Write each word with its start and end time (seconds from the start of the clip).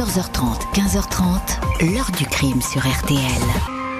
14h30, 0.00 0.72
15h30, 0.72 1.92
l'heure 1.92 2.10
du 2.16 2.24
crime 2.24 2.62
sur 2.62 2.80
RTL. 2.80 3.20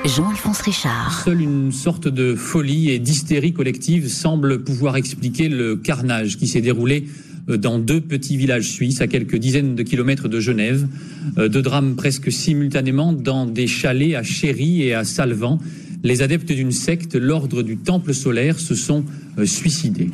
Jean-Alphonse 0.07 0.63
Richard. 0.63 1.25
Seule 1.27 1.43
une 1.43 1.73
sorte 1.73 2.09
de 2.09 2.35
folie 2.35 2.89
et 2.89 2.99
d'hystérie 2.99 3.53
collective 3.53 4.09
semble 4.09 4.65
pouvoir 4.65 4.97
expliquer 4.97 5.51
le 5.51 5.77
carnage 5.77 6.39
qui 6.39 6.49
s'est 6.49 6.63
déroulé 6.63 7.05
euh, 7.51 7.59
dans 7.59 7.79
deux 7.79 8.01
petits 8.01 8.39
villages 8.39 8.71
suisses 8.71 9.03
à 9.03 9.09
quelques 9.09 9.37
dizaines 9.37 9.75
de 9.75 9.83
kilomètres 9.83 10.27
de 10.27 10.41
Genève. 10.41 10.89
Euh, 11.37 11.49
deux 11.49 11.61
drames 11.61 11.97
presque 11.97 12.33
simultanément 12.33 13.13
dans 13.13 13.45
des 13.45 13.67
chalets 13.67 14.15
à 14.15 14.23
Chéry 14.23 14.81
et 14.81 14.95
à 14.95 15.05
Salvan. 15.05 15.59
Les 16.03 16.23
adeptes 16.23 16.51
d'une 16.51 16.73
secte, 16.73 17.15
l'ordre 17.15 17.63
du 17.63 17.77
Temple 17.77 18.15
solaire, 18.15 18.59
se 18.59 18.75
sont 18.75 19.05
euh, 19.37 19.45
suicidés. 19.45 20.09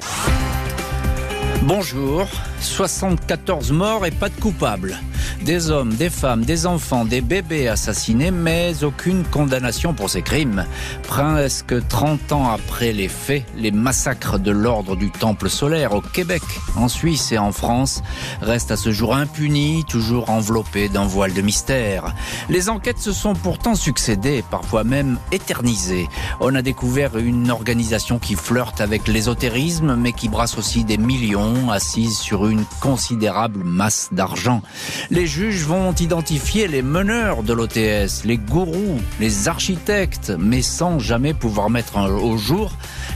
Bonjour, 1.68 2.29
74 2.61 3.73
morts 3.73 4.07
et 4.07 4.11
pas 4.11 4.29
de 4.29 4.41
coupables. 4.41 4.98
Des 5.45 5.70
hommes, 5.70 5.95
des 5.95 6.11
femmes, 6.11 6.45
des 6.45 6.66
enfants, 6.66 7.05
des 7.05 7.20
bébés 7.20 7.69
assassinés, 7.69 8.30
mais 8.30 8.83
aucune 8.83 9.24
condamnation 9.24 9.92
pour 9.92 10.10
ces 10.10 10.23
crimes. 10.23 10.64
Presque 11.02 11.87
30 11.88 12.33
ans 12.33 12.50
après 12.50 12.92
les 12.92 13.09
faits, 13.09 13.45
les 13.56 13.70
massacres 13.70 14.38
de 14.38 14.50
l'ordre 14.50 14.97
du 14.97 15.11
Temple 15.11 15.48
solaire 15.48 15.95
au 15.95 16.00
Québec, 16.00 16.42
en 16.77 16.88
Suisse 16.88 17.33
et 17.33 17.38
en 17.38 17.52
France 17.52 18.02
restent 18.41 18.70
à 18.70 18.77
ce 18.77 18.92
jour 18.92 19.14
impunis, 19.14 19.84
toujours 19.88 20.30
enveloppés 20.30 20.88
d'un 20.88 21.06
voile 21.06 21.34
de 21.34 21.42
mystère. 21.42 22.14
Les 22.48 22.69
enquêtes 22.69 22.98
se 22.98 23.12
sont 23.12 23.34
pourtant 23.34 23.75
succédées, 23.75 24.45
parfois 24.50 24.84
même 24.84 25.19
éternisées. 25.33 26.09
On 26.41 26.55
a 26.55 26.62
découvert 26.62 27.19
une 27.19 27.50
organisation 27.50 28.19
qui 28.19 28.34
flirte 28.34 28.80
avec 28.80 29.09
l'ésotérisme, 29.09 29.97
mais 29.97 30.12
qui 30.12 30.28
brasse 30.28 30.59
aussi 30.59 30.84
des 30.84 30.98
millions 30.98 31.70
assises 31.70 32.19
sur 32.19 32.45
une 32.48 32.64
considérable 32.80 33.64
masse 33.64 34.09
d'argent. 34.12 34.62
Les 35.10 35.27
juges 35.27 35.64
vont 35.64 35.92
identifier 35.92 36.69
les 36.69 36.82
meneurs 36.82 37.42
de 37.42 37.52
l'OTS, 37.52 38.24
les 38.24 38.38
gourous, 38.38 39.00
les 39.20 39.48
architectes, 39.48 40.33
mais 40.38 40.62
sans 40.62 40.98
jamais 40.98 41.34
pouvoir 41.34 41.70
mettre 41.70 41.97
au 41.98 42.36
jour 42.36 42.72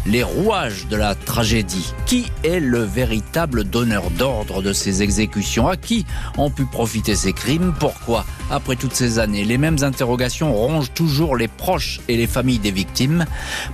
les 0.06 0.22
rouages 0.22 0.87
de 0.89 0.97
la 0.97 1.14
tragédie. 1.14 1.92
Qui 2.06 2.31
est 2.42 2.61
le 2.61 2.83
véritable 2.83 3.64
donneur 3.64 4.11
d'ordre 4.11 4.62
de 4.62 4.72
ces 4.72 5.03
exécutions? 5.03 5.69
À 5.69 5.77
qui 5.77 6.06
ont 6.39 6.50
pu 6.50 6.65
profiter 6.65 7.15
ces 7.15 7.33
crimes? 7.33 7.75
Pourquoi? 7.78 8.25
Après 8.50 8.77
toutes 8.77 8.94
ces 8.94 9.19
années, 9.19 9.44
les 9.44 9.59
mêmes 9.59 9.78
interrogations 9.83 10.53
rongent 10.53 10.92
toujours 10.92 11.37
les 11.37 11.48
proches 11.48 12.00
et 12.09 12.17
les 12.17 12.27
familles 12.27 12.59
des 12.59 12.72
victimes. 12.72 13.27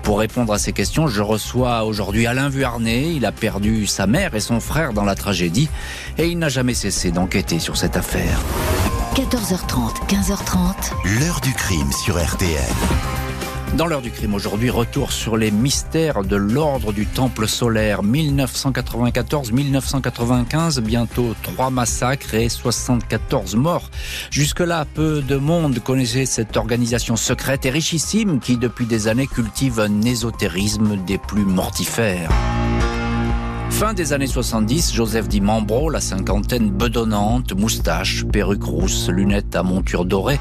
Pour 0.02 0.18
répondre 0.18 0.52
à 0.52 0.58
ces 0.58 0.72
questions, 0.72 1.06
je 1.06 1.22
reçois 1.22 1.84
aujourd'hui 1.84 2.26
Alain 2.26 2.48
Vuarnet. 2.48 3.14
Il 3.14 3.24
a 3.24 3.32
perdu 3.32 3.86
sa 3.86 4.06
mère 4.06 4.34
et 4.34 4.40
son 4.40 4.60
frère 4.60 4.92
dans 4.92 5.04
la 5.04 5.14
tragédie 5.14 5.45
et 6.18 6.28
il 6.28 6.38
n'a 6.38 6.48
jamais 6.48 6.74
cessé 6.74 7.10
d'enquêter 7.10 7.58
sur 7.58 7.76
cette 7.76 7.96
affaire. 7.96 8.40
14h30, 9.14 10.06
15h30. 10.08 11.20
L'heure 11.20 11.40
du 11.40 11.52
crime 11.52 11.90
sur 11.92 12.22
RTL. 12.22 12.60
Dans 13.74 13.86
l'heure 13.86 14.00
du 14.00 14.10
crime 14.10 14.32
aujourd'hui, 14.32 14.70
retour 14.70 15.12
sur 15.12 15.36
les 15.36 15.50
mystères 15.50 16.22
de 16.22 16.36
l'ordre 16.36 16.94
du 16.94 17.06
Temple 17.06 17.46
solaire 17.46 18.02
1994-1995, 18.02 20.80
bientôt 20.80 21.34
trois 21.42 21.68
massacres 21.68 22.32
et 22.34 22.48
74 22.48 23.54
morts. 23.56 23.90
Jusque-là, 24.30 24.86
peu 24.94 25.20
de 25.20 25.36
monde 25.36 25.78
connaissait 25.80 26.24
cette 26.24 26.56
organisation 26.56 27.16
secrète 27.16 27.66
et 27.66 27.70
richissime 27.70 28.40
qui 28.40 28.56
depuis 28.56 28.86
des 28.86 29.08
années 29.08 29.26
cultive 29.26 29.80
un 29.80 30.00
ésotérisme 30.02 30.96
des 31.04 31.18
plus 31.18 31.44
mortifères. 31.44 32.30
Fin 33.76 33.92
des 33.92 34.14
années 34.14 34.26
70, 34.26 34.94
Joseph 34.94 35.28
Di 35.28 35.42
Mambro, 35.42 35.90
la 35.90 36.00
cinquantaine 36.00 36.70
bedonnante, 36.70 37.52
moustache, 37.52 38.24
perruque 38.24 38.64
rousse, 38.64 39.10
lunettes 39.10 39.54
à 39.54 39.62
monture 39.62 40.06
dorée 40.06 40.40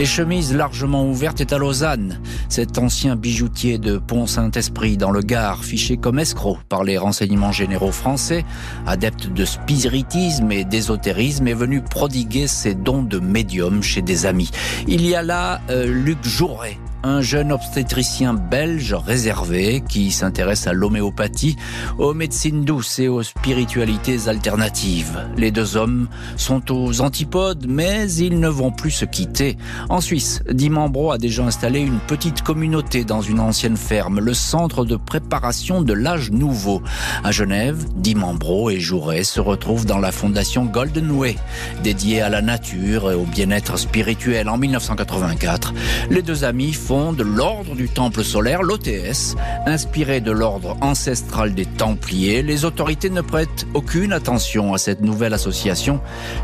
et 0.00 0.04
chemise 0.04 0.52
largement 0.52 1.06
ouverte 1.08 1.40
est 1.40 1.52
à 1.52 1.58
Lausanne. 1.58 2.20
Cet 2.48 2.78
ancien 2.78 3.14
bijoutier 3.14 3.78
de 3.78 3.98
Pont-Saint-Esprit 3.98 4.96
dans 4.96 5.12
le 5.12 5.20
Gard, 5.20 5.62
fiché 5.62 5.96
comme 5.96 6.18
escroc 6.18 6.58
par 6.68 6.82
les 6.82 6.98
renseignements 6.98 7.52
généraux 7.52 7.92
français, 7.92 8.44
adepte 8.84 9.28
de 9.28 9.44
spiritisme 9.44 10.50
et 10.50 10.64
d'ésotérisme, 10.64 11.46
est 11.46 11.54
venu 11.54 11.82
prodiguer 11.82 12.48
ses 12.48 12.74
dons 12.74 13.04
de 13.04 13.20
médium 13.20 13.80
chez 13.84 14.02
des 14.02 14.26
amis. 14.26 14.50
Il 14.88 15.06
y 15.06 15.14
a 15.14 15.22
là 15.22 15.60
euh, 15.70 15.86
Luc 15.86 16.18
Jouret, 16.24 16.78
un 17.02 17.20
jeune 17.20 17.52
obstétricien 17.52 18.34
belge 18.34 18.94
réservé 18.94 19.82
qui 19.88 20.10
s'intéresse 20.10 20.66
à 20.66 20.72
l'homéopathie, 20.72 21.56
aux 21.98 22.14
médecines 22.14 22.64
douces 22.64 22.98
et 22.98 23.08
aux 23.08 23.22
spiritualités 23.22 24.28
alternatives. 24.28 25.26
Les 25.36 25.50
deux 25.50 25.76
hommes 25.76 26.08
sont 26.36 26.72
aux 26.72 27.00
antipodes, 27.00 27.66
mais 27.68 28.12
ils 28.12 28.38
ne 28.38 28.48
vont 28.48 28.70
plus 28.70 28.90
se 28.90 29.04
quitter. 29.04 29.56
En 29.88 30.00
Suisse, 30.00 30.42
Dimambro 30.50 31.12
a 31.12 31.18
déjà 31.18 31.44
installé 31.44 31.80
une 31.80 31.98
petite 31.98 32.42
communauté 32.42 33.04
dans 33.04 33.20
une 33.20 33.40
ancienne 33.40 33.76
ferme, 33.76 34.20
le 34.20 34.34
centre 34.34 34.84
de 34.84 34.96
préparation 34.96 35.82
de 35.82 35.92
l'âge 35.92 36.30
nouveau. 36.30 36.82
À 37.24 37.32
Genève, 37.32 37.84
Dimambro 37.96 38.70
et 38.70 38.80
Jouret 38.80 39.24
se 39.24 39.40
retrouvent 39.40 39.86
dans 39.86 39.98
la 39.98 40.12
fondation 40.12 40.64
Golden 40.64 41.10
Way, 41.10 41.36
dédiée 41.82 42.22
à 42.22 42.28
la 42.28 42.42
nature 42.42 43.10
et 43.10 43.14
au 43.14 43.24
bien-être 43.24 43.76
spirituel. 43.78 44.48
En 44.48 44.58
1984, 44.58 45.74
les 46.10 46.22
deux 46.22 46.44
amis 46.44 46.72
l'ordre 46.92 47.74
du 47.74 47.88
Temple 47.88 48.22
solaire, 48.22 48.62
l'OTS. 48.62 49.34
Inspiré 49.66 50.20
de 50.20 50.30
l'ordre 50.30 50.76
ancestral 50.80 51.54
des 51.54 51.64
Templiers, 51.64 52.42
les 52.42 52.64
autorités 52.64 53.08
ne 53.08 53.22
prêtent 53.22 53.66
aucune 53.74 54.12
attention 54.12 54.74
à 54.74 54.78
cette 54.78 55.00
nouvelle 55.00 55.32
association 55.32 56.00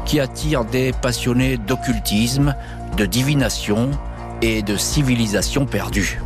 qui 0.06 0.20
attire 0.20 0.64
des 0.64 0.92
passionnés 0.92 1.58
d'occultisme, 1.58 2.54
de 2.96 3.04
divination 3.04 3.90
et 4.40 4.62
de 4.62 4.76
civilisation 4.76 5.66
perdue. 5.66 6.18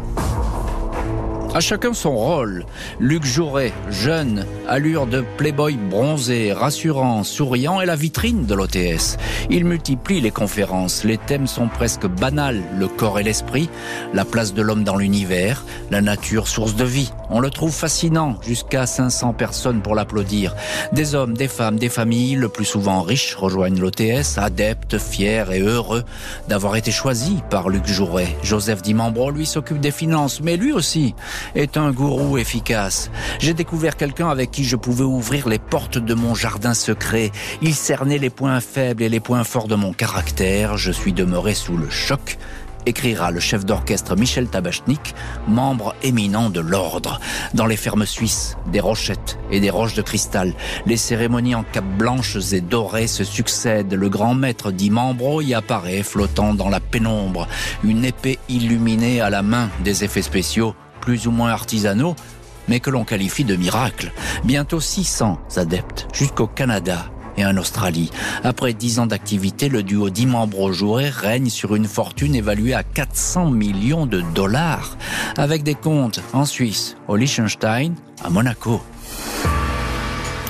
À 1.55 1.61
chacun 1.61 1.93
son 1.93 2.17
rôle. 2.17 2.65
Luc 2.99 3.27
Jouret, 3.27 3.75
jeune, 3.91 4.47
allure 4.67 5.07
de 5.07 5.23
playboy 5.37 5.77
bronzé, 5.77 6.51
rassurant, 6.55 7.25
souriant, 7.25 7.79
est 7.83 7.87
la 7.87 7.95
vitrine 7.95 8.47
de 8.47 8.55
l'OTS. 8.55 9.19
Il 9.51 9.67
multiplie 9.67 10.23
les 10.23 10.31
conférences. 10.31 11.05
Les 11.05 11.19
thèmes 11.19 11.47
sont 11.47 11.69
presque 11.69 12.07
banals. 12.07 12.63
Le 12.79 12.89
corps 12.89 13.19
et 13.19 13.23
l'esprit, 13.23 13.69
la 14.15 14.25
place 14.25 14.55
de 14.55 14.63
l'homme 14.63 14.83
dans 14.83 14.97
l'univers, 14.97 15.67
la 15.91 16.01
nature 16.01 16.49
source 16.49 16.75
de 16.75 16.85
vie. 16.85 17.13
On 17.29 17.39
le 17.39 17.51
trouve 17.51 17.73
fascinant, 17.73 18.37
jusqu'à 18.41 18.87
500 18.87 19.35
personnes 19.35 19.83
pour 19.83 19.95
l'applaudir. 19.95 20.55
Des 20.93 21.15
hommes, 21.15 21.37
des 21.37 21.49
femmes, 21.49 21.79
des 21.79 21.91
familles, 21.91 22.35
le 22.35 22.49
plus 22.49 22.65
souvent 22.65 23.03
riches, 23.03 23.35
rejoignent 23.35 23.79
l'OTS, 23.79 24.39
adeptes, 24.39 24.97
fiers 24.97 25.45
et 25.53 25.61
heureux 25.61 26.05
d'avoir 26.49 26.77
été 26.77 26.91
choisis 26.91 27.41
par 27.51 27.69
Luc 27.69 27.87
Jouret. 27.87 28.39
Joseph 28.43 28.81
Dimambro, 28.81 29.31
lui, 29.31 29.45
s'occupe 29.45 29.81
des 29.81 29.91
finances, 29.91 30.41
mais 30.41 30.57
lui 30.57 30.73
aussi 30.73 31.15
est 31.55 31.77
un 31.77 31.91
gourou 31.91 32.39
efficace. 32.39 33.11
J'ai 33.39 33.55
découvert 33.55 33.97
quelqu'un 33.97 34.29
avec 34.29 34.51
qui 34.51 34.65
je 34.65 34.77
pouvais 34.77 35.05
ouvrir 35.05 35.49
les 35.49 35.59
portes 35.59 35.99
de 35.99 36.15
mon 36.15 36.35
jardin 36.35 36.75
secret. 36.75 37.31
Il 37.61 37.75
cernait 37.75 38.19
les 38.19 38.31
points 38.31 38.61
faibles 38.61 39.03
et 39.03 39.09
les 39.09 39.21
points 39.21 39.45
forts 39.45 39.69
de 39.69 39.75
mon 39.75 39.93
caractère. 39.93 40.77
Je 40.77 40.93
suis 40.93 41.13
demeuré 41.13 41.55
sous 41.55 41.77
le 41.77 41.91
choc 41.91 42.39
écrira 42.87 43.31
le 43.31 43.41
chef 43.41 43.65
d'orchestre 43.65 44.17
Michel 44.17 44.49
Tabachnik, 44.49 45.15
membre 45.49 45.95
éminent 46.03 46.51
de 46.51 46.61
l'ordre. 46.61 47.21
Dans 47.55 47.67
les 47.67 47.77
fermes 47.77 48.07
suisses, 48.07 48.57
des 48.71 48.81
rochettes 48.81 49.39
et 49.51 49.61
des 49.61 49.71
roches 49.71 49.95
de 49.95 50.03
cristal, 50.03 50.55
les 50.87 50.97
cérémonies 50.97 51.55
en 51.55 51.65
capes 51.65 51.97
blanches 51.97 52.53
et 52.53 52.61
dorées 52.61 53.07
se 53.07 53.25
succèdent. 53.25 53.95
Le 53.95 54.09
grand 54.09 54.35
maître 54.35 54.73
dit 54.73 54.91
Membro 54.91 55.41
y 55.41 55.55
apparaît, 55.55 56.03
flottant 56.03 56.55
dans 56.55 56.69
la 56.69 56.81
pénombre, 56.81 57.47
une 57.85 58.05
épée 58.05 58.39
illuminée 58.49 59.21
à 59.21 59.31
la 59.31 59.43
main 59.43 59.69
des 59.85 60.05
effets 60.05 60.23
spéciaux 60.23 60.75
plus 61.03 61.27
ou 61.27 61.31
moins 61.31 61.51
artisanaux, 61.51 62.17
mais 62.69 62.81
que 62.81 62.89
l'on 62.89 63.05
qualifie 63.05 63.45
de 63.45 63.57
miracle. 63.57 64.13
Bientôt 64.45 64.81
600 64.81 65.39
adeptes, 65.57 66.09
jusqu'au 66.15 66.47
Canada 66.47 67.05
et 67.37 67.45
en 67.45 67.57
Australie. 67.57 68.11
Après 68.45 68.73
10 68.73 69.01
ans 69.01 69.07
d'activité, 69.07 69.69
le 69.69 69.83
duo 69.83 70.09
Dimambro-Jouret 70.11 71.11
règne 71.11 71.51
sur 71.51 71.75
une 71.75 71.87
fortune 71.87 72.35
évaluée 72.35 72.75
à 72.75 72.83
400 72.83 73.51
millions 73.51 74.07
de 74.07 74.23
dollars, 74.35 74.97
avec 75.37 75.63
des 75.63 75.75
comptes 75.75 76.21
en 76.33 76.45
Suisse, 76.45 76.97
au 77.09 77.17
Liechtenstein, 77.17 77.95
à 78.25 78.31
Monaco. 78.31 78.81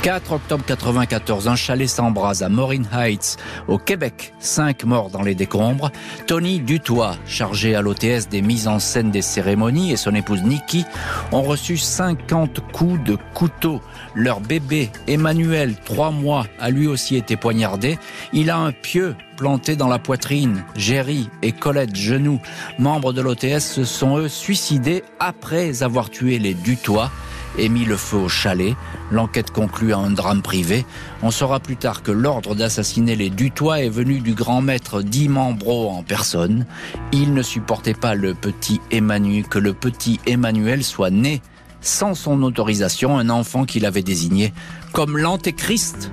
4 0.02 0.32
octobre 0.32 0.64
94, 0.66 1.46
un 1.46 1.54
chalet 1.54 1.88
s'embrase 1.88 2.42
à 2.42 2.48
Morin 2.48 2.82
Heights, 2.92 3.36
au 3.68 3.78
Québec. 3.78 4.34
Cinq 4.40 4.82
morts 4.82 5.10
dans 5.10 5.22
les 5.22 5.36
décombres. 5.36 5.92
Tony 6.26 6.58
Dutoit, 6.58 7.14
chargé 7.24 7.76
à 7.76 7.82
l'OTS 7.82 8.28
des 8.28 8.42
mises 8.42 8.66
en 8.66 8.80
scène 8.80 9.12
des 9.12 9.22
cérémonies, 9.22 9.92
et 9.92 9.96
son 9.96 10.16
épouse 10.16 10.42
Nikki 10.42 10.84
ont 11.30 11.42
reçu 11.42 11.76
50 11.76 12.72
coups 12.72 13.00
de 13.04 13.16
couteau. 13.32 13.80
Leur 14.16 14.40
bébé, 14.40 14.90
Emmanuel, 15.06 15.76
trois 15.84 16.10
mois, 16.10 16.46
a 16.58 16.70
lui 16.70 16.88
aussi 16.88 17.14
été 17.14 17.36
poignardé. 17.36 17.96
Il 18.32 18.50
a 18.50 18.58
un 18.58 18.72
pieu 18.72 19.14
planté 19.36 19.76
dans 19.76 19.88
la 19.88 20.00
poitrine. 20.00 20.64
Jerry 20.74 21.30
et 21.42 21.52
Colette 21.52 21.94
Genoux, 21.94 22.40
membres 22.76 23.12
de 23.12 23.22
l'OTS, 23.22 23.60
se 23.60 23.84
sont 23.84 24.18
eux 24.18 24.28
suicidés 24.28 25.04
après 25.20 25.84
avoir 25.84 26.10
tué 26.10 26.40
les 26.40 26.54
Dutoit 26.54 27.12
et 27.58 27.68
mis 27.68 27.84
le 27.84 27.96
feu 27.96 28.16
au 28.16 28.28
chalet. 28.28 28.74
L'enquête 29.10 29.50
conclut 29.50 29.92
à 29.92 29.98
un 29.98 30.10
drame 30.10 30.42
privé. 30.42 30.84
On 31.22 31.30
saura 31.30 31.60
plus 31.60 31.76
tard 31.76 32.02
que 32.02 32.12
l'ordre 32.12 32.54
d'assassiner 32.54 33.16
les 33.16 33.30
Dutois 33.30 33.80
est 33.82 33.88
venu 33.88 34.20
du 34.20 34.34
grand 34.34 34.62
maître 34.62 35.02
Dimambro 35.02 35.90
en 35.90 36.02
personne. 36.02 36.66
Il 37.12 37.34
ne 37.34 37.42
supportait 37.42 37.94
pas 37.94 38.14
le 38.14 38.34
petit 38.34 38.80
Emmanuel, 38.90 39.46
que 39.46 39.58
le 39.58 39.74
petit 39.74 40.20
Emmanuel 40.26 40.84
soit 40.84 41.10
né 41.10 41.42
sans 41.80 42.14
son 42.14 42.42
autorisation, 42.42 43.18
un 43.18 43.28
enfant 43.28 43.64
qu'il 43.64 43.86
avait 43.86 44.02
désigné 44.02 44.52
comme 44.92 45.18
l'antéchrist, 45.18 46.10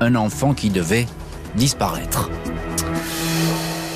un 0.00 0.14
enfant 0.14 0.54
qui 0.54 0.70
devait 0.70 1.06
disparaître. 1.56 2.30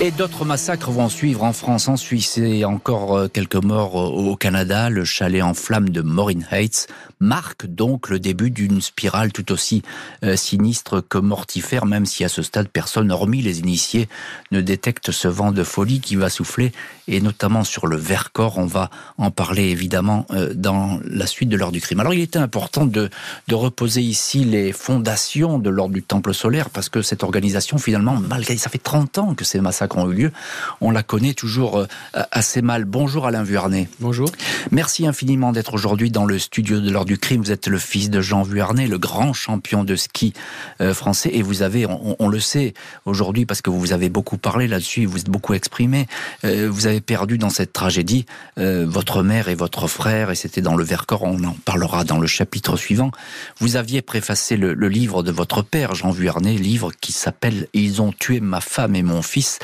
Et 0.05 0.11
d'autres 0.11 0.45
massacres 0.45 0.91
vont 0.91 1.09
suivre 1.09 1.45
en 1.45 1.55
France, 1.55 1.89
en 1.89 1.97
Suisse 1.97 2.37
et 2.37 2.67
encore 2.67 3.17
euh, 3.17 3.27
quelques 3.27 3.57
morts 3.57 3.95
au 3.95 4.37
Canada. 4.37 4.91
Le 4.91 5.03
chalet 5.03 5.43
en 5.43 5.55
flammes 5.55 5.89
de 5.89 6.03
Maureen 6.03 6.47
Heights 6.51 6.89
marque 7.25 7.67
donc 7.67 8.11
le 8.11 8.21
début 8.21 8.51
d'une 8.51 8.81
spirale 8.81 9.33
tout 9.33 9.51
aussi 9.51 9.83
euh, 10.23 10.37
sinistre 10.37 11.01
que 11.01 11.19
mortifère, 11.19 11.87
même 11.87 12.07
si 12.07 12.23
à 12.25 12.29
ce 12.29 12.43
stade 12.43 12.69
personne, 12.69 13.11
hormis 13.11 13.43
les 13.43 13.59
initiés, 13.59 14.09
ne 14.53 14.61
détecte 14.61 15.11
ce 15.11 15.27
vent 15.27 15.51
de 15.51 15.65
folie 15.65 16.01
qui 16.01 16.17
va 16.17 16.29
souffler, 16.29 16.73
et 17.09 17.21
notamment 17.21 17.65
sur 17.65 17.87
le 17.87 17.97
Vercors. 17.97 18.59
On 18.59 18.67
va 18.67 18.91
en 19.19 19.31
parler 19.31 19.65
évidemment 19.65 20.27
euh, 20.31 20.53
dans 20.55 21.01
la 21.05 21.27
suite 21.27 21.49
de 21.49 21.57
l'heure 21.57 21.73
du 21.73 21.81
crime. 21.81 22.01
Alors 22.01 22.15
il 22.15 22.21
était 22.21 22.39
important 22.39 22.85
de, 22.85 23.11
de 23.49 23.55
reposer 23.55 24.03
ici 24.03 24.45
les 24.45 24.73
fondations 24.73 25.59
de 25.59 25.71
l'ordre 25.71 25.95
du 25.95 26.03
Temple 26.03 26.35
solaire, 26.35 26.71
parce 26.71 26.89
que 26.89 27.03
cette 27.03 27.23
organisation, 27.23 27.79
finalement, 27.79 28.21
malgré 28.29 28.57
ça 28.57 28.71
fait 28.71 28.79
30 28.79 29.19
ans 29.19 29.35
que 29.35 29.45
ces 29.45 29.61
massacres 29.61 29.97
ont 29.97 30.11
eu 30.11 30.15
lieu, 30.15 30.33
on 30.81 30.91
la 30.91 31.03
connaît 31.03 31.35
toujours 31.35 31.79
euh, 31.79 31.87
assez 32.31 32.63
mal. 32.63 32.85
Bonjour 32.85 33.27
Alain 33.27 33.43
Vuarnet. 33.43 33.89
Bonjour. 34.01 34.31
Merci 34.71 35.07
infiniment 35.07 35.53
d'être 35.53 35.75
aujourd'hui 35.75 36.11
dans 36.11 36.27
le 36.27 36.39
studio 36.39 36.81
de 36.81 36.91
l'heure 36.91 37.05
du 37.05 37.14
crime. 37.17 37.43
Vous 37.43 37.53
êtes 37.53 37.67
le 37.67 37.79
fils 37.79 38.11
de 38.11 38.21
Jean 38.21 38.43
Vuarnet, 38.43 38.87
le 38.87 38.99
grand 38.99 39.33
champion 39.33 39.85
de 39.85 39.97
ski 39.97 40.33
euh, 40.81 40.95
français. 40.95 41.31
Et 41.33 41.43
vous 41.43 41.63
avez, 41.63 41.87
on, 41.87 42.29
le 42.29 42.41
sait 42.41 42.75
aujourd'hui 43.05 43.47
parce 43.47 43.63
que 43.63 43.71
vous 43.71 43.93
avez 43.93 44.09
beaucoup 44.09 44.39
parlé 44.39 44.67
là-dessus, 44.69 45.07
vous 45.07 45.21
êtes 45.21 45.31
beaucoup 45.31 45.55
exprimé. 45.55 46.07
Euh, 46.45 46.69
vous 46.71 46.87
avez 46.87 47.01
perdu 47.01 47.39
dans 47.39 47.51
cette 47.51 47.73
tragédie 47.73 48.27
euh, 48.59 48.85
votre 48.87 49.23
mère 49.23 49.49
et 49.49 49.55
votre 49.55 49.87
frère, 49.89 50.31
et 50.31 50.35
c'était 50.35 50.63
dans 50.63 50.77
le 50.77 50.85
Vercors. 50.85 51.23
On 51.23 51.43
en 51.45 51.57
parlera 51.65 52.05
dans 52.05 52.19
le 52.19 52.27
chapitre 52.27 52.77
suivant. 52.77 53.11
Vous 53.59 53.77
aviez 53.77 54.03
préfacé 54.03 54.57
le, 54.57 54.75
le 54.75 54.89
livre 54.89 55.23
de 55.23 55.33
votre 55.33 55.63
père, 55.63 55.95
Jean 55.95 56.11
Vuarnet, 56.11 56.55
livre 56.55 56.93
qui 57.01 57.13
s'appelle 57.13 57.69
Ils 57.73 58.03
ont 58.03 58.13
tué 58.13 58.41
ma 58.41 58.61
femme 58.61 58.95
et 58.97 59.03
mon 59.03 59.23
fils 59.23 59.59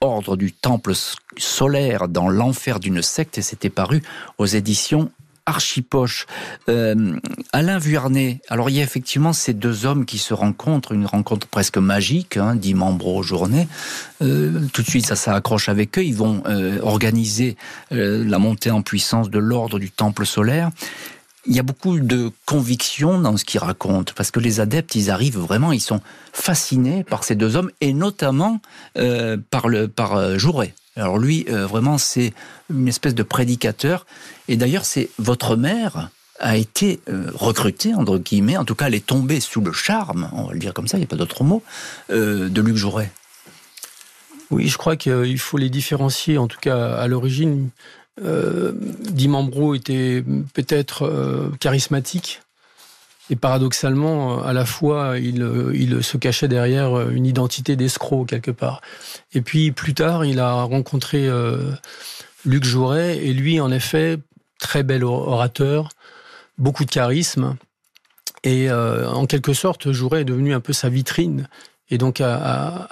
ordre 0.00 0.36
du 0.36 0.52
temple 0.52 0.92
solaire 1.36 2.08
dans 2.08 2.28
l'enfer 2.28 2.80
d'une 2.80 3.02
secte 3.02 3.36
et 3.38 3.42
c'était 3.42 3.70
paru 3.70 4.02
aux 4.38 4.46
éditions 4.46 5.10
archipoche. 5.50 6.26
Euh, 6.68 7.18
Alain 7.52 7.78
Vuarnet, 7.78 8.40
alors 8.48 8.70
il 8.70 8.76
y 8.76 8.80
a 8.80 8.82
effectivement 8.82 9.32
ces 9.32 9.52
deux 9.52 9.84
hommes 9.84 10.06
qui 10.06 10.18
se 10.18 10.32
rencontrent, 10.32 10.92
une 10.92 11.06
rencontre 11.06 11.46
presque 11.46 11.76
magique, 11.76 12.38
hein, 12.38 12.54
dit 12.54 12.74
Membro 12.74 13.22
journée. 13.22 13.68
Euh, 14.22 14.66
tout 14.72 14.82
de 14.82 14.88
suite, 14.88 15.06
ça 15.06 15.16
s'accroche 15.16 15.68
avec 15.68 15.98
eux. 15.98 16.04
Ils 16.04 16.14
vont 16.14 16.42
euh, 16.46 16.78
organiser 16.82 17.56
euh, 17.92 18.24
la 18.24 18.38
montée 18.38 18.70
en 18.70 18.82
puissance 18.82 19.30
de 19.30 19.38
l'ordre 19.38 19.78
du 19.78 19.90
Temple 19.90 20.24
solaire. 20.24 20.70
Il 21.46 21.56
y 21.56 21.58
a 21.58 21.62
beaucoup 21.62 21.98
de 21.98 22.30
conviction 22.46 23.18
dans 23.18 23.36
ce 23.36 23.44
qu'ils 23.44 23.60
racontent, 23.60 24.12
parce 24.14 24.30
que 24.30 24.40
les 24.40 24.60
adeptes, 24.60 24.94
ils 24.94 25.10
arrivent 25.10 25.38
vraiment, 25.38 25.72
ils 25.72 25.80
sont 25.80 26.00
fascinés 26.32 27.02
par 27.02 27.24
ces 27.24 27.34
deux 27.34 27.56
hommes, 27.56 27.70
et 27.80 27.94
notamment 27.94 28.60
par, 29.48 29.68
le, 29.68 29.88
par 29.88 30.38
Jouret. 30.38 30.74
Alors 30.96 31.18
lui, 31.18 31.46
euh, 31.48 31.66
vraiment, 31.66 31.98
c'est 31.98 32.32
une 32.68 32.88
espèce 32.88 33.14
de 33.14 33.22
prédicateur. 33.22 34.06
Et 34.48 34.56
d'ailleurs, 34.56 34.84
c'est 34.84 35.08
votre 35.18 35.56
mère 35.56 36.10
a 36.40 36.56
été 36.56 37.00
euh, 37.08 37.30
recrutée, 37.34 37.94
entre 37.94 38.16
guillemets, 38.16 38.56
en 38.56 38.64
tout 38.64 38.74
cas, 38.74 38.86
elle 38.86 38.94
est 38.94 39.04
tombée 39.04 39.40
sous 39.40 39.60
le 39.60 39.72
charme, 39.72 40.30
on 40.32 40.44
va 40.44 40.52
le 40.54 40.58
dire 40.58 40.72
comme 40.72 40.88
ça, 40.88 40.96
il 40.96 41.00
n'y 41.00 41.04
a 41.04 41.06
pas 41.06 41.16
d'autre 41.16 41.44
mot, 41.44 41.62
euh, 42.10 42.48
de 42.48 42.62
Luc 42.62 42.76
Jouret. 42.76 43.12
Oui, 44.50 44.66
je 44.68 44.78
crois 44.78 44.96
qu'il 44.96 45.38
faut 45.38 45.58
les 45.58 45.68
différencier, 45.68 46.38
en 46.38 46.48
tout 46.48 46.58
cas 46.58 46.94
à 46.94 47.06
l'origine. 47.08 47.70
Dimambro 48.20 49.74
était 49.74 50.22
peut-être 50.52 51.50
charismatique, 51.60 52.42
et 53.30 53.36
paradoxalement, 53.36 54.42
à 54.42 54.52
la 54.52 54.66
fois, 54.66 55.18
il, 55.18 55.48
il, 55.72 56.02
se 56.02 56.16
cachait 56.16 56.48
derrière 56.48 57.08
une 57.10 57.26
identité 57.26 57.76
d'escroc 57.76 58.26
quelque 58.26 58.50
part. 58.50 58.80
Et 59.32 59.40
puis 59.40 59.70
plus 59.70 59.94
tard, 59.94 60.24
il 60.24 60.40
a 60.40 60.62
rencontré 60.64 61.28
euh, 61.28 61.70
Luc 62.44 62.64
Jouret, 62.64 63.18
et 63.18 63.32
lui, 63.32 63.60
en 63.60 63.70
effet, 63.70 64.18
très 64.58 64.82
bel 64.82 65.04
orateur, 65.04 65.90
beaucoup 66.58 66.84
de 66.84 66.90
charisme. 66.90 67.56
Et 68.42 68.70
euh, 68.70 69.08
en 69.08 69.26
quelque 69.26 69.52
sorte, 69.52 69.92
Jouret 69.92 70.22
est 70.22 70.24
devenu 70.24 70.52
un 70.54 70.60
peu 70.60 70.72
sa 70.72 70.88
vitrine. 70.88 71.48
Et 71.90 71.98
donc, 71.98 72.20
à, 72.20 72.88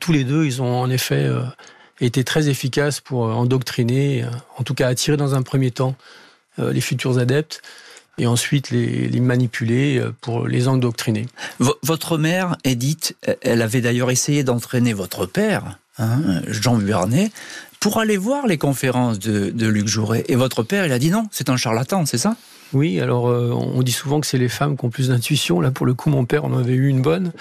tous 0.00 0.12
les 0.12 0.24
deux, 0.24 0.44
ils 0.44 0.60
ont 0.60 0.80
en 0.80 0.90
effet 0.90 1.24
euh, 1.24 1.42
été 2.00 2.24
très 2.24 2.48
efficaces 2.48 3.00
pour 3.00 3.22
endoctriner, 3.22 4.24
en 4.56 4.64
tout 4.64 4.74
cas 4.74 4.88
attirer 4.88 5.16
dans 5.16 5.34
un 5.34 5.42
premier 5.42 5.70
temps 5.70 5.94
euh, 6.58 6.72
les 6.72 6.80
futurs 6.80 7.18
adeptes 7.18 7.62
et 8.20 8.26
ensuite 8.26 8.70
les, 8.70 9.08
les, 9.08 9.20
manipuler 9.20 10.02
pour 10.20 10.46
les 10.46 10.68
endoctriner. 10.68 11.26
V 11.58 11.70
votre 11.82 12.18
mère, 12.18 12.56
Edith, 12.64 13.16
elle 13.42 13.62
avait 13.62 13.80
d'ailleurs 13.80 14.10
essayé 14.10 14.44
d'entraîner 14.44 14.92
votre 14.92 15.26
père, 15.26 15.78
hein, 15.98 16.42
Jean 16.46 16.76
Vuarnet, 16.76 17.30
pour 17.80 17.98
aller 17.98 18.18
voir 18.18 18.46
les 18.46 18.58
conférences 18.58 19.18
de, 19.18 19.50
de 19.50 19.66
Luc 19.66 19.88
Jouret. 19.88 20.24
Et 20.28 20.36
votre 20.36 20.62
père, 20.62 20.84
il 20.84 20.92
a 20.92 20.98
dit 20.98 21.10
non, 21.10 21.26
c'est 21.32 21.48
un 21.48 21.56
charlatan, 21.56 22.04
c'est 22.06 22.18
ça? 22.18 22.36
Oui, 22.72 23.00
alors 23.00 23.28
euh, 23.28 23.50
on 23.52 23.82
dit 23.82 23.90
souvent 23.90 24.20
que 24.20 24.26
c'est 24.26 24.38
les 24.38 24.48
femmes 24.48 24.76
qui 24.76 24.84
ont 24.84 24.90
plus 24.90 25.08
d'intuition. 25.08 25.60
Là, 25.60 25.70
pour 25.70 25.86
le 25.86 25.94
coup, 25.94 26.10
mon 26.10 26.24
père 26.24 26.44
en 26.44 26.56
avait 26.56 26.74
eu 26.74 26.88
une 26.88 27.02
bonne. 27.02 27.32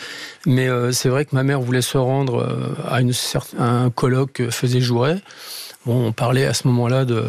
Mais 0.46 0.68
euh, 0.68 0.92
c'est 0.92 1.10
vrai 1.10 1.26
que 1.26 1.36
ma 1.36 1.44
mère 1.44 1.62
voulait 1.62 1.82
se 1.82 1.98
rendre 1.98 2.38
euh, 2.38 2.74
à, 2.88 3.02
une, 3.02 3.12
à 3.60 3.70
un 3.70 3.90
colloque 3.92 4.34
que 4.34 4.50
faisait 4.50 4.82
Jouret. 4.82 5.22
Bon, 5.86 6.08
on 6.08 6.12
parlait 6.14 6.46
à 6.46 6.54
ce 6.54 6.68
moment-là 6.68 7.06
de, 7.06 7.26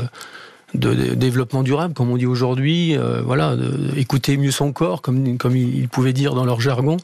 de, 0.75 1.15
développement 1.15 1.63
durable, 1.63 1.95
comme 1.95 2.11
on 2.11 2.17
dit 2.17 2.27
aujourd'hui. 2.27 2.97
Euh, 2.97 3.23
voilà, 3.23 3.57
écouter 3.97 4.37
mieux 4.37 4.51
son 4.51 4.73
corps, 4.73 5.03
comme, 5.03 5.39
comme 5.39 5.57
il 5.57 5.89
pouvait 5.89 6.13
dire 6.13 6.35
dans 6.35 6.45
leur 6.45 6.61
jargon. 6.61 6.97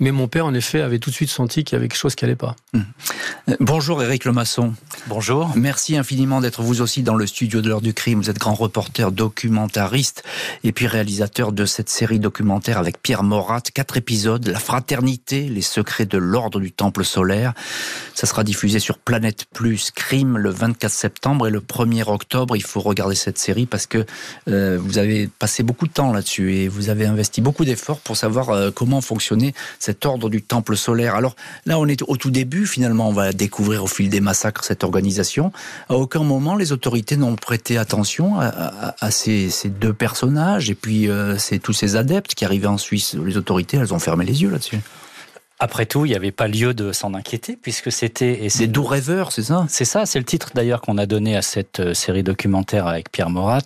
Mais 0.00 0.10
mon 0.10 0.26
père, 0.26 0.46
en 0.46 0.54
effet, 0.54 0.80
avait 0.80 0.98
tout 0.98 1.10
de 1.10 1.14
suite 1.14 1.30
senti 1.30 1.62
qu'il 1.62 1.76
y 1.76 1.78
avait 1.78 1.88
quelque 1.88 1.98
chose 1.98 2.16
qui 2.16 2.24
n'allait 2.24 2.34
pas. 2.34 2.56
Mmh. 2.72 2.80
Bonjour 3.60 4.02
Éric 4.02 4.24
Lemasson. 4.24 4.74
Bonjour. 5.06 5.52
Merci 5.54 5.96
infiniment 5.96 6.40
d'être 6.40 6.62
vous 6.62 6.80
aussi 6.80 7.02
dans 7.02 7.14
le 7.14 7.26
studio 7.26 7.60
de 7.60 7.68
l'heure 7.68 7.80
du 7.80 7.94
crime. 7.94 8.20
Vous 8.20 8.30
êtes 8.30 8.38
grand 8.38 8.54
reporter, 8.54 9.12
documentariste 9.12 10.24
et 10.64 10.72
puis 10.72 10.88
réalisateur 10.88 11.52
de 11.52 11.64
cette 11.64 11.90
série 11.90 12.18
documentaire 12.18 12.78
avec 12.78 13.00
Pierre 13.00 13.22
Morat. 13.22 13.60
Quatre 13.72 13.96
épisodes, 13.96 14.46
La 14.48 14.58
fraternité, 14.58 15.48
les 15.48 15.62
secrets 15.62 16.06
de 16.06 16.18
l'ordre 16.18 16.58
du 16.58 16.72
temple 16.72 17.04
solaire. 17.04 17.52
Ça 18.14 18.26
sera 18.26 18.42
diffusé 18.42 18.80
sur 18.80 18.98
Planète 18.98 19.44
Plus 19.52 19.90
Crime 19.92 20.38
le 20.38 20.50
24 20.50 20.90
septembre 20.90 21.46
et 21.46 21.50
le 21.50 21.60
1er 21.60 22.08
octobre. 22.08 22.56
Il 22.56 22.64
faut 22.64 22.80
regarder 22.80 23.14
cette 23.14 23.38
série 23.38 23.66
parce 23.66 23.86
que 23.86 24.04
euh, 24.48 24.78
vous 24.80 24.98
avez 24.98 25.28
passé 25.28 25.62
beaucoup 25.62 25.86
de 25.86 25.92
temps 25.92 26.12
là-dessus 26.12 26.54
et 26.54 26.68
vous 26.68 26.88
avez 26.88 27.06
investi 27.06 27.40
beaucoup 27.40 27.64
d'efforts 27.64 28.00
pour 28.00 28.16
savoir 28.16 28.50
euh, 28.50 28.70
comment 28.72 29.00
fonctionnait 29.00 29.54
cet 29.84 30.06
ordre 30.06 30.30
du 30.30 30.40
temple 30.40 30.76
solaire. 30.76 31.14
Alors 31.14 31.36
là, 31.66 31.78
on 31.78 31.86
est 31.86 32.02
au 32.02 32.16
tout 32.16 32.30
début. 32.30 32.66
Finalement, 32.66 33.08
on 33.08 33.12
va 33.12 33.32
découvrir 33.32 33.84
au 33.84 33.86
fil 33.86 34.08
des 34.08 34.20
massacres 34.20 34.64
cette 34.64 34.82
organisation. 34.82 35.52
À 35.90 35.94
aucun 35.94 36.22
moment, 36.22 36.56
les 36.56 36.72
autorités 36.72 37.16
n'ont 37.16 37.36
prêté 37.36 37.76
attention 37.76 38.40
à, 38.40 39.10
ces, 39.10 39.50
deux 39.66 39.92
personnages 39.92 40.70
et 40.70 40.74
puis 40.74 41.08
euh, 41.08 41.36
tous 41.62 41.74
ces 41.74 41.96
adeptes 41.96 42.34
qui 42.34 42.44
arrivaient 42.44 42.66
en 42.66 42.78
Suisse. 42.78 43.14
Les 43.14 43.36
autorités, 43.36 43.76
elles 43.76 43.92
ont 43.92 43.98
fermé 43.98 44.24
les 44.24 44.42
yeux 44.42 44.50
là-dessus. 44.50 44.80
Après 45.60 45.86
tout, 45.86 46.04
il 46.04 46.08
n'y 46.08 46.16
avait 46.16 46.32
pas 46.32 46.48
lieu 46.48 46.74
de 46.74 46.90
s'en 46.90 47.14
inquiéter 47.14 47.56
puisque 47.60 47.92
c'était 47.92 48.48
des 48.58 48.66
doux 48.66 48.84
rêveurs, 48.84 49.30
c'est 49.30 49.44
ça? 49.44 49.64
C'est 49.68 49.84
ça, 49.84 50.04
c'est 50.04 50.18
le 50.18 50.24
titre 50.24 50.50
d'ailleurs 50.54 50.80
qu'on 50.80 50.98
a 50.98 51.06
donné 51.06 51.36
à 51.36 51.42
cette 51.42 51.78
euh, 51.78 51.94
série 51.94 52.24
documentaire 52.24 52.88
avec 52.88 53.12
Pierre 53.12 53.30
Morat, 53.30 53.62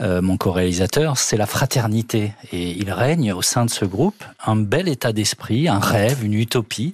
euh, 0.00 0.20
mon 0.20 0.36
co-réalisateur. 0.36 1.16
C'est 1.16 1.36
la 1.36 1.46
fraternité 1.46 2.32
et 2.52 2.70
il 2.72 2.90
règne 2.90 3.32
au 3.32 3.42
sein 3.42 3.64
de 3.64 3.70
ce 3.70 3.84
groupe 3.84 4.24
un 4.44 4.56
bel 4.56 4.88
état 4.88 5.12
d'esprit, 5.12 5.68
un 5.68 5.78
rêve, 5.78 6.24
une 6.24 6.34
utopie. 6.34 6.92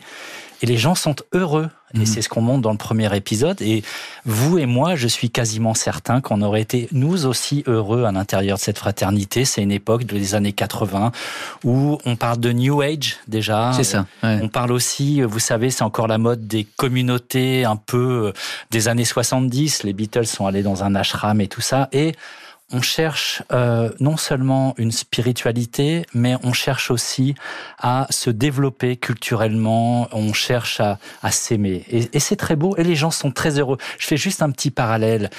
Et 0.65 0.67
les 0.67 0.79
gens 0.79 0.95
sont 0.95 1.15
heureux. 1.35 1.69
Et 1.93 1.99
mmh. 1.99 2.07
c'est 2.07 2.23
ce 2.23 2.31
qu'on 2.31 2.41
montre 2.41 2.63
dans 2.63 2.73
le 2.73 2.79
premier 2.79 3.15
épisode. 3.15 3.61
Et 3.61 3.83
vous 4.25 4.57
et 4.57 4.65
moi, 4.65 4.97
je 4.97 5.07
suis 5.07 5.29
quasiment 5.29 5.75
certain 5.75 6.23
qu'on 6.23 6.41
aurait 6.41 6.63
été 6.63 6.89
nous 6.91 7.27
aussi 7.27 7.65
heureux 7.67 8.05
à 8.05 8.13
l'intérieur 8.13 8.57
de 8.57 8.63
cette 8.63 8.79
fraternité. 8.79 9.45
C'est 9.45 9.63
une 9.63 9.71
époque 9.71 10.05
des 10.05 10.35
années 10.35 10.55
80 10.55 11.13
où 11.65 11.99
on 12.07 12.17
parle 12.17 12.39
de 12.41 12.51
New 12.51 12.81
Age 12.81 13.19
déjà. 13.29 13.75
C'est 13.75 13.85
ça. 13.85 14.07
Ouais. 14.23 14.41
On 14.43 14.49
parle 14.49 14.73
aussi, 14.73 15.21
vous 15.21 15.39
savez, 15.39 15.69
c'est 15.69 15.85
encore 15.85 16.09
la 16.09 16.17
mode 16.17 16.49
des 16.49 16.65
communautés 16.65 17.67
un 17.67 17.77
peu 17.77 18.33
des 18.71 18.89
années 18.89 19.05
70. 19.05 19.83
Les 19.83 19.93
Beatles 19.93 20.25
sont 20.25 20.47
allés 20.47 20.63
dans 20.63 20.83
un 20.83 20.95
ashram 20.95 21.43
et 21.43 21.47
tout 21.47 21.61
ça. 21.61 21.91
Et 21.93 22.13
on 22.73 22.81
cherche 22.81 23.43
euh, 23.53 23.91
non 24.01 24.17
seulement 24.17 24.75
une 24.79 24.91
spiritualité, 24.91 26.07
mais 26.15 26.37
on 26.43 26.53
cherche 26.53 26.91
aussi 26.91 27.35
à 27.79 28.07
se 28.11 28.31
développer 28.31 28.97
culturellement, 28.97 30.09
on 30.13 30.33
cherche 30.33 30.81
à, 30.81 30.99
s'aimer. 31.31 31.85
Et, 31.91 32.21
c'est 32.21 32.37
très 32.37 32.57
beau, 32.57 32.75
et 32.77 32.85
les 32.85 32.97
gens 32.97 33.11
sont 33.11 33.31
très 33.31 33.59
heureux. 33.59 33.77
Je 33.99 34.07
fais 34.07 34.17
juste 34.17 34.43
un 34.43 34.51
petit 34.51 34.71
parallèle. 34.71 35.31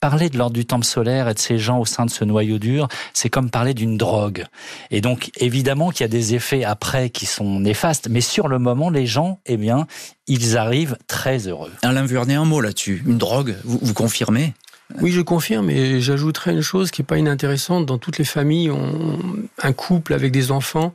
Parler 0.00 0.30
de 0.30 0.38
l'ordre 0.38 0.54
du 0.54 0.64
temple 0.64 0.86
solaire 0.86 1.28
et 1.28 1.34
de 1.34 1.38
ces 1.38 1.58
gens 1.58 1.78
au 1.78 1.84
sein 1.84 2.06
de 2.06 2.10
ce 2.10 2.24
noyau 2.24 2.58
dur, 2.58 2.88
c'est 3.12 3.28
comme 3.28 3.50
parler 3.50 3.74
d'une 3.74 3.98
drogue. 3.98 4.46
Et 4.90 5.00
donc, 5.00 5.30
évidemment 5.36 5.90
qu'il 5.90 6.00
y 6.00 6.04
a 6.04 6.08
des 6.08 6.34
effets 6.34 6.64
après 6.64 7.10
qui 7.10 7.26
sont 7.26 7.60
néfastes, 7.60 8.08
mais 8.08 8.22
sur 8.22 8.48
le 8.48 8.58
moment, 8.58 8.88
les 8.88 9.06
gens, 9.06 9.38
eh 9.44 9.58
bien, 9.58 9.86
ils 10.26 10.56
arrivent 10.56 10.96
très 11.06 11.46
heureux. 11.46 11.72
Alain 11.82 12.06
Vernet, 12.06 12.36
un 12.36 12.46
mot 12.46 12.62
là-dessus. 12.62 13.02
Une 13.06 13.18
drogue, 13.18 13.54
vous 13.64 13.92
confirmez? 13.92 14.54
Oui, 15.00 15.10
je 15.12 15.20
confirme, 15.20 15.70
et 15.70 16.00
j'ajouterais 16.00 16.52
une 16.52 16.60
chose 16.60 16.90
qui 16.90 17.00
n'est 17.00 17.06
pas 17.06 17.18
inintéressante. 17.18 17.86
Dans 17.86 17.98
toutes 17.98 18.18
les 18.18 18.24
familles, 18.24 18.70
on, 18.70 19.18
un 19.62 19.72
couple 19.72 20.12
avec 20.12 20.30
des 20.30 20.50
enfants, 20.50 20.92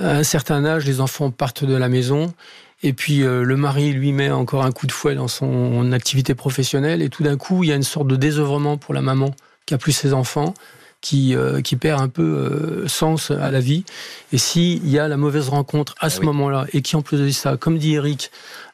à 0.00 0.16
un 0.16 0.22
certain 0.24 0.64
âge, 0.64 0.84
les 0.84 1.00
enfants 1.00 1.30
partent 1.30 1.64
de 1.64 1.74
la 1.74 1.88
maison, 1.88 2.34
et 2.82 2.92
puis 2.92 3.22
euh, 3.22 3.44
le 3.44 3.56
mari 3.56 3.92
lui 3.92 4.12
met 4.12 4.30
encore 4.30 4.64
un 4.64 4.72
coup 4.72 4.86
de 4.86 4.92
fouet 4.92 5.14
dans 5.14 5.28
son 5.28 5.92
activité 5.92 6.34
professionnelle, 6.34 7.02
et 7.02 7.08
tout 7.08 7.22
d'un 7.22 7.36
coup, 7.36 7.62
il 7.62 7.68
y 7.68 7.72
a 7.72 7.76
une 7.76 7.84
sorte 7.84 8.08
de 8.08 8.16
désœuvrement 8.16 8.76
pour 8.76 8.94
la 8.94 9.00
maman 9.00 9.30
qui 9.66 9.74
a 9.74 9.78
plus 9.78 9.92
ses 9.92 10.12
enfants, 10.12 10.52
qui, 11.00 11.36
euh, 11.36 11.60
qui 11.60 11.76
perd 11.76 12.00
un 12.00 12.08
peu 12.08 12.22
euh, 12.22 12.88
sens 12.88 13.30
à 13.30 13.50
la 13.50 13.60
vie. 13.60 13.84
Et 14.32 14.38
s'il 14.38 14.88
y 14.88 14.98
a 14.98 15.06
la 15.06 15.18
mauvaise 15.18 15.50
rencontre 15.50 15.94
à 16.00 16.08
ce 16.08 16.20
ah 16.22 16.24
moment-là, 16.24 16.66
et 16.72 16.80
qui 16.82 16.96
en 16.96 17.02
plus 17.02 17.18
de 17.18 17.28
ça, 17.28 17.56
comme 17.56 17.78
dit 17.78 17.94
Eric, 17.94 18.30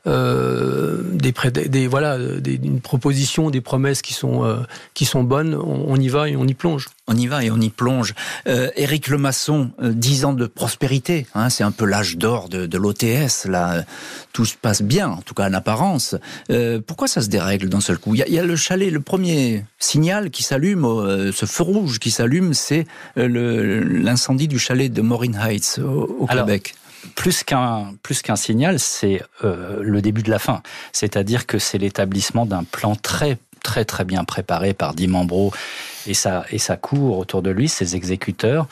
euh, 0.07 1.03
des, 1.13 1.33
des, 1.69 1.87
voilà, 1.87 2.19
des, 2.19 2.55
une 2.55 2.81
proposition, 2.81 3.51
des 3.51 3.61
promesses 3.61 4.03
qui 4.03 4.15
sont, 4.15 4.45
euh, 4.45 4.57
qui 4.95 5.05
sont 5.05 5.23
bonnes, 5.23 5.55
on, 5.55 5.85
on, 5.89 5.97
y 5.97 6.09
va 6.09 6.29
et 6.29 6.37
on 6.37 6.47
y 6.47 6.55
plonge. 6.55 6.87
On 7.07 7.17
y 7.17 7.27
va 7.27 7.45
et 7.45 7.51
on 7.51 7.61
y 7.61 7.71
plonge. 7.71 8.15
Euh, 8.47 8.71
Éric 8.77 9.09
Lemasson, 9.09 9.71
euh, 9.83 9.93
10 9.93 10.25
ans 10.25 10.33
de 10.33 10.47
prospérité, 10.47 11.27
hein, 11.35 11.51
c'est 11.51 11.65
un 11.65 11.71
peu 11.71 11.85
l'âge 11.85 12.17
d'or 12.17 12.49
de, 12.49 12.67
de 12.67 12.79
l'OTS, 12.79 13.47
là, 13.47 13.85
tout 14.33 14.45
se 14.45 14.55
passe 14.57 14.83
bien, 14.83 15.09
en 15.09 15.23
tout 15.23 15.35
cas 15.35 15.49
en 15.49 15.55
apparence. 15.55 16.15
Euh, 16.51 16.81
pourquoi 16.85 17.09
ça 17.09 17.21
se 17.21 17.29
dérègle 17.29 17.69
d'un 17.69 17.81
seul 17.81 17.99
coup? 17.99 18.15
Il 18.15 18.25
y, 18.27 18.33
y, 18.33 18.39
a, 18.39 18.45
le 18.45 18.57
chalet, 18.57 18.91
le 18.91 19.01
premier 19.01 19.65
signal 19.79 20.31
qui 20.31 20.43
s'allume, 20.43 20.85
euh, 20.85 21.33
ce 21.33 21.47
feu 21.47 21.65
rouge 21.65 21.99
qui 21.99 22.11
s'allume, 22.11 22.55
c'est 22.55 22.87
l'incendie 23.17 24.49
du 24.49 24.59
chalet 24.59 24.93
de 24.93 25.03
Maureen 25.03 25.35
Heights 25.35 25.81
au, 25.83 26.17
au 26.21 26.27
Alors, 26.29 26.47
Québec 26.47 26.75
plus 27.15 27.45
qu'un 27.45 27.95
plus 28.03 28.23
qu'un 28.23 28.37
signal, 28.37 28.79
c'est 28.79 29.23
euh, 29.45 29.83
le 29.83 30.03
début 30.03 30.23
de 30.23 30.31
la 30.31 30.39
fin. 30.39 30.63
C'est-à-dire 30.93 31.47
que 31.47 31.59
c'est 31.59 31.79
l'établissement 31.79 32.47
d'un 32.47 32.65
plan 32.65 32.97
très 32.97 33.39
très 33.63 33.85
très 33.85 34.05
bien 34.05 34.25
préparé 34.25 34.73
par 34.73 34.95
Dimambro 34.95 35.53
et 36.07 36.15
sa 36.15 36.45
et 36.51 36.59
sa 36.59 36.77
cour 36.77 37.19
autour 37.19 37.43
de 37.43 37.51
lui, 37.51 37.69
ses 37.69 37.97
exécuteurs. 37.97 38.67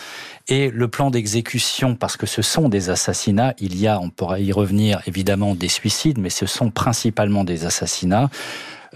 Et 0.48 0.70
le 0.70 0.88
plan 0.88 1.10
d'exécution, 1.10 1.94
parce 1.94 2.16
que 2.16 2.26
ce 2.26 2.40
sont 2.40 2.70
des 2.70 2.88
assassinats, 2.88 3.54
il 3.58 3.78
y 3.78 3.86
a, 3.86 4.00
on 4.00 4.08
pourra 4.08 4.40
y 4.40 4.50
revenir 4.50 5.02
évidemment, 5.06 5.54
des 5.54 5.68
suicides, 5.68 6.18
mais 6.18 6.30
ce 6.30 6.46
sont 6.46 6.70
principalement 6.70 7.44
des 7.44 7.66
assassinats. 7.66 8.30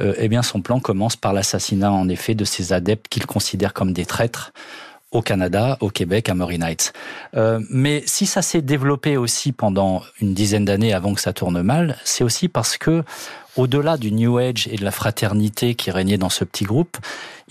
Euh, 0.00 0.14
eh 0.16 0.28
bien, 0.28 0.42
son 0.42 0.62
plan 0.62 0.80
commence 0.80 1.16
par 1.16 1.34
l'assassinat, 1.34 1.92
en 1.92 2.08
effet, 2.08 2.34
de 2.34 2.46
ces 2.46 2.72
adeptes 2.72 3.08
qu'il 3.08 3.26
considère 3.26 3.74
comme 3.74 3.92
des 3.92 4.06
traîtres 4.06 4.52
au 5.12 5.22
Canada, 5.22 5.76
au 5.80 5.90
Québec, 5.90 6.28
à 6.28 6.34
Murray 6.34 6.58
Heights. 6.60 6.92
Euh, 7.36 7.60
mais 7.70 8.02
si 8.06 8.26
ça 8.26 8.42
s'est 8.42 8.62
développé 8.62 9.16
aussi 9.16 9.52
pendant 9.52 10.02
une 10.20 10.34
dizaine 10.34 10.64
d'années 10.64 10.92
avant 10.92 11.14
que 11.14 11.20
ça 11.20 11.32
tourne 11.32 11.62
mal, 11.62 11.96
c'est 12.04 12.24
aussi 12.24 12.48
parce 12.48 12.76
que 12.78 13.04
au-delà 13.56 13.98
du 13.98 14.12
New 14.12 14.38
Age 14.38 14.68
et 14.70 14.76
de 14.76 14.84
la 14.84 14.90
fraternité 14.90 15.74
qui 15.74 15.90
régnait 15.90 16.18
dans 16.18 16.30
ce 16.30 16.44
petit 16.44 16.64
groupe, 16.64 16.96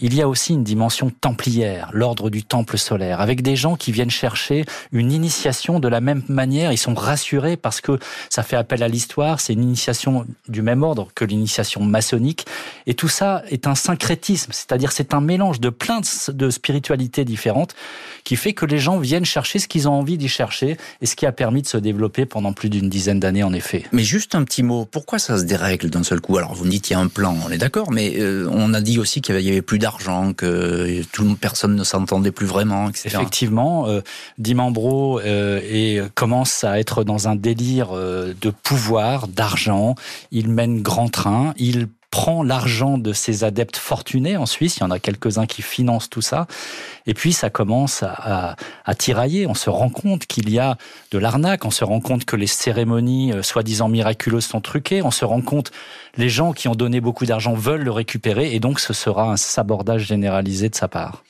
il 0.01 0.15
y 0.15 0.22
a 0.22 0.27
aussi 0.27 0.53
une 0.53 0.63
dimension 0.63 1.10
templière, 1.10 1.89
l'ordre 1.93 2.29
du 2.29 2.43
temple 2.43 2.77
solaire, 2.77 3.22
avec 3.22 3.41
des 3.41 3.55
gens 3.55 3.75
qui 3.75 3.91
viennent 3.91 4.10
chercher 4.10 4.65
une 4.91 5.12
initiation 5.12 5.79
de 5.79 5.88
la 5.88 6.01
même 6.01 6.24
manière. 6.27 6.72
Ils 6.72 6.77
sont 6.77 6.93
rassurés 6.93 7.55
parce 7.55 7.81
que 7.81 8.00
ça 8.29 8.43
fait 8.43 8.55
appel 8.55 8.84
à 8.84 8.88
l'histoire, 8.88 9.39
c'est 9.39 9.53
une 9.53 9.63
initiation 9.63 10.25
du 10.48 10.62
même 10.62 10.84
ordre 10.84 11.10
que 11.13 11.24
l'initiation 11.24 11.84
maçonnique. 11.84 12.46
Et 12.88 12.93
tout 12.93 13.08
ça 13.08 13.43
est 13.50 13.67
un 13.67 13.75
syncrétisme, 13.75 14.51
c'est-à-dire 14.51 14.91
c'est 14.91 15.13
un 15.13 15.22
mélange 15.22 15.60
de 15.60 15.70
plein 15.70 16.01
de 16.27 16.50
spiritualités 16.50 17.25
différentes 17.25 17.75
qui 18.24 18.36
fait 18.36 18.53
que 18.53 18.65
les 18.65 18.79
gens 18.79 18.98
viennent 19.00 19.25
chercher 19.25 19.60
ce 19.60 19.67
qu'ils 19.67 19.88
ont 19.88 19.93
envie 19.93 20.17
d'y 20.17 20.27
chercher 20.27 20.77
et 21.01 21.05
ce 21.05 21.15
qui 21.15 21.25
a 21.25 21.31
permis 21.31 21.62
de 21.62 21.67
se 21.67 21.77
développer 21.77 22.25
pendant 22.25 22.53
plus 22.53 22.70
d'une 22.70 22.89
dizaine 22.89 23.20
d'années 23.20 23.43
en 23.43 23.53
effet. 23.53 23.86
Mais 23.91 24.03
juste 24.03 24.36
un 24.36 24.43
petit 24.43 24.63
mot, 24.63 24.86
pourquoi 24.86 25.20
ça 25.20 25.38
se 25.38 25.43
dérègle 25.43 25.89
d'un 25.89 26.03
seul 26.03 26.22
coup? 26.22 26.38
Alors 26.38 26.53
vous 26.53 26.65
me 26.65 26.70
dites 26.70 26.89
il 26.89 26.93
y 26.93 26.96
a 26.96 27.00
un 27.00 27.08
plan, 27.08 27.38
on 27.46 27.51
est 27.51 27.58
d'accord, 27.58 27.91
mais 27.91 28.20
euh, 28.20 28.48
on 28.51 28.74
a 28.74 28.81
dit 28.81 29.00
aussi 29.00 29.22
qu'il 29.22 29.39
y 29.39 29.50
avait 29.50 29.62
plus 29.62 29.79
d'argent, 29.79 29.90
que 30.36 31.03
tout, 31.12 31.38
personne 31.39 31.75
ne 31.75 31.83
s'entendait 31.83 32.31
plus 32.31 32.45
vraiment, 32.45 32.89
etc. 32.89 33.10
Effectivement, 33.13 33.88
euh, 33.88 34.01
Dimambro 34.38 35.19
euh, 35.19 35.60
et 35.63 36.01
commence 36.15 36.63
à 36.63 36.79
être 36.79 37.03
dans 37.03 37.27
un 37.27 37.36
délire 37.36 37.89
euh, 37.93 38.33
de 38.39 38.50
pouvoir, 38.50 39.27
d'argent. 39.27 39.95
Il 40.31 40.50
mène 40.50 40.81
grand 40.81 41.10
train, 41.10 41.53
il 41.57 41.88
prend 42.12 42.44
l'argent 42.44 42.98
de 42.98 43.13
ses 43.13 43.46
adeptes 43.46 43.77
fortunés 43.77 44.36
en 44.36 44.46
Suisse. 44.46 44.77
Il 44.77 44.80
y 44.82 44.84
en 44.84 44.91
a 44.91 45.00
quelques-uns 45.00 45.46
qui 45.46 45.62
financent 45.62 46.10
tout 46.10 46.22
ça. 46.22 46.46
Et 47.08 47.13
puis 47.13 47.32
ça 47.32 47.50
commence 47.50 48.03
à, 48.03 48.56
tirailler. 48.98 49.48
On 49.48 49.53
se 49.53 49.70
rend 49.70 49.89
compte 49.89 50.25
qu'il 50.25 50.50
y 50.50 50.60
a 50.60 50.77
de 51.12 51.18
l'arnaque. 51.18 51.65
On 51.65 51.72
se 51.72 51.86
rend 51.86 52.01
compte 52.01 52.25
que 52.25 52.36
les 52.36 52.48
cérémonies 52.48 53.32
euh, 53.32 53.41
soi-disant 53.41 53.88
miraculeuses 53.88 54.46
sont 54.46 54.60
truquées. 54.60 55.01
On 55.01 55.12
se 55.12 55.24
rend 55.24 55.41
compte 55.41 55.72
les 56.18 56.30
gens 56.30 56.51
qui 56.51 56.68
ont 56.68 56.75
donné 56.75 57.00
beaucoup 57.00 57.25
d'argent 57.25 57.53
veulent 57.53 57.84
le 57.84 57.91
récupérer. 57.91 58.53
Et 58.53 58.60
donc 58.60 58.82
ce 58.82 58.91
sera 58.94 59.32
un 59.32 59.38
sabordage 59.38 60.06
généralisé 60.06 60.68
de 60.68 60.75
sa 60.75 60.89
part. 60.89 61.24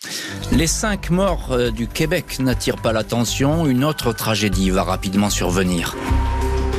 Les 0.52 0.68
cinq 0.68 1.12
morts 1.12 1.50
euh, 1.52 1.70
du 1.70 1.88
Québec 1.88 2.40
n'attirent 2.40 2.82
pas 2.82 2.92
l'attention. 2.92 3.68
Une 3.68 3.84
autre 3.84 4.14
tragédie 4.14 4.72
va 4.72 4.84
rapidement 4.84 5.30
survenir. 5.30 5.96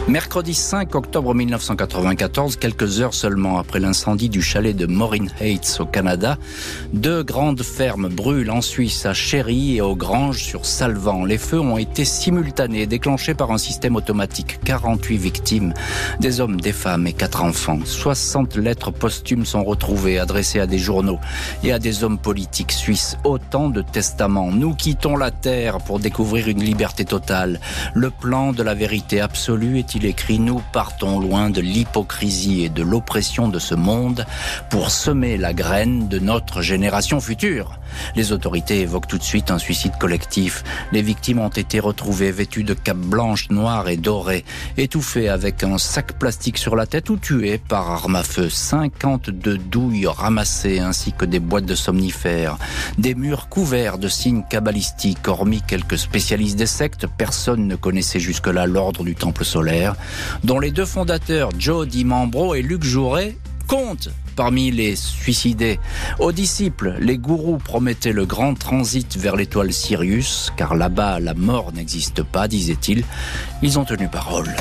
Mercredi 0.08 0.52
5 0.52 0.96
octobre 0.96 1.32
1994, 1.32 2.56
quelques 2.56 3.00
heures 3.00 3.14
seulement 3.14 3.58
après 3.58 3.78
l'incendie 3.78 4.28
du 4.28 4.42
chalet 4.42 4.76
de 4.76 4.86
Maureen 4.86 5.30
Heights 5.40 5.76
au 5.78 5.86
Canada, 5.86 6.38
deux 6.92 7.22
grandes 7.22 7.62
fermes 7.62 8.08
brûlent 8.08 8.50
en 8.50 8.60
Suisse 8.60 9.06
à 9.06 9.14
Chéry 9.14 9.76
et 9.76 9.80
au 9.80 9.94
Grange 9.94 10.42
sur 10.42 10.66
Salvan. 10.66 11.24
Les 11.24 11.38
feux 11.38 11.60
ont 11.60 11.78
été 11.78 12.04
simultanés, 12.04 12.86
déclenchés 12.86 13.34
par 13.34 13.52
un 13.52 13.58
système 13.58 13.94
automatique. 13.94 14.58
48 14.64 15.16
victimes, 15.16 15.72
des 16.18 16.40
hommes, 16.40 16.60
des 16.60 16.72
femmes 16.72 17.06
et 17.06 17.12
quatre 17.12 17.44
enfants. 17.44 17.78
60 17.84 18.56
lettres 18.56 18.90
posthumes 18.90 19.46
sont 19.46 19.62
retrouvées, 19.62 20.18
adressées 20.18 20.60
à 20.60 20.66
des 20.66 20.78
journaux 20.78 21.20
et 21.62 21.72
à 21.72 21.78
des 21.78 22.02
hommes 22.02 22.18
politiques 22.18 22.72
suisses. 22.72 23.16
Autant 23.22 23.68
de 23.68 23.82
testaments. 23.82 24.50
Nous 24.50 24.74
quittons 24.74 25.16
la 25.16 25.30
terre 25.30 25.78
pour 25.78 26.00
découvrir 26.00 26.48
une 26.48 26.62
liberté 26.62 27.04
totale. 27.04 27.60
Le 27.94 28.10
plan 28.10 28.52
de 28.52 28.64
la 28.64 28.74
vérité 28.74 29.20
absolue 29.20 29.78
est 29.78 29.91
il 29.94 30.06
écrit 30.06 30.38
Nous 30.38 30.62
partons 30.72 31.20
loin 31.20 31.50
de 31.50 31.60
l'hypocrisie 31.60 32.64
et 32.64 32.68
de 32.68 32.82
l'oppression 32.82 33.48
de 33.48 33.58
ce 33.58 33.74
monde 33.74 34.26
pour 34.70 34.90
semer 34.90 35.36
la 35.36 35.52
graine 35.52 36.08
de 36.08 36.18
notre 36.18 36.62
génération 36.62 37.20
future. 37.20 37.78
Les 38.16 38.32
autorités 38.32 38.80
évoquent 38.80 39.08
tout 39.08 39.18
de 39.18 39.22
suite 39.22 39.50
un 39.50 39.58
suicide 39.58 39.92
collectif. 39.98 40.64
Les 40.92 41.02
victimes 41.02 41.40
ont 41.40 41.48
été 41.48 41.80
retrouvées 41.80 42.30
vêtues 42.30 42.64
de 42.64 42.74
capes 42.74 42.96
blanches, 42.96 43.50
noires 43.50 43.88
et 43.88 43.96
dorées, 43.96 44.44
étouffées 44.76 45.28
avec 45.28 45.62
un 45.62 45.78
sac 45.78 46.18
plastique 46.18 46.58
sur 46.58 46.76
la 46.76 46.86
tête 46.86 47.10
ou 47.10 47.16
tuées 47.16 47.58
par 47.58 47.90
arme 47.90 48.16
à 48.16 48.22
feu. 48.22 48.48
52 48.50 49.58
douilles 49.58 50.06
ramassées 50.06 50.78
ainsi 50.78 51.12
que 51.12 51.24
des 51.24 51.40
boîtes 51.40 51.66
de 51.66 51.74
somnifères. 51.74 52.58
Des 52.98 53.14
murs 53.14 53.48
couverts 53.48 53.98
de 53.98 54.08
signes 54.08 54.44
cabalistiques. 54.48 55.28
Hormis 55.28 55.62
quelques 55.66 55.98
spécialistes 55.98 56.56
des 56.56 56.66
sectes, 56.66 57.06
personne 57.06 57.66
ne 57.66 57.76
connaissait 57.76 58.20
jusque-là 58.20 58.66
l'ordre 58.66 59.04
du 59.04 59.14
temple 59.14 59.44
solaire, 59.44 59.94
dont 60.44 60.58
les 60.58 60.70
deux 60.70 60.84
fondateurs, 60.84 61.50
Joe 61.58 61.86
Dimambro 61.86 62.54
et 62.54 62.62
Luc 62.62 62.82
Jouret, 62.84 63.36
comptent 63.66 64.10
parmi 64.32 64.70
les 64.70 64.96
suicidés. 64.96 65.78
Aux 66.18 66.32
disciples, 66.32 66.96
les 67.00 67.18
gourous 67.18 67.58
promettaient 67.58 68.12
le 68.12 68.26
grand 68.26 68.54
transit 68.54 69.16
vers 69.16 69.36
l'étoile 69.36 69.72
Sirius, 69.72 70.52
car 70.56 70.74
là-bas 70.74 71.20
la 71.20 71.34
mort 71.34 71.72
n'existe 71.72 72.22
pas, 72.22 72.48
disait-il. 72.48 73.04
Ils 73.62 73.78
ont 73.78 73.84
tenu 73.84 74.08
parole. 74.08 74.54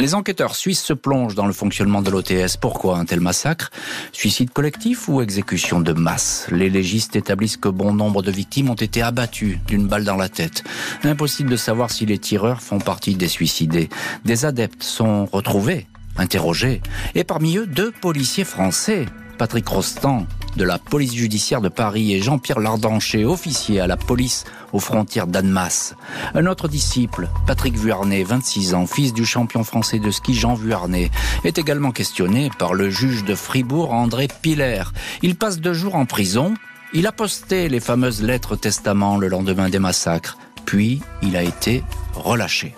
Les 0.00 0.14
enquêteurs 0.14 0.56
suisses 0.56 0.82
se 0.82 0.92
plongent 0.92 1.36
dans 1.36 1.46
le 1.46 1.52
fonctionnement 1.52 2.02
de 2.02 2.10
l'OTS. 2.10 2.56
Pourquoi 2.60 2.98
un 2.98 3.04
tel 3.04 3.20
massacre? 3.20 3.70
Suicide 4.12 4.50
collectif 4.50 5.08
ou 5.08 5.22
exécution 5.22 5.80
de 5.80 5.92
masse? 5.92 6.46
Les 6.50 6.68
légistes 6.68 7.16
établissent 7.16 7.56
que 7.56 7.68
bon 7.68 7.94
nombre 7.94 8.20
de 8.20 8.30
victimes 8.30 8.70
ont 8.70 8.74
été 8.74 9.02
abattues 9.02 9.60
d'une 9.66 9.86
balle 9.86 10.04
dans 10.04 10.16
la 10.16 10.28
tête. 10.28 10.64
Impossible 11.04 11.50
de 11.50 11.56
savoir 11.56 11.90
si 11.90 12.06
les 12.06 12.18
tireurs 12.18 12.60
font 12.60 12.80
partie 12.80 13.14
des 13.14 13.28
suicidés. 13.28 13.88
Des 14.24 14.44
adeptes 14.44 14.82
sont 14.82 15.26
retrouvés 15.26 15.86
interrogés. 16.16 16.80
Et 17.14 17.24
parmi 17.24 17.56
eux, 17.56 17.66
deux 17.66 17.92
policiers 17.92 18.44
français. 18.44 19.06
Patrick 19.38 19.68
Rostand, 19.68 20.26
de 20.56 20.64
la 20.64 20.78
police 20.78 21.14
judiciaire 21.14 21.60
de 21.60 21.68
Paris, 21.68 22.14
et 22.14 22.22
Jean-Pierre 22.22 22.60
Lardancher, 22.60 23.24
officier 23.24 23.80
à 23.80 23.86
la 23.86 23.96
police 23.96 24.44
aux 24.72 24.78
frontières 24.78 25.26
d'Annemasse. 25.26 25.94
Un 26.34 26.46
autre 26.46 26.68
disciple, 26.68 27.28
Patrick 27.46 27.76
Vuarnet, 27.76 28.22
26 28.22 28.74
ans, 28.74 28.86
fils 28.86 29.12
du 29.12 29.24
champion 29.24 29.64
français 29.64 29.98
de 29.98 30.10
ski 30.10 30.34
Jean 30.34 30.54
Vuarnet, 30.54 31.10
est 31.44 31.58
également 31.58 31.90
questionné 31.90 32.50
par 32.58 32.74
le 32.74 32.90
juge 32.90 33.24
de 33.24 33.34
Fribourg, 33.34 33.92
André 33.92 34.28
Piller. 34.42 34.84
Il 35.22 35.36
passe 35.36 35.60
deux 35.60 35.74
jours 35.74 35.96
en 35.96 36.06
prison 36.06 36.54
Il 36.92 37.06
a 37.06 37.12
posté 37.12 37.68
les 37.68 37.80
fameuses 37.80 38.22
lettres 38.22 38.56
testament 38.56 39.18
le 39.18 39.28
lendemain 39.28 39.68
des 39.68 39.80
massacres, 39.80 40.38
puis 40.64 41.02
il 41.22 41.36
a 41.36 41.42
été 41.42 41.82
relâché. 42.14 42.74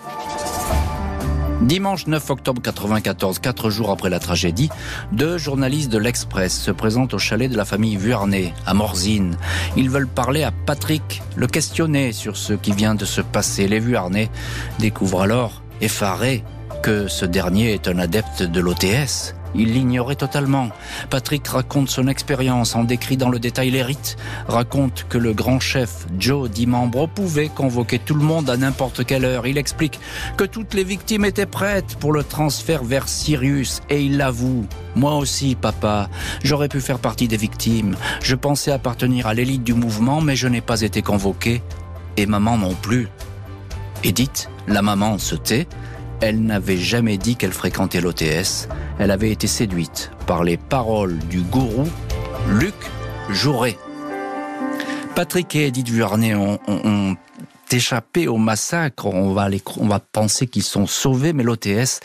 Dimanche 1.61 2.05
9 2.05 2.29
octobre 2.29 2.61
94, 2.61 3.39
quatre 3.39 3.71
jours 3.71 3.89
après 3.89 4.11
la 4.11 4.19
tragédie, 4.19 4.69
deux 5.11 5.39
journalistes 5.39 5.91
de 5.91 5.97
l'Express 5.97 6.55
se 6.55 6.69
présentent 6.69 7.15
au 7.15 7.17
chalet 7.17 7.51
de 7.51 7.57
la 7.57 7.65
famille 7.65 7.97
Vuarnet, 7.97 8.53
à 8.67 8.75
Morzine. 8.75 9.35
Ils 9.75 9.89
veulent 9.89 10.07
parler 10.07 10.43
à 10.43 10.51
Patrick, 10.51 11.23
le 11.35 11.47
questionner 11.47 12.11
sur 12.11 12.37
ce 12.37 12.53
qui 12.53 12.73
vient 12.73 12.93
de 12.93 13.05
se 13.05 13.21
passer. 13.21 13.67
Les 13.67 13.79
Vuarnet 13.79 14.29
découvrent 14.77 15.23
alors, 15.23 15.63
effarés, 15.81 16.43
que 16.83 17.07
ce 17.07 17.25
dernier 17.25 17.73
est 17.73 17.87
un 17.87 17.97
adepte 17.97 18.43
de 18.43 18.59
l'OTS. 18.61 19.33
Il 19.57 19.73
l'ignorait 19.73 20.15
totalement. 20.15 20.69
Patrick 21.09 21.47
raconte 21.47 21.89
son 21.89 22.07
expérience, 22.07 22.75
en 22.75 22.83
décrit 22.83 23.17
dans 23.17 23.29
le 23.29 23.39
détail 23.39 23.71
les 23.71 23.81
rites, 23.81 24.15
raconte 24.47 25.05
que 25.09 25.17
le 25.17 25.33
grand 25.33 25.59
chef 25.59 26.05
Joe 26.19 26.49
Dimambro 26.49 27.07
pouvait 27.07 27.49
convoquer 27.49 27.97
tout 27.97 28.13
le 28.13 28.23
monde 28.23 28.49
à 28.49 28.57
n'importe 28.57 29.05
quelle 29.05 29.25
heure. 29.25 29.47
Il 29.47 29.57
explique 29.57 29.99
que 30.37 30.43
toutes 30.43 30.73
les 30.73 30.83
victimes 30.83 31.25
étaient 31.25 31.47
prêtes 31.47 31.97
pour 31.99 32.13
le 32.13 32.23
transfert 32.23 32.83
vers 32.83 33.07
Sirius 33.07 33.81
et 33.89 34.03
il 34.03 34.17
l'avoue. 34.17 34.67
Moi 34.95 35.15
aussi, 35.15 35.55
papa, 35.55 36.09
j'aurais 36.43 36.69
pu 36.69 36.79
faire 36.79 36.99
partie 36.99 37.27
des 37.27 37.37
victimes. 37.37 37.95
Je 38.21 38.35
pensais 38.35 38.71
appartenir 38.71 39.27
à 39.27 39.33
l'élite 39.33 39.63
du 39.63 39.73
mouvement, 39.73 40.21
mais 40.21 40.35
je 40.35 40.47
n'ai 40.47 40.61
pas 40.61 40.81
été 40.81 41.01
convoqué. 41.01 41.61
Et 42.15 42.25
maman 42.25 42.57
non 42.57 42.73
plus. 42.73 43.07
Edith, 44.03 44.49
la 44.67 44.81
maman, 44.81 45.17
se 45.17 45.35
tait 45.35 45.67
elle 46.21 46.41
n'avait 46.41 46.77
jamais 46.77 47.17
dit 47.17 47.35
qu'elle 47.35 47.51
fréquentait 47.51 48.01
l'OTS. 48.01 48.67
Elle 48.99 49.11
avait 49.11 49.31
été 49.31 49.47
séduite 49.47 50.11
par 50.25 50.43
les 50.43 50.57
paroles 50.57 51.17
du 51.29 51.41
gourou 51.41 51.87
Luc 52.49 52.75
Jouret. 53.29 53.77
Patrick 55.15 55.55
et 55.55 55.67
Edith 55.67 55.89
Vuarnet 55.89 56.35
ont, 56.35 57.15
échappé 57.71 58.27
au 58.27 58.37
massacre. 58.37 59.07
On 59.07 59.33
va 59.33 59.99
penser 59.99 60.47
qu'ils 60.47 60.63
sont 60.63 60.87
sauvés, 60.87 61.33
mais 61.33 61.43
l'OTS 61.43 61.99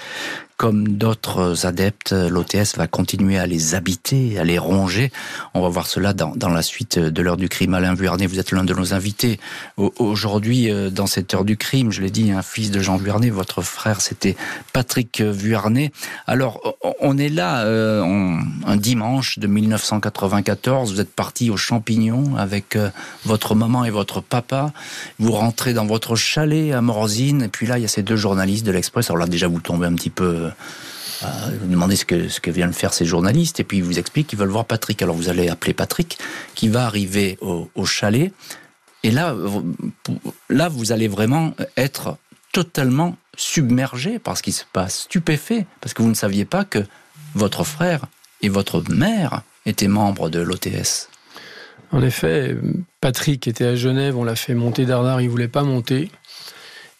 comme 0.63 0.97
d'autres 0.97 1.67
adeptes, 1.67 2.13
l'OTS 2.13 2.77
va 2.77 2.87
continuer 2.87 3.37
à 3.37 3.49
les 3.49 3.75
habiter, 3.75 4.39
à 4.39 4.45
les 4.45 4.59
ronger. 4.59 5.11
On 5.55 5.61
va 5.61 5.69
voir 5.69 5.89
cela 5.89 6.13
dans, 6.13 6.37
dans 6.37 6.51
la 6.51 6.63
suite 6.63 7.01
de 7.01 7.21
l'heure 7.21 7.37
du 7.37 7.49
crime. 7.49 7.75
Alain 7.75 7.95
Vuarnet, 7.95 8.29
vous 8.29 8.39
êtes 8.39 8.53
l'un 8.53 8.63
de 8.63 8.73
nos 8.73 8.95
invités. 8.95 9.41
Aujourd'hui, 9.77 10.71
euh, 10.71 10.89
dans 10.89 11.09
cette 11.09 11.35
heure 11.35 11.45
du 11.45 11.57
crime, 11.57 11.91
je 11.91 12.01
l'ai 12.01 12.11
dit, 12.11 12.31
un 12.31 12.43
fils 12.43 12.71
de 12.71 12.79
Jean 12.79 12.97
Vuarnet, 12.97 13.31
votre 13.31 13.61
frère, 13.61 14.01
c'était 14.01 14.37
Patrick 14.73 15.21
Vuarnet. 15.21 15.91
Alors, 16.29 16.61
on 17.01 17.19
est 17.19 17.29
là 17.29 17.65
euh, 17.65 18.39
un 18.65 18.77
dimanche 18.77 19.41
de 19.41 19.49
1994. 19.49 20.93
Vous 20.93 21.01
êtes 21.01 21.13
parti 21.13 21.51
aux 21.51 21.57
champignons 21.57 22.37
avec 22.37 22.77
euh, 22.77 22.91
votre 23.25 23.57
maman 23.57 23.85
et 23.85 23.91
votre 23.91 24.21
papa. 24.21 24.73
Vous 25.19 25.33
rentrez 25.33 25.75
dans 25.75 25.87
votre 25.87 26.15
chalet 26.15 26.73
à 26.73 26.81
Morzine. 26.83 27.43
Et 27.43 27.49
puis 27.49 27.67
là, 27.67 27.79
il 27.79 27.83
y 27.83 27.85
a 27.85 27.89
ces 27.89 28.05
deux 28.05 28.15
journalistes 28.15 28.65
de 28.65 28.71
l'Express. 28.71 29.11
Alors 29.11 29.19
là, 29.19 29.27
déjà, 29.27 29.49
vous 29.49 29.59
tombez 29.59 29.89
un 29.89 29.95
petit 29.95 30.11
peu 30.11 30.52
vous 31.23 31.69
demandez 31.69 31.97
ce 31.97 32.05
que, 32.05 32.29
ce 32.29 32.41
que 32.41 32.51
viennent 32.51 32.73
faire 32.73 32.93
ces 32.93 33.05
journalistes, 33.05 33.61
et 33.61 33.65
puis 33.65 33.79
ils 33.79 33.85
vous 33.85 33.99
expliquent 33.99 34.29
qu'ils 34.29 34.39
veulent 34.39 34.49
voir 34.49 34.65
Patrick. 34.65 35.01
Alors 35.03 35.15
vous 35.15 35.29
allez 35.29 35.49
appeler 35.49 35.75
Patrick, 35.75 36.19
qui 36.55 36.69
va 36.69 36.87
arriver 36.87 37.39
au, 37.41 37.85
chalet, 37.87 38.33
et 39.05 39.11
là, 39.11 39.35
là, 40.49 40.69
vous 40.69 40.93
allez 40.93 41.09
vraiment 41.09 41.55
être 41.77 42.17
totalement 42.53 43.17
submergé 43.37 44.19
par 44.19 44.37
ce 44.37 44.43
qui 44.43 44.53
se 44.53 44.65
passe, 44.73 45.01
stupéfait, 45.01 45.67
parce 45.81 45.95
que 45.95 46.03
vous 46.03 46.09
ne 46.09 46.15
saviez 46.15 46.45
pas 46.45 46.65
que 46.65 46.85
votre 47.35 47.65
frère 47.65 48.07
et 48.43 48.49
votre 48.49 48.83
mère 48.91 49.43
étaient 49.67 49.89
membres 49.89 50.29
de 50.29 50.41
l'OTS. 50.41 51.09
En 51.93 52.03
effet, 52.03 52.57
Patrick 53.01 53.47
était 53.47 53.67
à 53.67 53.77
Genève, 53.77 54.17
on 54.17 54.25
l'a 54.25 54.37
fait 54.37 54.55
monter 54.55 54.87
d'Ardard, 54.87 55.21
il 55.21 55.29
voulait 55.29 55.49
pas 55.49 55.63
monter. 55.63 56.11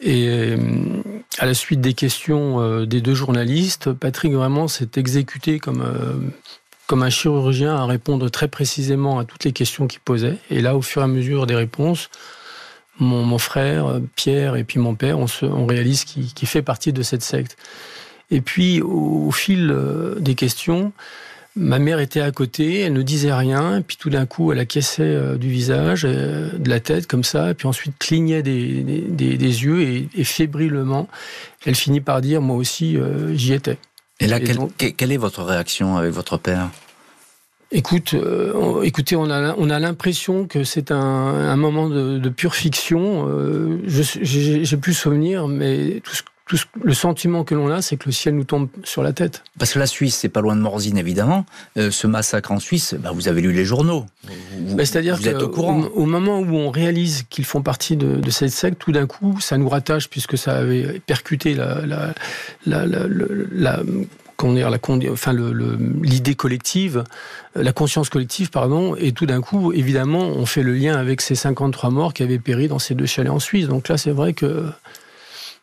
Et 0.03 0.29
euh, 0.29 0.57
à 1.39 1.47
la 1.47 1.55
suite 1.55 1.81
des 1.81 1.95
questions 1.95 2.61
euh, 2.61 2.87
des 2.87 3.01
deux 3.01 3.15
journalistes, 3.15 3.93
Patrick 3.93 4.33
vraiment 4.33 4.67
s'est 4.67 4.91
exécuté 4.97 5.61
comme, 5.61 5.81
euh, 5.81 6.15
comme 6.89 7.05
un 7.05 7.11
chirurgien 7.11 7.77
à 7.77 7.87
répondre 7.87 8.29
très 8.29 8.49
précisément 8.49 9.21
à 9.21 9.25
toutes 9.25 9.45
les 9.45 9.53
questions 9.53 9.87
qu'il 9.87 10.01
posait. 10.01 10.39
Et 10.51 10.61
là, 10.61 10.77
au 10.77 10.83
fur 10.83 11.03
et 11.03 11.05
à 11.05 11.09
mesure 11.09 11.47
des 11.47 11.55
réponses, 11.55 12.11
mon, 12.99 13.39
frère, 13.39 14.01
Pierre 14.17 14.55
et 14.57 14.65
puis 14.65 14.79
mon 14.79 14.95
père, 14.95 15.19
on, 15.19 15.27
se, 15.27 15.47
on 15.47 15.67
réalise 15.67 16.05
qu'il 16.05 16.49
fait 16.49 16.63
partie 16.63 16.93
de 16.93 17.03
cette 17.03 17.23
secte. 17.23 17.57
Et 18.31 18.41
puis, 18.41 18.81
au 18.81 19.31
fil 19.31 19.75
des 20.21 20.35
questions, 20.35 20.93
Ma 21.55 21.79
mère 21.79 22.01
était 22.01 22.23
à 22.23 22.31
côté, 22.31 22.81
elle 22.81 22.95
ne 22.95 23.03
disait 23.03 23.33
rien, 23.33 23.79
et 23.79 23.81
puis 23.83 23.99
tout 23.99 24.09
d'un 24.09 24.25
coup, 24.25 24.53
elle 24.53 24.59
acquiesçait 24.59 25.03
euh, 25.03 25.37
du 25.37 25.51
visage, 25.51 26.07
euh, 26.07 26.51
de 26.57 26.71
la 26.71 26.81
tête, 26.81 27.07
comme 27.07 27.25
ça, 27.25 27.51
et 27.51 27.55
puis 27.55 27.69
ensuite 27.69 27.93
clignait 27.99 28.43
des, 28.43 28.83
des, 28.83 29.37
des, 29.37 29.65
yeux, 29.65 29.83
et, 29.83 30.25
fébrilement, 30.25 31.09
elle 31.67 31.75
finit 31.75 32.01
par 32.01 32.23
dire, 32.23 32.41
moi 32.41 32.57
aussi, 32.57 32.97
euh, 32.97 33.37
j'y 33.37 33.53
étais. 33.53 33.77
Et 34.21 34.29
là, 34.29 34.41
quelle 34.41 35.13
est 35.13 35.17
votre 35.19 35.43
réaction 35.43 35.99
avec 35.99 36.13
votre 36.13 36.39
père? 36.39 36.71
Écoute, 37.75 38.15
écoutez, 38.83 39.17
on 39.17 39.31
a, 39.31 39.55
on 39.57 39.71
a 39.71 39.79
l'impression 39.79 40.47
que 40.47 40.63
c'est 40.63 40.91
un, 40.91 40.97
un, 40.99 41.57
moment 41.57 41.89
de, 41.89 42.19
de 42.19 42.29
pure 42.29 42.55
fiction. 42.55 43.27
Euh, 43.29 43.81
J'ai 43.87 44.77
plus 44.77 44.93
souvenir, 44.93 45.49
mais 45.49 46.01
tout 46.05 46.15
ce, 46.15 46.23
le 46.83 46.95
sentiment 46.95 47.45
que 47.45 47.55
l'on 47.55 47.71
a, 47.71 47.83
c'est 47.83 47.97
que 47.97 48.07
le 48.07 48.13
ciel 48.13 48.35
nous 48.35 48.45
tombe 48.45 48.69
sur 48.85 49.03
la 49.03 49.13
tête. 49.13 49.43
Parce 49.59 49.73
que 49.73 49.79
la 49.79 49.87
Suisse, 49.87 50.17
c'est 50.17 50.29
pas 50.29 50.41
loin 50.41 50.57
de 50.57 50.61
Morzine, 50.61 50.99
évidemment. 50.99 51.47
Euh, 51.79 51.91
ce 51.91 52.07
massacre 52.07 52.53
en 52.53 52.59
Suisse, 52.59 52.95
bah, 52.99 53.11
vous 53.15 53.29
avez 53.29 53.41
lu 53.41 53.53
les 53.53 53.65
journaux. 53.65 54.07
Bah, 54.75 54.85
c'est-à-dire 54.85 55.19
qu'au 55.21 55.63
au, 55.63 56.07
moment 56.07 56.41
où 56.41 56.55
on 56.57 56.71
réalise 56.71 57.25
qu'ils 57.31 57.45
font 57.45 57.63
partie 57.63 57.97
de, 57.97 58.31
cette 58.31 58.51
secte, 58.51 58.79
tout 58.79 58.93
d'un 58.93 59.07
coup, 59.07 59.41
ça 59.41 59.57
nous 59.57 59.69
rattache, 59.69 60.09
puisque 60.09 60.37
ça 60.37 60.57
avait 60.57 61.01
percuté 61.01 61.55
la, 61.55 61.87
la, 61.87 62.15
la, 62.67 62.87
la, 62.87 63.07
la 63.51 63.83
la, 64.71 64.79
enfin 65.11 65.35
l'idée 66.03 66.35
collective, 66.35 67.05
euh, 67.57 67.63
la 67.63 67.73
conscience 67.73 68.09
collective, 68.09 68.51
pardon, 68.51 68.97
et 68.97 69.13
tout 69.13 69.27
d'un 69.27 69.41
coup, 69.41 69.73
évidemment, 69.73 70.21
on 70.21 70.47
fait 70.47 70.63
le 70.63 70.75
lien 70.75 70.97
avec 70.97 71.21
ces 71.21 71.35
53 71.35 71.91
morts 71.91 72.13
qui 72.13 72.23
avaient 72.23 72.39
péri 72.39 72.69
dans 72.69 72.79
ces 72.79 72.95
deux 72.95 73.07
chalets 73.07 73.33
en 73.33 73.39
Suisse. 73.39 73.69
Donc 73.69 73.89
là, 73.89 73.97
c'est 73.97 74.11
vrai 74.11 74.33
que 74.33 74.67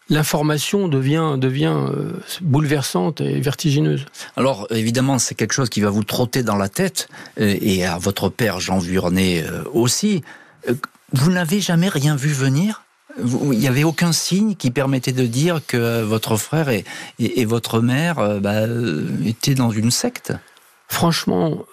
l'information 0.10 0.88
devient, 0.88 1.36
devient 1.38 1.76
euh, 1.78 2.14
bouleversante 2.42 3.22
et 3.22 3.40
vertigineuse. 3.40 4.06
Alors 4.36 4.68
évidemment, 4.72 5.20
c'est 5.20 5.36
quelque 5.36 5.54
chose 5.54 5.70
qui 5.70 5.82
va 5.82 5.90
vous 5.90 6.04
trotter 6.04 6.44
dans 6.44 6.56
la 6.56 6.70
tête, 6.70 7.08
euh, 7.40 7.56
et 7.62 7.86
à 7.86 7.98
votre 7.98 8.30
père 8.30 8.60
Jean 8.60 8.80
Vuarnet 8.80 9.44
euh, 9.44 9.64
aussi. 9.74 10.24
Vous 11.14 11.32
n'avez 11.32 11.60
jamais 11.60 11.90
rien 11.90 12.16
vu 12.16 12.30
venir? 12.30 12.84
Il 13.24 13.58
n'y 13.58 13.68
avait 13.68 13.84
aucun 13.84 14.12
signe 14.12 14.56
qui 14.56 14.72
permettait 14.72 15.12
de 15.12 15.26
dire 15.26 15.62
que 15.66 16.04
votre 16.04 16.38
frère 16.38 16.70
et, 16.70 16.86
et, 17.20 17.44
votre 17.46 17.82
mère 17.82 18.40
bah, 18.40 18.62
étaient 19.26 19.56
dans 19.56 19.72
une 19.72 19.92
secte? 19.92 20.32
Franchement, 20.88 21.66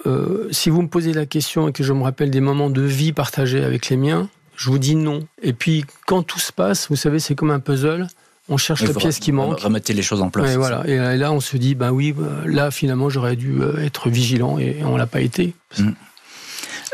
si 0.50 0.70
vous 0.70 0.82
me 0.82 0.88
posez 0.88 1.12
la 1.12 1.26
question 1.26 1.68
et 1.68 1.72
que 1.72 1.84
je 1.84 1.92
me 1.92 2.02
rappelle 2.02 2.30
des 2.30 2.40
moments 2.40 2.70
de 2.70 2.82
vie 2.82 3.12
partagés 3.12 3.62
avec 3.62 3.90
les 3.90 3.96
miens, 3.96 4.28
je 4.56 4.70
vous 4.70 4.78
dis 4.78 4.96
non. 4.96 5.28
Et 5.42 5.52
puis, 5.52 5.84
quand 6.06 6.22
tout 6.22 6.40
se 6.40 6.52
passe, 6.52 6.88
vous 6.88 6.96
savez, 6.96 7.20
c'est 7.20 7.34
comme 7.34 7.50
un 7.50 7.60
puzzle 7.60 8.08
on 8.48 8.56
cherche 8.56 8.82
la 8.82 8.94
pièce 8.94 9.18
qui 9.18 9.32
manque. 9.32 9.60
Remettez 9.60 9.92
les 9.92 10.02
choses 10.02 10.22
en 10.22 10.30
place. 10.30 10.52
Et 10.52 10.56
voilà. 10.56 10.86
Et 10.86 11.16
là, 11.16 11.32
on 11.32 11.40
se 11.40 11.56
dit, 11.56 11.74
bah 11.74 11.92
oui, 11.92 12.14
là, 12.44 12.70
finalement, 12.70 13.10
j'aurais 13.10 13.36
dû 13.36 13.60
euh, 13.60 13.84
être 13.84 14.08
vigilant 14.08 14.58
et 14.58 14.82
on 14.84 14.96
l'a 14.96 15.06
pas 15.06 15.20
été. 15.20 15.54
Mm. 15.78 15.90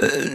Euh, 0.02 0.34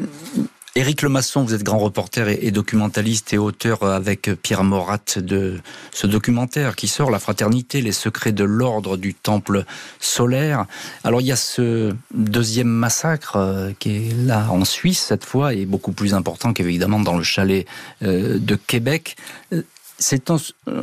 Éric 0.75 1.01
Lemasson, 1.01 1.43
vous 1.43 1.55
êtes 1.55 1.63
grand 1.63 1.79
reporter 1.79 2.27
et, 2.29 2.51
documentaliste 2.51 3.33
et 3.33 3.39
auteur 3.39 3.81
avec 3.81 4.29
Pierre 4.43 4.63
Morat 4.63 4.99
de 5.15 5.59
ce 5.91 6.05
documentaire 6.05 6.75
qui 6.75 6.87
sort, 6.87 7.09
La 7.09 7.17
Fraternité, 7.17 7.81
les 7.81 7.91
secrets 7.91 8.31
de 8.31 8.43
l'ordre 8.43 8.95
du 8.95 9.15
temple 9.15 9.65
solaire. 9.99 10.67
Alors 11.03 11.19
il 11.19 11.25
y 11.25 11.31
a 11.31 11.35
ce 11.35 11.95
deuxième 12.13 12.67
massacre 12.67 13.37
euh, 13.37 13.71
qui 13.79 13.95
est 13.95 14.15
là 14.15 14.51
en 14.51 14.65
Suisse 14.65 14.99
cette 14.99 15.25
fois 15.25 15.55
et 15.55 15.65
beaucoup 15.65 15.93
plus 15.93 16.13
important 16.13 16.53
qu'évidemment 16.53 16.99
dans 16.99 17.17
le 17.17 17.23
chalet 17.23 17.65
de 18.01 18.55
Québec 18.55 19.15
c'est 19.99 20.31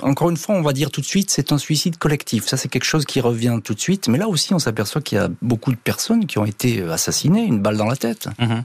encore 0.02 0.30
une 0.30 0.36
fois, 0.36 0.56
on 0.56 0.62
va 0.62 0.72
dire 0.72 0.90
tout 0.90 1.00
de 1.00 1.06
suite, 1.06 1.30
c'est 1.30 1.52
un 1.52 1.58
suicide 1.58 1.98
collectif. 1.98 2.46
Ça, 2.46 2.56
c'est 2.56 2.68
quelque 2.68 2.84
chose 2.84 3.04
qui 3.04 3.20
revient 3.20 3.58
tout 3.62 3.74
de 3.74 3.80
suite. 3.80 4.08
Mais 4.08 4.18
là 4.18 4.28
aussi, 4.28 4.54
on 4.54 4.58
s'aperçoit 4.58 5.00
qu'il 5.00 5.18
y 5.18 5.20
a 5.20 5.28
beaucoup 5.40 5.70
de 5.70 5.76
personnes 5.76 6.26
qui 6.26 6.38
ont 6.38 6.44
été 6.44 6.82
assassinées, 6.82 7.44
une 7.44 7.60
balle 7.60 7.76
dans 7.76 7.86
la 7.86 7.96
tête. 7.96 8.28
Mhm. 8.40 8.64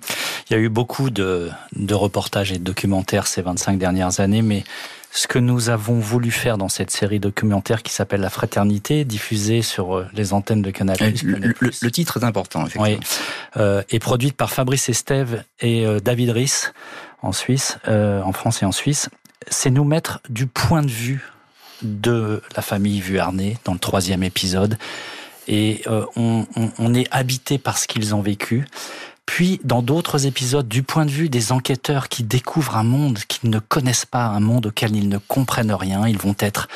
Il 0.49 0.53
y 0.53 0.55
a 0.55 0.59
eu 0.59 0.69
beaucoup 0.69 1.11
de, 1.11 1.51
reportages 1.91 2.51
et 2.51 2.57
de 2.57 2.63
documentaires 2.63 3.27
ces 3.27 3.41
25 3.41 3.77
dernières 3.77 4.19
années, 4.19 4.41
mais 4.41 4.63
ce 5.11 5.27
que 5.27 5.39
nous 5.39 5.69
avons 5.69 5.99
voulu 5.99 6.31
faire 6.31 6.57
dans 6.57 6.69
cette 6.69 6.91
série 6.91 7.19
documentaire 7.19 7.83
qui 7.83 7.91
s'appelle 7.91 8.21
La 8.21 8.29
Fraternité, 8.29 9.05
diffusée 9.05 9.61
sur 9.61 9.97
euh, 9.97 10.07
les 10.13 10.33
antennes 10.33 10.61
de 10.61 10.71
Canal+. 10.71 10.97
Le, 10.99 11.91
titre 11.91 12.21
est 12.21 12.25
important, 12.25 12.61
effectivement. 12.61 12.85
Oui, 12.85 12.99
euh, 13.57 13.81
est 13.89 13.99
produite 13.99 14.35
par 14.35 14.51
Fabrice 14.51 14.87
Estève 14.89 15.43
et 15.59 15.85
euh, 15.85 15.99
David 15.99 16.29
Riss 16.31 16.73
en 17.21 17.33
Suisse, 17.33 17.77
en 17.85 18.31
France 18.31 18.63
et 18.63 18.65
en 18.65 18.71
Suisse 18.71 19.09
c'est 19.49 19.69
nous 19.69 19.83
mettre 19.83 20.21
du 20.29 20.47
point 20.47 20.81
de 20.81 20.91
vue 20.91 21.31
de 21.81 22.41
la 22.55 22.61
famille 22.61 22.99
Vuarnet 22.99 23.57
dans 23.65 23.73
le 23.73 23.79
troisième 23.79 24.23
épisode. 24.23 24.77
Et 25.47 25.81
euh, 25.87 26.05
on, 26.15 26.93
est 26.93 27.07
habité 27.11 27.57
par 27.57 27.77
ce 27.77 27.87
qu'ils 27.87 28.13
ont 28.13 28.21
vécu. 28.21 28.65
Puis, 29.31 29.61
dans 29.63 29.83
d'autres 29.83 30.25
épisodes, 30.25 30.67
du 30.67 30.81
point 30.81 31.05
de 31.05 31.11
vue 31.11 31.29
des 31.29 31.51
enquêteurs 31.51 32.09
qui 32.09 32.23
découvrent 32.23 32.77
un 32.77 32.83
monde 32.83 33.19
qu'ils 33.27 33.51
ne 33.51 33.59
connaissent 33.59 34.07
pas, 34.07 34.25
un 34.25 34.39
monde 34.39 34.65
auquel 34.65 34.95
ils 34.95 35.07
ne 35.07 35.19
comprennent 35.19 35.71
rien, 35.71 36.07
ils 36.07 36.17
vont 36.17 36.35
être 36.39 36.67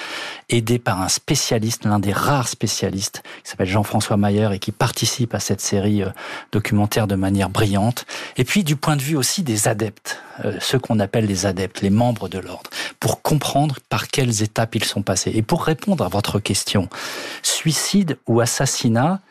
aidés 0.49 0.77
par 0.77 1.01
un 1.01 1.09
spécialiste, 1.09 1.85
l'un 1.85 1.97
des 1.97 2.13
rares 2.13 2.47
spécialistes, 2.47 3.23
qui 3.43 3.49
s'appelle 3.49 3.67
Jean-François 3.67 4.17
Mayer 4.17 4.49
et 4.53 4.59
qui 4.59 4.71
participe 4.71 5.33
à 5.33 5.39
cette 5.39 5.61
série 5.61 6.03
euh, 6.03 6.09
documentaire 6.51 7.07
de 7.07 7.15
manière 7.15 7.49
brillante. 7.49 8.05
Et 8.37 8.43
puis, 8.43 8.63
du 8.63 8.75
point 8.75 8.97
de 8.97 9.01
vue 9.01 9.17
aussi 9.17 9.41
des 9.41 9.67
adeptes, 9.67 10.21
euh, 10.45 10.55
ceux 10.61 10.77
qu'on 10.77 10.99
appelle 10.99 11.25
les 11.25 11.47
adeptes, 11.47 11.81
les 11.81 11.89
membres 11.89 12.29
de 12.29 12.37
l'ordre, 12.37 12.69
pour 12.99 13.23
comprendre 13.23 13.79
par 13.89 14.09
quelles 14.09 14.43
étapes 14.43 14.75
ils 14.75 14.85
sont 14.85 15.01
passés. 15.01 15.31
Et 15.33 15.41
pour 15.41 15.63
répondre 15.63 16.05
à 16.05 16.07
votre 16.07 16.39
question, 16.39 16.87
suicide 17.41 18.19
ou 18.27 18.41
assassinat, 18.41 19.21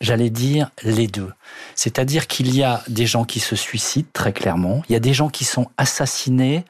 j'allais 0.00 0.30
dire 0.30 0.70
les 0.82 1.06
deux. 1.06 1.32
C'est-à-dire 1.74 2.26
qu'il 2.26 2.54
y 2.54 2.62
a 2.62 2.82
des 2.88 3.06
gens 3.06 3.24
qui 3.24 3.40
se 3.40 3.56
suicident 3.56 4.08
très 4.12 4.32
clairement, 4.32 4.82
il 4.88 4.92
y 4.92 4.96
a 4.96 5.00
des 5.00 5.14
gens 5.14 5.28
qui 5.28 5.44
sont 5.44 5.68
assassinés 5.76 6.64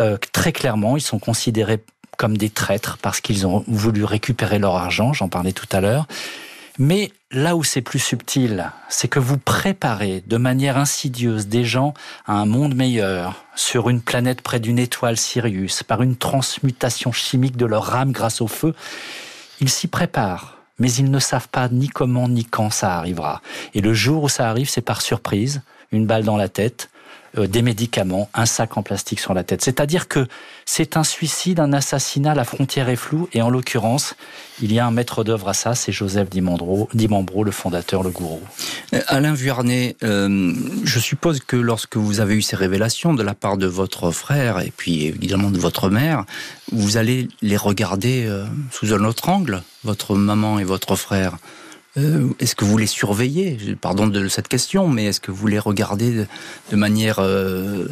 euh, 0.00 0.16
très 0.32 0.52
clairement, 0.52 0.96
ils 0.96 1.02
sont 1.02 1.18
considérés 1.18 1.84
comme 2.16 2.36
des 2.36 2.50
traîtres 2.50 2.98
parce 3.00 3.20
qu'ils 3.20 3.46
ont 3.46 3.64
voulu 3.66 4.04
récupérer 4.04 4.58
leur 4.58 4.76
argent, 4.76 5.12
j'en 5.12 5.28
parlais 5.28 5.52
tout 5.52 5.68
à 5.72 5.80
l'heure. 5.80 6.06
Mais 6.78 7.12
là 7.30 7.54
où 7.54 7.62
c'est 7.62 7.82
plus 7.82 8.00
subtil, 8.00 8.72
c'est 8.88 9.06
que 9.06 9.20
vous 9.20 9.38
préparez 9.38 10.24
de 10.26 10.36
manière 10.36 10.76
insidieuse 10.76 11.46
des 11.46 11.64
gens 11.64 11.94
à 12.26 12.32
un 12.32 12.46
monde 12.46 12.74
meilleur 12.74 13.44
sur 13.54 13.88
une 13.90 14.00
planète 14.00 14.42
près 14.42 14.58
d'une 14.58 14.80
étoile 14.80 15.16
Sirius 15.16 15.84
par 15.84 16.02
une 16.02 16.16
transmutation 16.16 17.12
chimique 17.12 17.56
de 17.56 17.66
leur 17.66 17.94
âme 17.94 18.10
grâce 18.10 18.40
au 18.40 18.48
feu. 18.48 18.74
Ils 19.60 19.68
s'y 19.68 19.86
préparent 19.86 20.53
mais 20.78 20.92
ils 20.92 21.10
ne 21.10 21.18
savent 21.18 21.48
pas 21.48 21.68
ni 21.68 21.88
comment 21.88 22.28
ni 22.28 22.44
quand 22.44 22.70
ça 22.70 22.96
arrivera. 22.96 23.40
Et 23.74 23.80
le 23.80 23.94
jour 23.94 24.24
où 24.24 24.28
ça 24.28 24.48
arrive, 24.48 24.68
c'est 24.68 24.80
par 24.80 25.02
surprise, 25.02 25.62
une 25.92 26.06
balle 26.06 26.24
dans 26.24 26.36
la 26.36 26.48
tête, 26.48 26.90
des 27.36 27.62
médicaments, 27.62 28.28
un 28.34 28.46
sac 28.46 28.76
en 28.76 28.82
plastique 28.82 29.20
sur 29.20 29.34
la 29.34 29.44
tête. 29.44 29.62
C'est-à-dire 29.62 30.08
que 30.08 30.26
c'est 30.64 30.96
un 30.96 31.04
suicide, 31.04 31.60
un 31.60 31.72
assassinat, 31.72 32.34
la 32.34 32.44
frontière 32.44 32.88
est 32.88 32.96
floue, 32.96 33.28
et 33.32 33.42
en 33.42 33.50
l'occurrence, 33.50 34.14
il 34.62 34.72
y 34.72 34.78
a 34.78 34.86
un 34.86 34.90
maître 34.90 35.24
d'œuvre 35.24 35.48
à 35.48 35.54
ça, 35.54 35.74
c'est 35.74 35.92
Joseph 35.92 36.30
Dimambro, 36.30 36.88
Dimambro, 36.94 37.44
le 37.44 37.50
fondateur, 37.50 38.02
le 38.02 38.10
gourou. 38.10 38.40
Euh, 38.92 39.00
Alain 39.08 39.34
Vuarnet, 39.34 39.96
euh, 40.02 40.52
je 40.84 40.98
suppose 40.98 41.40
que 41.40 41.56
lorsque 41.56 41.96
vous 41.96 42.20
avez 42.20 42.34
eu 42.34 42.42
ces 42.42 42.56
révélations 42.56 43.14
de 43.14 43.22
la 43.22 43.34
part 43.34 43.56
de 43.56 43.66
votre 43.66 44.10
frère 44.10 44.60
et 44.60 44.72
puis 44.76 45.06
évidemment 45.06 45.50
de 45.50 45.58
votre 45.58 45.90
mère, 45.90 46.24
vous 46.72 46.96
allez 46.96 47.28
les 47.42 47.56
regarder 47.56 48.28
sous 48.70 48.92
un 48.94 49.04
autre 49.04 49.28
angle, 49.28 49.62
votre 49.84 50.16
maman 50.16 50.58
et 50.58 50.64
votre 50.64 50.96
frère? 50.96 51.36
Euh, 51.96 52.28
est-ce 52.40 52.54
que 52.54 52.64
vous 52.64 52.78
les 52.78 52.86
surveillez? 52.86 53.76
Pardon 53.80 54.06
de 54.06 54.28
cette 54.28 54.48
question, 54.48 54.88
mais 54.88 55.06
est-ce 55.06 55.20
que 55.20 55.30
vous 55.30 55.46
les 55.46 55.58
regardez 55.58 56.26
de, 56.70 56.76
manière... 56.76 57.18
Euh, 57.20 57.86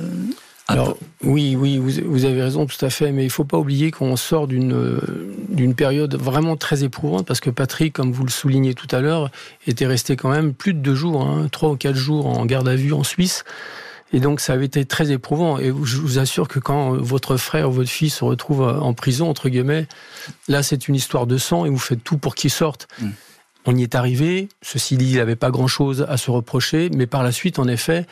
Alors, 0.67 0.97
oui, 1.23 1.55
oui, 1.57 1.79
vous, 1.79 2.25
avez 2.25 2.43
raison, 2.43 2.67
tout 2.67 2.85
à 2.85 2.91
fait, 2.91 3.13
mais 3.13 3.23
il 3.23 3.27
ne 3.27 3.33
faut 3.33 3.45
pas 3.45 3.59
oublier 3.59 3.91
qu'on 3.91 4.17
sort 4.17 4.47
d'une 4.47 5.01
d'une 5.49 5.75
période 5.75 6.17
vraiment 6.17 6.57
très 6.57 6.83
éprouvante, 6.83 7.27
parce 7.27 7.41
que 7.41 7.51
Patrick, 7.51 7.93
comme 7.93 8.13
vous 8.13 8.25
le 8.25 8.31
soulignez 8.31 8.75
tout 8.75 8.89
à 8.91 9.01
l'heure, 9.01 9.31
était 9.67 9.87
resté 9.87 10.17
quand 10.17 10.31
même 10.31 10.55
plus 10.55 10.75
de 10.75 10.79
deux 10.81 10.95
jours, 10.95 11.23
hein, 11.23 11.49
trois 11.53 11.71
ou 11.71 11.77
quatre 11.77 11.97
jours 11.97 12.27
en 12.27 12.45
garde 12.47 12.69
à 12.69 12.75
vue 12.75 12.93
en 12.93 13.05
Suisse. 13.05 13.45
Et 14.15 14.21
donc 14.21 14.41
ça 14.41 14.53
avait 14.53 14.67
été 14.67 14.85
très 14.85 15.11
éprouvant. 15.11 15.59
Et 15.59 15.73
je 15.85 15.97
vous 15.97 16.19
assure 16.19 16.49
que 16.49 16.59
quand 16.59 16.93
votre 16.93 17.37
frère 17.37 17.71
ou 17.71 17.73
votre 17.73 17.91
fille 17.91 18.11
se 18.11 18.25
retrouve 18.25 18.63
en 18.63 18.93
prison, 18.93 19.29
entre 19.29 19.49
guillemets, 19.49 19.87
là 20.49 20.63
c'est 20.63 20.89
une 20.89 20.95
histoire 20.95 21.27
de 21.27 21.39
sang 21.39 21.65
et 21.65 21.71
vous 21.71 21.79
faites 21.79 22.05
tout 22.05 22.19
pour 22.19 22.35
qu'il 22.35 22.51
sorte. 22.51 22.89
Mm. 23.01 23.09
On 23.67 23.77
y 23.77 23.83
est 23.83 23.95
arrivé. 23.95 24.49
Ceci 24.63 24.97
dit, 24.97 25.13
il 25.13 25.17
n'avait 25.17 25.37
pas 25.37 25.51
grand-chose 25.51 26.07
à 26.09 26.17
se 26.17 26.31
reprocher, 26.31 26.91
mais 26.95 27.07
par 27.07 27.23
la 27.23 27.33
suite, 27.33 27.59
en 27.59 27.69
effet, 27.69 28.07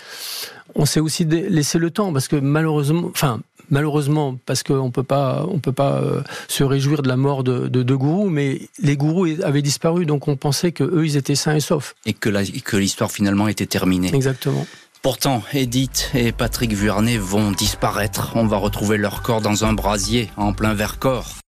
on 0.74 0.86
s'est 0.86 1.00
aussi 1.00 1.24
laissé 1.24 1.78
le 1.78 1.90
temps 1.90 2.12
parce 2.12 2.28
que 2.28 2.36
malheureusement, 2.36 3.08
enfin 3.10 3.40
malheureusement, 3.70 4.36
parce 4.46 4.62
qu'on 4.62 4.90
peut 4.90 5.02
pas, 5.02 5.46
on 5.48 5.58
peut 5.58 5.72
pas 5.72 6.00
euh, 6.00 6.22
se 6.48 6.64
réjouir 6.64 7.02
de 7.02 7.08
la 7.08 7.16
mort 7.16 7.44
de 7.44 7.68
deux 7.68 7.96
gourous, 7.96 8.28
mais 8.28 8.62
les 8.82 8.96
gourous 8.96 9.28
avaient 9.42 9.62
disparu, 9.62 10.06
donc 10.06 10.28
on 10.28 10.36
pensait 10.36 10.72
que 10.72 10.84
eux, 10.84 11.06
ils 11.06 11.16
étaient 11.16 11.34
sains 11.34 11.54
et 11.54 11.60
saufs. 11.60 11.94
Et 12.04 12.12
que 12.12 12.76
l'histoire 12.76 13.10
finalement 13.10 13.48
était 13.48 13.66
terminée. 13.66 14.14
Exactement. 14.14 14.66
Pourtant, 15.02 15.42
Edith 15.54 16.10
et 16.14 16.30
Patrick 16.30 16.74
Vuarnet 16.74 17.16
vont 17.16 17.52
disparaître. 17.52 18.32
On 18.34 18.46
va 18.46 18.58
retrouver 18.58 18.98
leur 18.98 19.22
corps 19.22 19.40
dans 19.40 19.64
un 19.64 19.72
brasier 19.72 20.28
en 20.36 20.52
plein 20.52 20.74
Vercors. 20.74 21.39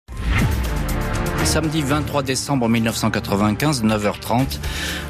Samedi 1.43 1.81
23 1.81 2.23
décembre 2.23 2.69
1995, 2.69 3.83
9h30, 3.83 4.59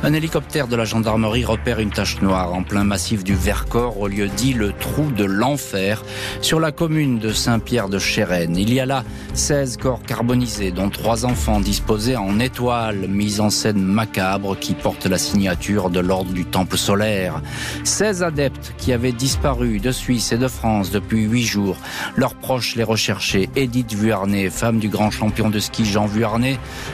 un 0.01 0.13
hélicoptère 0.13 0.67
de 0.67 0.75
la 0.75 0.85
gendarmerie 0.85 1.45
repère 1.45 1.79
une 1.79 1.91
tache 1.91 2.19
noire 2.21 2.53
en 2.53 2.63
plein 2.63 2.83
massif 2.83 3.23
du 3.23 3.35
Vercors 3.35 3.99
au 3.99 4.07
lieu 4.07 4.27
dit 4.27 4.53
le 4.53 4.71
trou 4.71 5.11
de 5.11 5.23
l'enfer 5.23 6.03
sur 6.41 6.59
la 6.59 6.71
commune 6.71 7.19
de 7.19 7.31
Saint-Pierre 7.31 7.89
de 7.89 7.99
Chérennes. 7.99 8.57
Il 8.57 8.73
y 8.73 8.79
a 8.79 8.87
là 8.87 9.03
16 9.35 9.77
corps 9.77 10.01
carbonisés 10.01 10.71
dont 10.71 10.89
trois 10.89 11.25
enfants 11.25 11.59
disposés 11.59 12.15
en 12.15 12.39
étoiles, 12.39 13.07
mise 13.07 13.39
en 13.39 13.51
scène 13.51 13.83
macabre 13.83 14.57
qui 14.57 14.73
porte 14.73 15.05
la 15.05 15.19
signature 15.19 15.91
de 15.91 15.99
l'ordre 15.99 16.31
du 16.31 16.45
Temple 16.45 16.77
solaire. 16.77 17.41
16 17.83 18.23
adeptes 18.23 18.73
qui 18.77 18.93
avaient 18.93 19.11
disparu 19.11 19.79
de 19.79 19.91
Suisse 19.91 20.31
et 20.31 20.37
de 20.37 20.47
France 20.47 20.89
depuis 20.89 21.23
huit 21.23 21.43
jours. 21.43 21.77
Leurs 22.15 22.35
proches 22.35 22.75
les 22.75 22.83
recherchaient. 22.83 23.49
Edith 23.55 23.93
Vuarnet, 23.93 24.49
femme 24.49 24.79
du 24.79 24.89
grand 24.89 25.11
champion 25.11 25.49
de 25.49 25.59
ski 25.59 25.85
Jean 25.85 26.07
Vuarnet, 26.07 26.20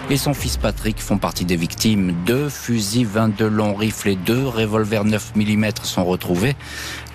et 0.09 0.17
son 0.17 0.33
fils 0.33 0.57
Patrick 0.57 1.01
font 1.01 1.17
partie 1.17 1.43
des 1.43 1.57
victimes. 1.57 2.13
Deux 2.25 2.47
fusils 2.49 3.05
22 3.05 3.47
longs 3.47 3.75
rifles 3.75 4.09
et 4.09 4.15
deux 4.15 4.47
revolvers 4.47 5.03
9 5.03 5.33
mm 5.35 5.65
sont 5.83 6.05
retrouvés. 6.05 6.55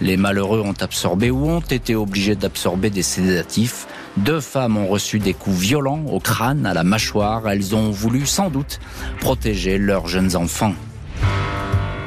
Les 0.00 0.16
malheureux 0.16 0.60
ont 0.60 0.74
absorbé 0.80 1.30
ou 1.30 1.48
ont 1.48 1.60
été 1.60 1.94
obligés 1.94 2.34
d'absorber 2.34 2.90
des 2.90 3.02
sédatifs. 3.02 3.86
Deux 4.18 4.40
femmes 4.40 4.76
ont 4.76 4.88
reçu 4.88 5.20
des 5.20 5.32
coups 5.32 5.56
violents 5.56 6.04
au 6.10 6.20
crâne, 6.20 6.66
à 6.66 6.74
la 6.74 6.84
mâchoire. 6.84 7.48
Elles 7.48 7.74
ont 7.74 7.90
voulu 7.90 8.26
sans 8.26 8.50
doute 8.50 8.78
protéger 9.20 9.78
leurs 9.78 10.06
jeunes 10.06 10.36
enfants. 10.36 10.74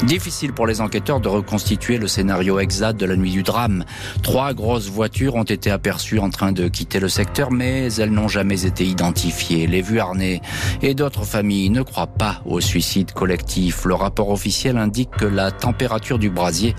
Difficile 0.03 0.51
pour 0.51 0.67
les 0.67 0.81
enquêteurs 0.81 1.21
de 1.21 1.29
reconstituer 1.29 1.97
le 1.97 2.07
scénario 2.07 2.59
exact 2.59 2.99
de 2.99 3.05
la 3.05 3.15
nuit 3.15 3.31
du 3.31 3.43
drame. 3.43 3.85
Trois 4.21 4.53
grosses 4.53 4.89
voitures 4.89 5.35
ont 5.35 5.43
été 5.43 5.71
aperçues 5.71 6.19
en 6.19 6.29
train 6.29 6.51
de 6.51 6.67
quitter 6.67 6.99
le 6.99 7.07
secteur, 7.07 7.49
mais 7.49 7.91
elles 7.93 8.11
n'ont 8.11 8.27
jamais 8.27 8.65
été 8.65 8.85
identifiées. 8.85 9.67
Les 9.67 9.81
Vuarnais 9.81 10.41
et 10.81 10.93
d'autres 10.93 11.23
familles 11.23 11.69
ne 11.69 11.81
croient 11.81 12.07
pas 12.07 12.41
au 12.45 12.59
suicide 12.59 13.13
collectif. 13.13 13.85
Le 13.85 13.95
rapport 13.95 14.29
officiel 14.29 14.77
indique 14.77 15.11
que 15.11 15.25
la 15.25 15.49
température 15.51 16.19
du 16.19 16.29
brasier 16.29 16.75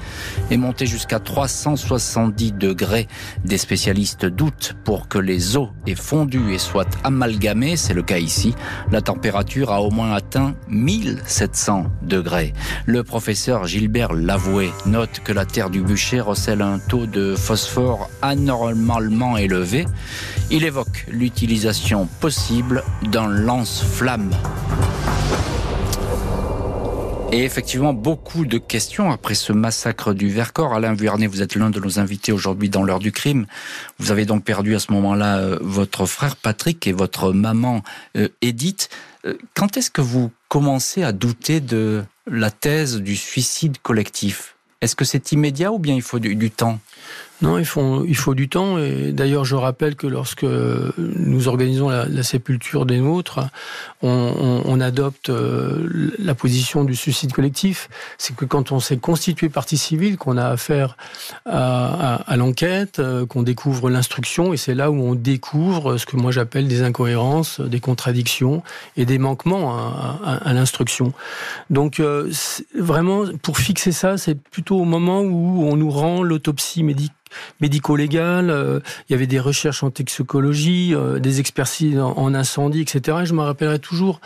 est 0.51 0.59
montée 0.59 0.87
jusqu'à 0.87 1.19
370 1.19 2.53
degrés. 2.53 3.09
Des 3.45 3.59
spécialistes 3.59 4.27
doutent 4.27 4.77
pour 4.85 5.09
que 5.09 5.19
les 5.19 5.57
eaux 5.57 5.71
aient 5.87 5.95
fondu 5.95 6.53
et 6.53 6.59
soient 6.59 6.85
amalgamées. 7.03 7.77
C'est 7.77 7.95
le 7.95 8.03
cas 8.03 8.19
ici. 8.19 8.55
La 8.93 9.01
température 9.01 9.73
a 9.73 9.81
au 9.81 9.91
moins 9.91 10.13
atteint 10.13 10.55
1700 10.69 11.87
degrés. 12.03 12.53
Le 12.85 13.06
professeur 13.07 13.67
Gilbert 13.67 14.13
Lavoué 14.13 14.71
note 14.85 15.21
que 15.25 15.33
la 15.33 15.47
terre 15.47 15.71
du 15.71 15.81
bûcher 15.81 16.21
recèle 16.21 16.61
un 16.61 16.79
taux 16.79 17.07
de 17.07 17.35
phosphore 17.35 18.11
anormalement 18.21 19.37
élevé. 19.37 19.87
Il 20.51 20.65
évoque 20.65 21.07
l'utilisation 21.09 22.07
possible 22.21 22.83
d'un 23.03 23.29
lance-flamme. 23.29 24.31
Et 27.33 27.45
effectivement, 27.45 27.93
beaucoup 27.93 28.47
de 28.47 28.59
questions 28.59 29.11
après 29.11 29.35
ce 29.35 29.53
massacre 29.53 30.15
du 30.15 30.29
Vercors. 30.29 30.75
Alain 30.75 30.95
Vuarnet, 30.95 31.27
vous 31.27 31.43
êtes 31.43 31.57
l'un 31.57 31.71
de 31.71 31.81
nos 31.81 31.99
invités 31.99 32.33
aujourd'hui 32.33 32.69
dans 32.69 32.83
l'heure 32.85 33.01
du 33.01 33.11
crime. 33.11 33.47
Vous 33.99 34.13
avez 34.13 34.27
donc 34.27 34.45
perdu 34.45 34.77
à 34.77 34.79
ce 34.79 34.93
moment-là 34.93 35.39
euh, 35.39 35.59
votre 35.61 36.07
frère 36.07 36.37
Patrick 36.37 36.87
et 36.87 36.93
votre 36.93 37.33
maman 37.33 37.83
euh, 38.17 38.29
Edith. 38.43 38.91
Euh, 39.27 39.35
quand 39.55 39.77
est-ce 39.77 39.91
que 39.91 40.01
vous 40.01 40.31
commencez 40.49 41.03
à 41.03 41.11
douter 41.13 41.61
de 41.61 42.05
la 42.27 42.51
thèse 42.51 42.97
du 42.97 43.17
suicide 43.17 43.79
collectif. 43.79 44.57
Est-ce 44.81 44.97
que 44.97 45.05
c'est 45.05 45.33
immédiat 45.33 45.73
ou 45.73 45.79
bien 45.79 45.95
il 45.95 46.03
faut 46.03 46.19
du, 46.19 46.51
temps? 46.51 46.79
Non, 47.43 47.59
il 47.59 47.67
faut, 47.67 48.35
du 48.35 48.49
temps. 48.49 48.79
Et 48.79 49.13
d'ailleurs, 49.13 49.45
je 49.45 49.57
rappelle 49.57 49.95
que 49.95 50.07
lorsque 50.07 50.45
nous 50.45 51.49
organisons 51.49 51.91
la, 51.91 52.23
sépulture 52.23 52.87
des 52.87 52.99
nôtres, 52.99 53.41
on, 54.03 54.81
adopte 54.81 55.31
euh, 55.31 56.15
la 56.19 56.35
position 56.35 56.85
du 56.85 56.95
suicide 56.95 57.33
collectif. 57.33 57.89
C'est 58.19 58.37
que 58.37 58.45
quand 58.45 58.73
on 58.73 58.81
s'est 58.81 58.97
constitué 58.97 59.49
partie 59.49 59.79
civile, 59.79 60.17
qu'on 60.17 60.37
a 60.37 60.47
affaire 60.47 60.97
à, 61.45 62.37
l'enquête, 62.37 62.99
euh, 62.99 63.27
qu'on 63.27 63.43
découvre 63.43 63.91
l'instruction, 63.91 64.53
et 64.53 64.57
c'est 64.57 64.75
là 64.75 64.91
où 64.91 65.01
on 65.01 65.15
découvre 65.15 65.97
ce 65.99 66.07
que 66.07 66.17
moi 66.17 66.31
j'appelle 66.31 66.69
des 66.69 66.83
incohérences, 66.83 67.61
des 67.61 67.81
contradictions 67.81 68.63
et 68.97 69.05
des 69.05 69.19
manquements 69.19 69.77
à, 69.77 70.53
l'instruction. 70.53 71.13
Donc, 71.71 72.01
euh, 72.01 72.31
vraiment, 72.79 73.25
pour 73.43 73.59
fixer 73.59 73.93
ça, 73.93 74.17
c'est 74.17 74.41
plutôt 74.41 74.79
au 74.79 74.85
moment 74.85 75.21
où 75.21 75.65
on 75.65 75.77
nous 75.77 75.91
rend 75.91 76.23
l'autopsie 76.23 76.83
médicale 76.83 77.15
médico-légales, 77.61 78.51
euh, 78.51 78.81
il 79.09 79.13
y 79.13 79.15
avait 79.15 79.27
des 79.27 79.41
recherches 79.41 79.83
en 79.83 79.91
toxicologie, 79.91 80.95
euh, 80.95 81.19
des 81.19 81.41
expertises 81.41 81.99
en, 81.99 82.35
incendie, 82.35 82.81
etc. 82.81 83.19
Et 83.23 83.27
je 83.27 83.35
me 83.35 83.43
rappellerai 83.43 83.79
toujours 83.79 84.21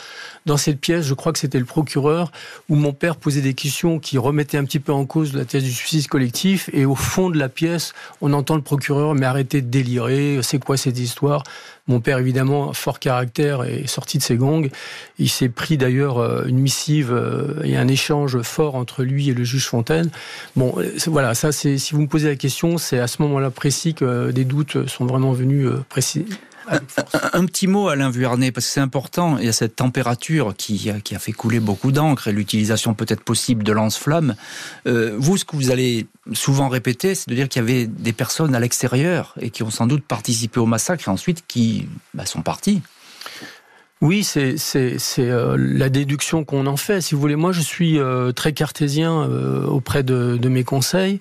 dans 0.46 0.56
cette 0.56 0.80
pièce, 0.80 1.04
je 1.04 1.14
crois 1.14 1.32
que 1.32 1.38
c'était 1.38 1.58
le 1.58 1.64
procureur, 1.64 2.32
où 2.68 2.74
mon 2.74 2.92
père 2.92 3.16
posait 3.16 3.40
des 3.40 3.54
questions 3.54 3.98
qui 3.98 4.18
remettaient 4.18 4.58
un 4.58 4.64
petit 4.64 4.80
peu 4.80 4.92
en 4.92 5.04
cause 5.04 5.34
la 5.34 5.44
thèse 5.44 5.64
du 5.64 5.72
suicide 5.72 6.08
collectif. 6.08 6.70
Et 6.72 6.84
au 6.84 6.94
fond 6.94 7.30
de 7.30 7.38
la 7.38 7.48
pièce, 7.48 7.92
on 8.20 8.32
entend 8.32 8.56
le 8.56 8.62
procureur, 8.62 9.14
mais 9.14 9.26
arrêtez 9.26 9.62
de 9.62 9.68
délirer, 9.68 10.40
c'est 10.42 10.58
quoi 10.58 10.76
cette 10.76 10.98
histoire? 10.98 11.42
Mon 11.88 12.00
père, 12.00 12.18
évidemment, 12.18 12.72
fort 12.72 12.98
caractère, 12.98 13.64
est 13.64 13.86
sorti 13.86 14.18
de 14.18 14.22
ses 14.22 14.36
gangs. 14.36 14.70
Il 15.18 15.28
s'est 15.28 15.48
pris 15.48 15.76
d'ailleurs 15.76 16.18
euh, 16.18 16.44
une 16.46 16.58
missive 16.58 17.12
euh, 17.12 17.62
et 17.64 17.76
un 17.76 17.88
échange 17.88 18.40
fort 18.42 18.74
entre 18.74 19.02
lui 19.02 19.28
et 19.28 19.34
le 19.34 19.44
juge 19.44 19.66
Fontaine. 19.66 20.10
Bon, 20.56 20.74
euh, 20.78 20.92
voilà, 21.06 21.34
ça, 21.34 21.52
c'est 21.52 21.78
si 21.78 21.94
vous 21.94 22.02
me 22.02 22.06
posez 22.06 22.28
la 22.28 22.36
question, 22.36 22.78
c'est 22.78 22.98
à 22.98 23.06
ce 23.06 23.22
moment-là 23.22 23.50
précis 23.50 23.94
que 23.94 24.30
des 24.30 24.44
doutes 24.44 24.86
sont 24.88 25.06
vraiment 25.06 25.32
venus 25.32 25.68
précis. 25.88 26.26
Un, 27.32 27.46
petit 27.46 27.66
mot, 27.66 27.88
Alain 27.88 28.10
Vuarnet, 28.10 28.52
parce 28.52 28.66
que 28.66 28.72
c'est 28.72 28.80
important. 28.80 29.38
Il 29.38 29.44
y 29.44 29.48
a 29.48 29.52
cette 29.52 29.76
température 29.76 30.54
qui, 30.56 30.90
qui 31.02 31.14
a 31.14 31.18
fait 31.18 31.32
couler 31.32 31.60
beaucoup 31.60 31.92
d'encre 31.92 32.28
et 32.28 32.32
l'utilisation 32.32 32.94
peut-être 32.94 33.22
possible 33.22 33.64
de 33.64 33.72
lance-flammes. 33.72 34.34
vous, 34.86 35.36
ce 35.36 35.44
que 35.44 35.56
vous 35.56 35.70
allez 35.70 36.06
souvent 36.32 36.68
répéter, 36.68 37.14
c'est 37.14 37.28
de 37.28 37.34
dire 37.34 37.48
qu'il 37.48 37.60
y 37.60 37.64
avait 37.64 37.86
des 37.86 38.12
personnes 38.12 38.54
à 38.54 38.60
l'extérieur 38.60 39.34
et 39.40 39.50
qui 39.50 39.62
ont 39.62 39.70
sans 39.70 39.86
doute 39.86 40.04
participé 40.04 40.60
au 40.60 40.66
massacre 40.66 41.08
et 41.08 41.10
ensuite 41.10 41.44
qui 41.46 41.88
bah, 42.14 42.26
sont 42.26 42.42
partis. 42.42 42.82
Oui, 44.02 44.24
c'est 44.24 44.56
euh, 45.18 45.56
la 45.58 45.90
déduction 45.90 46.42
qu'on 46.44 46.66
en 46.66 46.78
fait. 46.78 47.02
Si 47.02 47.14
vous 47.14 47.20
voulez, 47.20 47.36
moi, 47.36 47.52
je 47.52 47.60
suis 47.60 47.98
euh, 47.98 48.32
très 48.32 48.54
cartésien 48.54 49.28
euh, 49.28 49.66
auprès 49.66 50.02
de, 50.02 50.38
de, 50.38 50.48
mes 50.48 50.64
conseils 50.64 51.20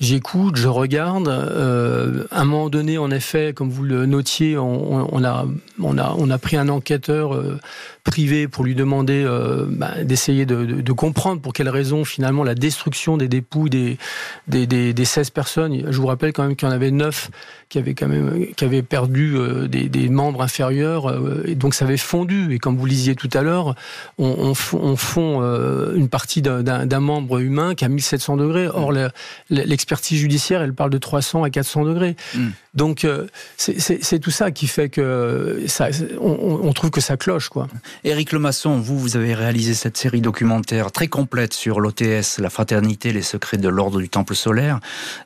j'écoute, 0.00 0.56
je 0.56 0.68
regarde. 0.68 1.28
Euh, 1.28 2.24
à 2.30 2.42
un 2.42 2.44
moment 2.44 2.68
donné, 2.68 2.98
en 2.98 3.10
effet, 3.10 3.52
comme 3.54 3.70
vous 3.70 3.82
le 3.84 4.06
notiez, 4.06 4.58
on, 4.58 5.14
on 5.14 5.24
a, 5.24 5.46
on, 5.80 5.98
a, 5.98 6.14
on 6.18 6.30
a 6.30 6.38
pris 6.38 6.56
un 6.56 6.68
enquêteur 6.68 7.34
euh, 7.34 7.58
privé 8.02 8.48
pour 8.48 8.64
lui 8.64 8.74
demander 8.74 9.24
euh, 9.24 9.66
bah, 9.68 10.02
d'essayer 10.02 10.46
de, 10.46 10.64
de, 10.64 10.80
de, 10.80 10.92
comprendre 10.92 11.40
pour 11.40 11.52
quelles 11.52 11.68
raisons, 11.68 12.04
finalement, 12.04 12.44
la 12.44 12.54
destruction 12.54 13.16
des 13.16 13.28
dépouilles 13.28 13.70
des, 13.70 13.98
des, 14.48 14.66
des, 14.66 14.92
des 14.92 15.04
16 15.04 15.30
personnes. 15.30 15.82
Je 15.90 15.96
vous 16.00 16.06
rappelle 16.06 16.32
quand 16.32 16.44
même 16.44 16.56
qu'il 16.56 16.68
y 16.68 16.70
en 16.70 16.74
avait 16.74 16.90
9 16.90 17.30
qui 17.68 17.78
avaient, 17.78 17.94
quand 17.94 18.08
même, 18.08 18.46
qui 18.56 18.64
avaient 18.64 18.82
perdu 18.82 19.36
des, 19.68 19.88
des, 19.88 20.08
membres 20.08 20.42
inférieurs, 20.42 21.12
et 21.44 21.54
donc 21.54 21.74
ça 21.74 21.86
avait 21.86 21.96
fondu. 21.96 22.54
Et 22.54 22.58
comme 22.58 22.76
vous 22.76 22.86
lisiez 22.86 23.16
tout 23.16 23.30
à 23.32 23.42
l'heure, 23.42 23.74
on, 24.18 24.52
on, 24.72 24.78
on 24.78 24.96
fond 24.96 25.40
une 25.94 26.08
partie 26.08 26.42
d'un 26.42 27.00
membre 27.00 27.38
humain 27.38 27.74
qui 27.74 27.84
a 27.84 27.88
1700 27.88 28.36
degrés. 28.36 28.68
Or, 28.68 28.92
l'expérience 29.50 29.83
l'expertise 29.84 30.18
judiciaire, 30.18 30.62
elle 30.62 30.72
parle 30.72 30.88
de 30.88 30.96
300 30.96 31.42
à 31.42 31.50
400 31.50 31.84
degrés. 31.84 32.16
Hmm. 32.34 32.48
Donc 32.72 33.04
euh, 33.04 33.26
c'est 33.58 34.18
tout 34.18 34.30
ça 34.30 34.50
qui 34.50 34.66
fait 34.66 34.88
que 34.88 35.62
ça, 35.66 35.88
on, 36.18 36.72
trouve 36.72 36.90
que 36.90 37.02
ça 37.02 37.18
cloche. 37.18 37.50
quoi. 37.50 37.68
Éric 38.02 38.32
Lemasson, 38.32 38.78
vous, 38.78 38.98
vous 38.98 39.16
avez 39.16 39.34
réalisé 39.34 39.74
cette 39.74 39.98
série 39.98 40.22
documentaire 40.22 40.90
très 40.90 41.08
complète 41.08 41.52
sur 41.52 41.80
l'OTS, 41.80 42.38
la 42.38 42.48
fraternité, 42.48 43.12
les 43.12 43.22
secrets 43.22 43.58
de 43.58 43.68
l'ordre 43.68 44.00
du 44.00 44.08
Temple 44.08 44.34
solaire. 44.34 44.80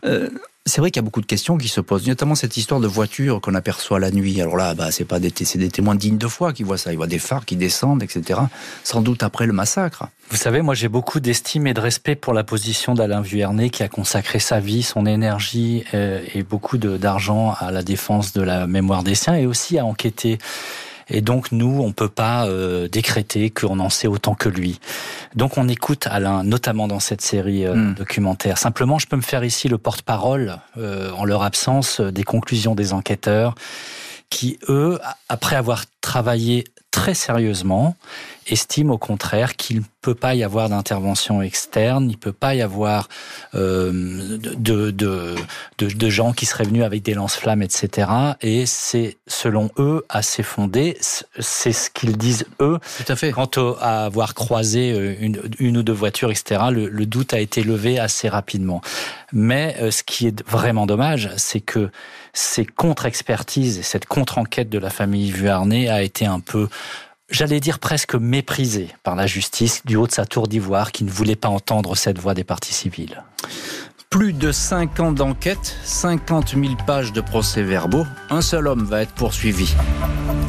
Euh, 0.05 0.29
c'est 0.69 0.81
vrai 0.81 0.91
qu'il 0.91 1.01
y 1.01 1.05
a 1.05 1.05
beaucoup 1.05 1.21
de 1.21 1.27
questions 1.27 1.59
qui 1.59 1.69
se 1.69 1.81
posent, 1.81 2.07
notamment 2.07 2.35
cette 2.35 2.57
histoire 2.57 2.81
de 2.81 2.87
voiture 2.87 3.41
qu'on 3.41 3.55
aperçoit 3.55 3.99
la 3.99 4.11
nuit. 4.11 4.41
Alors 4.41 4.57
là, 4.57 4.75
bah, 4.75 4.91
c'est 4.91 5.05
pas 5.05 5.19
des, 5.19 5.31
des 5.31 5.69
témoins 5.69 5.95
dignes 5.95 6.19
de 6.19 6.29
foi 6.29 6.53
qui 6.53 6.63
voient 6.63 6.79
ça. 6.79 6.93
Ils 6.93 6.97
voient 6.97 7.07
des 7.07 7.19
phares 7.19 7.45
qui 7.45 7.57
descendent, 7.57 8.03
etc. 8.03 8.41
Sans 8.85 9.01
doute 9.01 9.23
après 9.23 9.47
le 9.47 9.53
massacre. 9.53 10.09
Vous 10.31 10.37
savez, 10.37 10.61
moi 10.61 10.75
j'ai 10.75 10.89
beaucoup 10.89 11.21
d'estime 11.21 11.67
et 11.67 11.75
de 11.75 11.81
respect 11.81 12.15
pour 12.15 12.35
la 12.35 12.45
position 12.45 12.95
d'Alain 12.95 13.23
Vuernet 13.23 13.71
qui 13.71 13.83
a 13.83 13.89
consacré 13.89 14.39
sa 14.39 14.61
vie, 14.61 14.83
son 14.83 15.07
énergie 15.07 15.85
euh, 15.95 16.21
et 16.35 16.43
beaucoup 16.43 16.77
d'argent 16.77 17.55
à 17.59 17.73
la 17.73 17.83
défense 17.83 18.35
de 18.35 18.43
la 18.43 18.67
mémoire 18.67 19.03
des 19.03 19.15
siens 19.15 19.35
et 19.35 19.47
aussi 19.47 19.79
à 19.79 19.87
enquêter 19.87 20.39
et 21.11 21.21
donc 21.21 21.53
nous, 21.53 21.81
on 21.83 21.93
peut 21.93 22.09
pas 22.09 22.47
euh, 22.47 22.89
décréter 22.89 23.51
qu'on 23.51 23.81
en 23.81 23.89
sait 23.89 24.09
autant 24.09 24.35
que 24.35 24.49
lui. 24.49 24.81
Donc 25.35 25.57
on 25.57 25.69
écoute 25.69 26.07
Alain, 26.11 26.45
notamment 26.45 26.89
dans 26.89 27.01
cette 27.01 27.23
série 27.23 27.65
euh, 27.65 27.75
hmm. 27.75 27.95
documentaire. 27.95 28.59
Simplement, 28.59 28.99
je 28.99 29.07
peux 29.07 29.17
me 29.17 29.23
faire 29.23 29.45
ici 29.45 29.69
le 29.69 29.79
porte-parole, 29.79 30.57
euh, 30.77 31.11
en 31.13 31.25
leur 31.25 31.43
absence, 31.43 32.01
des 32.01 32.25
conclusions 32.25 32.75
des 32.75 32.93
enquêteurs, 32.93 33.55
qui 34.31 34.59
eux, 34.69 34.99
après 35.29 35.57
avoir 35.57 35.85
travaillé 36.01 36.65
très 36.99 37.15
sérieusement, 37.15 37.95
estime 38.49 38.91
au 38.91 38.99
contraire 38.99 39.55
qu'il 39.55 39.77
ne 39.77 39.83
peut 40.01 40.17
pas 40.17 40.35
y 40.35 40.43
avoir 40.43 40.69
d'intervention 40.69 41.43
externe, 41.43 42.07
il 42.07 42.15
ne 42.15 42.17
peut 42.17 42.33
pas 42.33 42.57
y 42.57 42.61
avoir 42.61 43.09
euh, 43.55 44.37
de, 44.39 44.91
de, 44.91 45.37
de, 45.79 46.11
gens 46.11 46.33
qui 46.33 46.45
seraient 46.45 46.65
venus 46.65 46.83
avec 46.83 47.03
des 47.03 47.15
lance-flammes, 47.15 47.63
etc. 47.63 48.11
Et 48.41 48.67
c'est, 48.67 49.17
selon 49.29 49.71
eux, 49.79 50.05
assez 50.09 50.43
fondé. 50.43 50.97
C'est 51.39 51.73
ce 51.73 51.89
qu'ils 51.89 52.17
disent, 52.17 52.47
eux. 52.61 52.81
Tout 52.97 53.13
à 53.13 53.15
fait. 53.15 53.31
Quant 53.31 53.51
à 53.81 54.07
avoir 54.07 54.35
croisé 54.35 54.93
euh, 54.93 55.15
une, 55.21 55.41
une 55.61 55.77
ou 55.77 55.85
deux 55.85 55.93
voitures, 55.93 56.33
etc., 56.33 56.63
le, 56.73 56.89
le, 56.89 57.07
doute 57.07 57.33
a 57.33 57.39
été 57.39 57.63
levé 57.63 58.01
assez 58.01 58.29
rapidement. 58.29 58.81
Mais 59.33 59.77
euh, 59.81 59.93
ce 59.93 60.03
qui 60.03 60.27
est 60.27 60.43
vraiment 60.49 60.87
dommage, 60.87 61.31
c'est 61.37 61.61
que 61.61 61.91
ces 62.39 62.65
contre-expertises 62.65 63.79
et 63.79 63.83
cette 63.83 64.07
contre-enquête 64.07 64.69
de 64.69 64.79
la 64.79 64.91
famille 64.91 65.33
Vuarnet 65.33 65.89
a 65.89 66.03
été 66.03 66.25
un 66.25 66.39
peu 66.39 66.69
j'allais 67.29 67.59
dire 67.59 67.79
presque 67.81 68.15
méprisé 68.15 68.89
par 69.03 69.17
la 69.17 69.27
justice 69.27 69.85
du 69.85 69.97
haut 69.97 70.07
de 70.07 70.13
sa 70.13 70.25
tour 70.25 70.47
d'ivoire 70.47 70.93
qui 70.93 71.03
ne 71.05 71.11
voulait 71.11 71.37
pas 71.37 71.49
entendre 71.49 71.97
cette 71.97 72.19
voix 72.19 72.35
des 72.35 72.45
partis 72.45 72.73
civils. 72.73 73.23
Plus 74.11 74.33
de 74.33 74.53
5 74.53 75.01
ans 75.01 75.13
d'enquête, 75.13 75.77
50 75.85 76.55
000 76.55 76.77
pages 76.87 77.13
de 77.13 77.21
procès-verbaux, 77.21 78.07
un 78.31 78.41
seul 78.41 78.67
homme 78.67 78.85
va 78.85 79.03
être 79.03 79.13
poursuivi. 79.13 79.75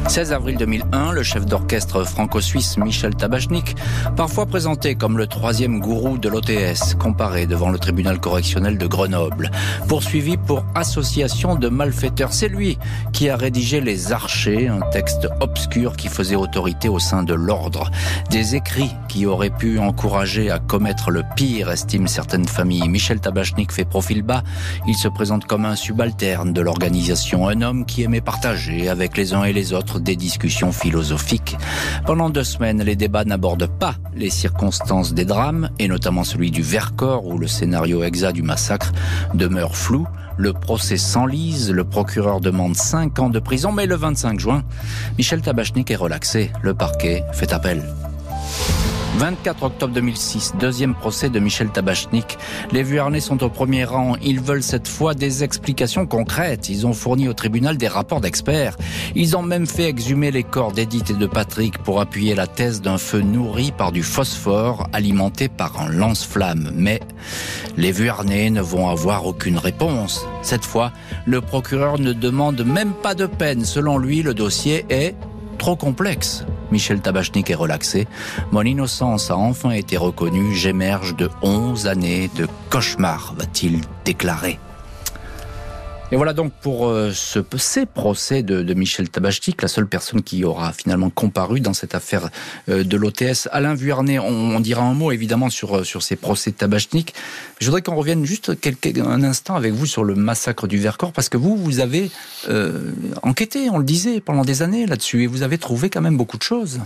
16 0.08 0.32
avril 0.32 0.56
2001, 0.56 1.12
le 1.12 1.22
chef 1.22 1.44
d'orchestre 1.44 2.04
franco-suisse 2.04 2.78
Michel 2.78 3.14
Tabachnik, 3.14 3.76
parfois 4.16 4.46
présenté 4.46 4.94
comme 4.94 5.18
le 5.18 5.26
troisième 5.26 5.78
gourou 5.78 6.16
de 6.16 6.28
l'OTS, 6.28 6.94
comparé 6.98 7.46
devant 7.46 7.68
le 7.68 7.78
tribunal 7.78 8.18
correctionnel 8.18 8.78
de 8.78 8.86
Grenoble, 8.86 9.50
poursuivi 9.88 10.38
pour 10.38 10.64
association 10.74 11.54
de 11.54 11.68
malfaiteurs. 11.68 12.32
C'est 12.32 12.48
lui 12.48 12.78
qui 13.12 13.28
a 13.28 13.36
rédigé 13.36 13.82
Les 13.82 14.10
Archers, 14.10 14.68
un 14.68 14.80
texte 14.90 15.28
obscur 15.40 15.96
qui 15.96 16.08
faisait 16.08 16.34
autorité 16.34 16.88
au 16.88 16.98
sein 16.98 17.22
de 17.22 17.34
l'ordre. 17.34 17.90
Des 18.30 18.56
écrits 18.56 18.92
qui 19.06 19.26
auraient 19.26 19.50
pu 19.50 19.78
encourager 19.78 20.50
à 20.50 20.58
commettre 20.58 21.10
le 21.10 21.22
pire, 21.36 21.70
estiment 21.70 22.08
certaines 22.08 22.48
familles. 22.48 22.88
Michel 22.88 23.20
Tabachnik 23.20 23.49
fait 23.70 23.84
profil 23.84 24.22
bas. 24.22 24.42
Il 24.86 24.94
se 24.94 25.08
présente 25.08 25.44
comme 25.44 25.64
un 25.64 25.76
subalterne 25.76 26.52
de 26.52 26.60
l'organisation, 26.60 27.48
un 27.48 27.62
homme 27.62 27.84
qui 27.84 28.02
aimait 28.02 28.20
partager 28.20 28.88
avec 28.88 29.16
les 29.16 29.34
uns 29.34 29.44
et 29.44 29.52
les 29.52 29.72
autres 29.72 30.00
des 30.00 30.16
discussions 30.16 30.72
philosophiques. 30.72 31.56
Pendant 32.06 32.30
deux 32.30 32.44
semaines, 32.44 32.82
les 32.82 32.96
débats 32.96 33.24
n'abordent 33.24 33.70
pas 33.78 33.94
les 34.14 34.30
circonstances 34.30 35.14
des 35.14 35.24
drames, 35.24 35.70
et 35.78 35.88
notamment 35.88 36.24
celui 36.24 36.50
du 36.50 36.62
Vercors, 36.62 37.26
où 37.26 37.38
le 37.38 37.46
scénario 37.46 38.02
exact 38.02 38.32
du 38.32 38.42
massacre 38.42 38.92
demeure 39.34 39.76
flou. 39.76 40.06
Le 40.36 40.52
procès 40.52 40.96
s'enlise, 40.96 41.70
le 41.70 41.84
procureur 41.84 42.40
demande 42.40 42.76
cinq 42.76 43.18
ans 43.18 43.28
de 43.28 43.38
prison, 43.38 43.72
mais 43.72 43.86
le 43.86 43.96
25 43.96 44.40
juin, 44.40 44.64
Michel 45.18 45.42
Tabachnik 45.42 45.90
est 45.90 45.96
relaxé. 45.96 46.50
Le 46.62 46.74
parquet 46.74 47.24
fait 47.32 47.52
appel. 47.52 47.82
24 49.18 49.64
octobre 49.64 49.92
2006, 49.92 50.54
deuxième 50.58 50.94
procès 50.94 51.28
de 51.28 51.38
Michel 51.40 51.68
Tabachnik. 51.70 52.38
Les 52.72 52.82
Vuarnais 52.82 53.20
sont 53.20 53.42
au 53.42 53.48
premier 53.48 53.84
rang. 53.84 54.16
Ils 54.22 54.40
veulent 54.40 54.62
cette 54.62 54.88
fois 54.88 55.14
des 55.14 55.42
explications 55.44 56.06
concrètes. 56.06 56.68
Ils 56.68 56.86
ont 56.86 56.92
fourni 56.92 57.28
au 57.28 57.34
tribunal 57.34 57.76
des 57.76 57.88
rapports 57.88 58.20
d'experts. 58.20 58.76
Ils 59.14 59.36
ont 59.36 59.42
même 59.42 59.66
fait 59.66 59.88
exhumer 59.88 60.30
les 60.30 60.44
corps 60.44 60.72
d'Edith 60.72 61.10
et 61.10 61.14
de 61.14 61.26
Patrick 61.26 61.78
pour 61.78 62.00
appuyer 62.00 62.34
la 62.34 62.46
thèse 62.46 62.80
d'un 62.80 62.98
feu 62.98 63.20
nourri 63.20 63.72
par 63.72 63.92
du 63.92 64.02
phosphore 64.02 64.88
alimenté 64.92 65.48
par 65.48 65.80
un 65.80 65.90
lance-flamme. 65.90 66.70
Mais 66.74 67.00
les 67.76 67.92
Vuarnais 67.92 68.50
ne 68.50 68.62
vont 68.62 68.88
avoir 68.88 69.26
aucune 69.26 69.58
réponse. 69.58 70.26
Cette 70.42 70.64
fois, 70.64 70.92
le 71.26 71.40
procureur 71.40 71.98
ne 71.98 72.12
demande 72.12 72.64
même 72.64 72.92
pas 72.92 73.14
de 73.14 73.26
peine. 73.26 73.64
Selon 73.64 73.98
lui, 73.98 74.22
le 74.22 74.34
dossier 74.34 74.86
est 74.88 75.14
trop 75.60 75.76
complexe. 75.76 76.44
Michel 76.72 77.00
Tabachnik 77.02 77.50
est 77.50 77.54
relaxé. 77.54 78.08
Mon 78.50 78.62
innocence 78.62 79.30
a 79.30 79.36
enfin 79.36 79.72
été 79.72 79.98
reconnue. 79.98 80.54
J'émerge 80.54 81.14
de 81.14 81.28
11 81.42 81.86
années 81.86 82.30
de 82.34 82.48
cauchemar, 82.70 83.34
va-t-il 83.36 83.82
déclarer. 84.06 84.58
Et 86.12 86.16
voilà 86.16 86.32
donc 86.32 86.52
pour 86.60 86.88
euh, 86.88 87.12
ce, 87.14 87.38
ces 87.56 87.86
procès 87.86 88.42
de, 88.42 88.74
Michel 88.74 89.08
Tabachnik, 89.08 89.62
la 89.62 89.68
seule 89.68 89.86
personne 89.86 90.22
qui 90.22 90.42
aura 90.44 90.72
finalement 90.72 91.08
comparu 91.08 91.60
dans 91.60 91.72
cette 91.72 91.94
affaire 91.94 92.30
euh, 92.68 92.82
de 92.82 92.96
l'OTS. 92.96 93.48
Alain 93.52 93.74
Vuarnet, 93.74 94.18
on, 94.18 94.58
dira 94.58 94.82
un 94.82 94.94
mot 94.94 95.12
évidemment 95.12 95.50
sur, 95.50 95.78
euh, 95.78 95.84
sur 95.84 96.02
ces 96.02 96.16
procès 96.16 96.50
Tabachnik. 96.50 97.14
Je 97.60 97.66
voudrais 97.66 97.82
qu'on 97.82 97.94
revienne 97.94 98.24
juste 98.24 98.50
un 98.96 99.22
instant 99.22 99.54
avec 99.54 99.72
vous 99.72 99.86
sur 99.86 100.02
le 100.02 100.16
massacre 100.16 100.66
du 100.66 100.78
Vercors, 100.78 101.12
parce 101.12 101.28
que 101.28 101.36
vous, 101.36 101.56
vous 101.56 101.78
avez 101.78 102.10
enquêté, 103.22 103.68
on 103.68 103.76
le 103.76 103.84
disait, 103.84 104.20
pendant 104.20 104.44
des 104.44 104.62
années 104.62 104.86
là-dessus, 104.86 105.24
et 105.24 105.26
vous 105.26 105.42
avez 105.42 105.58
trouvé 105.58 105.90
quand 105.90 106.00
même 106.00 106.16
beaucoup 106.16 106.38
de 106.38 106.42
choses. 106.42 106.80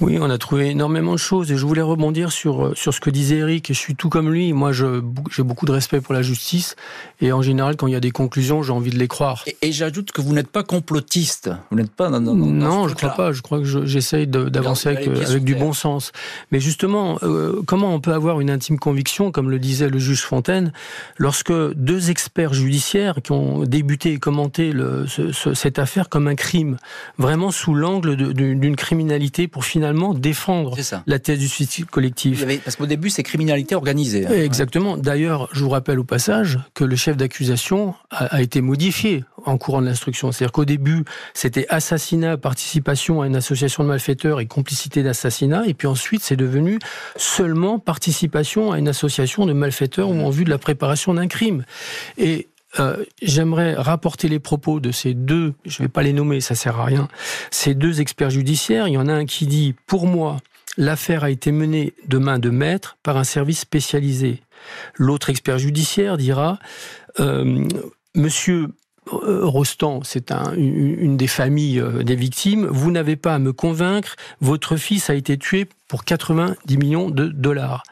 Oui, 0.00 0.18
on 0.20 0.28
a 0.28 0.36
trouvé 0.36 0.70
énormément 0.70 1.12
de 1.12 1.18
choses, 1.18 1.52
et 1.52 1.56
je 1.56 1.64
voulais 1.64 1.82
rebondir 1.82 2.32
sur, 2.32 2.76
sur 2.76 2.92
ce 2.92 3.00
que 3.00 3.10
disait 3.10 3.36
Eric, 3.36 3.70
et 3.70 3.74
je 3.74 3.78
suis 3.78 3.94
tout 3.94 4.08
comme 4.08 4.32
lui. 4.32 4.52
Moi, 4.52 4.72
j'ai 4.72 5.42
beaucoup 5.44 5.64
de 5.64 5.72
respect 5.72 6.00
pour 6.00 6.12
la 6.12 6.22
justice, 6.22 6.74
et 7.20 7.30
en 7.30 7.42
général, 7.42 7.76
quand 7.76 7.86
il 7.86 7.92
y 7.92 7.96
a 7.96 8.00
des 8.00 8.10
conclusions, 8.10 8.64
j'ai 8.66 8.72
envie 8.72 8.90
de 8.90 8.98
les 8.98 9.08
croire. 9.08 9.42
Et, 9.46 9.56
et 9.62 9.72
j'ajoute 9.72 10.12
que 10.12 10.20
vous 10.20 10.34
n'êtes 10.34 10.48
pas 10.48 10.62
complotiste. 10.62 11.50
Vous 11.70 11.76
n'êtes 11.76 11.90
pas 11.90 12.10
dans, 12.10 12.20
dans, 12.20 12.34
dans 12.34 12.46
Non, 12.46 12.88
je 12.88 12.94
crois 12.94 13.10
pas. 13.10 13.32
Je 13.32 13.42
crois 13.42 13.60
que 13.60 13.86
j'essaye 13.86 14.26
d'avancer 14.26 14.88
avec, 14.88 15.08
avec 15.08 15.44
du 15.44 15.54
bon 15.54 15.72
sens. 15.72 16.12
Mais 16.52 16.60
justement, 16.60 17.18
euh, 17.22 17.62
comment 17.66 17.94
on 17.94 18.00
peut 18.00 18.12
avoir 18.12 18.40
une 18.40 18.50
intime 18.50 18.78
conviction, 18.78 19.30
comme 19.30 19.50
le 19.50 19.58
disait 19.58 19.88
le 19.88 19.98
juge 19.98 20.22
Fontaine, 20.22 20.72
lorsque 21.16 21.52
deux 21.52 22.10
experts 22.10 22.52
judiciaires 22.54 23.16
qui 23.22 23.32
ont 23.32 23.64
débuté 23.64 24.12
et 24.12 24.18
commenté 24.18 24.72
le, 24.72 25.06
ce, 25.06 25.32
ce, 25.32 25.54
cette 25.54 25.78
affaire 25.78 26.08
comme 26.08 26.28
un 26.28 26.34
crime, 26.34 26.76
vraiment 27.18 27.50
sous 27.50 27.74
l'angle 27.74 28.16
d'une 28.16 28.76
criminalité 28.76 29.48
pour 29.48 29.64
finalement 29.64 30.14
défendre 30.14 30.76
la 31.06 31.18
thèse 31.18 31.38
du 31.38 31.48
suicide 31.48 31.86
collectif. 31.86 32.42
Avait, 32.42 32.58
parce 32.58 32.76
qu'au 32.76 32.86
début, 32.86 33.10
c'est 33.10 33.22
criminalité 33.22 33.74
organisée. 33.74 34.26
Hein. 34.26 34.32
Exactement. 34.32 34.96
D'ailleurs, 34.96 35.48
je 35.52 35.62
vous 35.62 35.70
rappelle 35.70 35.98
au 35.98 36.04
passage 36.04 36.58
que 36.74 36.84
le 36.84 36.96
chef 36.96 37.16
d'accusation 37.16 37.94
a, 38.10 38.26
a 38.26 38.42
été 38.42 38.55
modifié 38.60 39.24
en 39.44 39.58
courant 39.58 39.80
de 39.80 39.86
l'instruction. 39.86 40.32
C'est-à-dire 40.32 40.52
qu'au 40.52 40.64
début, 40.64 41.04
c'était 41.34 41.66
assassinat, 41.68 42.36
participation 42.36 43.22
à 43.22 43.26
une 43.26 43.36
association 43.36 43.84
de 43.84 43.88
malfaiteurs 43.88 44.40
et 44.40 44.46
complicité 44.46 45.02
d'assassinat, 45.02 45.66
et 45.66 45.74
puis 45.74 45.88
ensuite, 45.88 46.22
c'est 46.22 46.36
devenu 46.36 46.78
seulement 47.16 47.78
participation 47.78 48.72
à 48.72 48.78
une 48.78 48.88
association 48.88 49.46
de 49.46 49.52
malfaiteurs 49.52 50.08
ou 50.08 50.20
en 50.20 50.30
vue 50.30 50.44
de 50.44 50.50
la 50.50 50.58
préparation 50.58 51.14
d'un 51.14 51.28
crime. 51.28 51.64
Et 52.18 52.48
euh, 52.78 53.04
j'aimerais 53.22 53.74
rapporter 53.74 54.28
les 54.28 54.38
propos 54.38 54.80
de 54.80 54.90
ces 54.90 55.14
deux, 55.14 55.54
je 55.64 55.82
ne 55.82 55.86
vais 55.86 55.92
pas 55.92 56.02
les 56.02 56.12
nommer, 56.12 56.40
ça 56.40 56.54
sert 56.54 56.78
à 56.78 56.84
rien, 56.84 57.08
ces 57.50 57.74
deux 57.74 58.00
experts 58.00 58.30
judiciaires. 58.30 58.88
Il 58.88 58.92
y 58.92 58.98
en 58.98 59.08
a 59.08 59.12
un 59.12 59.24
qui 59.24 59.46
dit, 59.46 59.74
pour 59.86 60.06
moi, 60.06 60.38
l'affaire 60.76 61.24
a 61.24 61.30
été 61.30 61.52
menée 61.52 61.94
de 62.06 62.18
main 62.18 62.38
de 62.38 62.50
maître 62.50 62.96
par 63.02 63.16
un 63.16 63.24
service 63.24 63.60
spécialisé. 63.60 64.42
L'autre 64.94 65.30
expert 65.30 65.58
judiciaire 65.58 66.16
dira, 66.16 66.58
euh, 67.20 67.66
Monsieur 68.16 68.68
Rostand, 69.06 70.00
c'est 70.02 70.32
un, 70.32 70.52
une 70.56 71.16
des 71.16 71.28
familles 71.28 71.80
des 72.02 72.16
victimes, 72.16 72.66
vous 72.66 72.90
n'avez 72.90 73.14
pas 73.14 73.34
à 73.34 73.38
me 73.38 73.52
convaincre, 73.52 74.16
votre 74.40 74.76
fils 74.76 75.10
a 75.10 75.14
été 75.14 75.38
tué 75.38 75.68
pour 75.88 76.04
90 76.04 76.76
millions 76.76 77.10
de 77.10 77.28
dollars. 77.28 77.82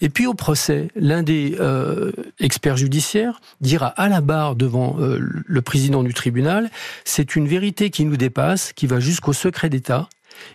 Et 0.00 0.08
puis 0.08 0.26
au 0.26 0.34
procès, 0.34 0.88
l'un 0.96 1.22
des 1.22 1.56
euh, 1.60 2.12
experts 2.40 2.76
judiciaires 2.76 3.40
dira 3.60 3.88
à 3.88 4.08
la 4.08 4.20
barre 4.20 4.56
devant 4.56 4.96
euh, 4.98 5.18
le 5.20 5.62
président 5.62 6.02
du 6.02 6.14
tribunal, 6.14 6.70
c'est 7.04 7.36
une 7.36 7.46
vérité 7.46 7.90
qui 7.90 8.04
nous 8.04 8.16
dépasse, 8.16 8.72
qui 8.72 8.86
va 8.86 9.00
jusqu'au 9.00 9.32
secret 9.32 9.68
d'État. 9.68 10.08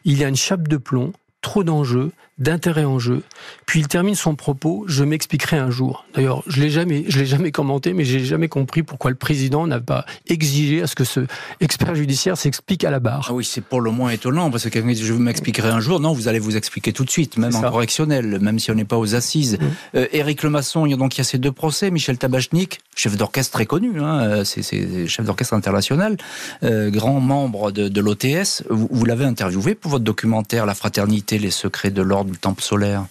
Il 0.05 0.17
y 0.17 0.23
a 0.23 0.27
une 0.27 0.35
chape 0.35 0.67
de 0.67 0.77
plomb, 0.77 1.13
trop 1.41 1.63
d'enjeux, 1.63 2.11
d'intérêt 2.39 2.85
en 2.85 2.99
jeu. 2.99 3.21
Puis 3.65 3.81
il 3.81 3.87
termine 3.87 4.15
son 4.15 4.35
propos, 4.35 4.85
je 4.87 5.03
m'expliquerai 5.03 5.57
un 5.57 5.69
jour. 5.69 6.05
D'ailleurs, 6.15 6.43
je 6.47 6.61
l'ai 6.61 6.69
jamais, 6.69 7.05
je 7.07 7.19
l'ai 7.19 7.25
jamais 7.25 7.51
commenté, 7.51 7.93
mais 7.93 8.05
j'ai 8.05 8.23
jamais 8.23 8.47
compris 8.47 8.83
pourquoi 8.83 9.11
le 9.11 9.17
président 9.17 9.67
n'a 9.67 9.79
pas 9.79 10.05
exigé 10.27 10.81
à 10.81 10.87
ce 10.87 10.95
que 10.95 11.03
ce 11.03 11.21
expert 11.59 11.95
judiciaire 11.95 12.37
s'explique 12.37 12.83
à 12.83 12.91
la 12.91 12.99
barre. 12.99 13.27
Ah 13.29 13.33
oui, 13.33 13.45
c'est 13.45 13.61
pour 13.61 13.81
le 13.81 13.91
moins 13.91 14.09
étonnant, 14.11 14.49
parce 14.49 14.63
que 14.63 14.69
quelqu'un 14.69 14.93
dit 14.93 15.05
je 15.05 15.13
m'expliquerai 15.13 15.69
un 15.69 15.79
jour. 15.79 15.99
Non, 15.99 16.13
vous 16.13 16.27
allez 16.27 16.39
vous 16.39 16.57
expliquer 16.57 16.93
tout 16.93 17.05
de 17.05 17.11
suite, 17.11 17.37
même 17.37 17.55
en 17.55 17.61
correctionnel, 17.61 18.39
même 18.39 18.59
si 18.59 18.71
on 18.71 18.75
n'est 18.75 18.85
pas 18.85 18.97
aux 18.97 19.15
assises. 19.15 19.57
Mmh. 19.59 19.65
Euh, 19.95 20.07
Éric 20.13 20.43
Lemasson, 20.43 20.85
il 20.85 20.91
y 20.91 20.93
a 20.93 20.97
donc 20.97 21.15
il 21.15 21.19
y 21.19 21.21
a 21.21 21.25
ces 21.25 21.37
deux 21.37 21.51
procès. 21.51 21.91
Michel 21.91 22.17
Tabachnik, 22.17 22.79
chef 22.95 23.17
d'orchestre 23.17 23.53
très 23.53 23.65
connu, 23.65 23.99
hein, 23.99 24.43
c'est 24.45 25.07
chef 25.07 25.25
d'orchestre 25.25 25.53
international, 25.53 26.17
euh, 26.63 26.89
grand 26.89 27.19
membre 27.19 27.71
de, 27.71 27.87
de 27.87 28.01
l'OTS. 28.01 28.63
Vous, 28.69 28.87
vous 28.91 29.05
l'avez 29.05 29.25
interviewé 29.25 29.75
pour 29.75 29.91
votre 29.91 30.03
documentaire 30.03 30.65
La 30.65 30.75
fraternité, 30.75 31.39
les 31.39 31.51
secrets 31.51 31.91
de 31.91 32.01
l'ordre 32.01 32.28
du 32.29 32.37
temple 32.37 32.61
solaire 32.61 33.05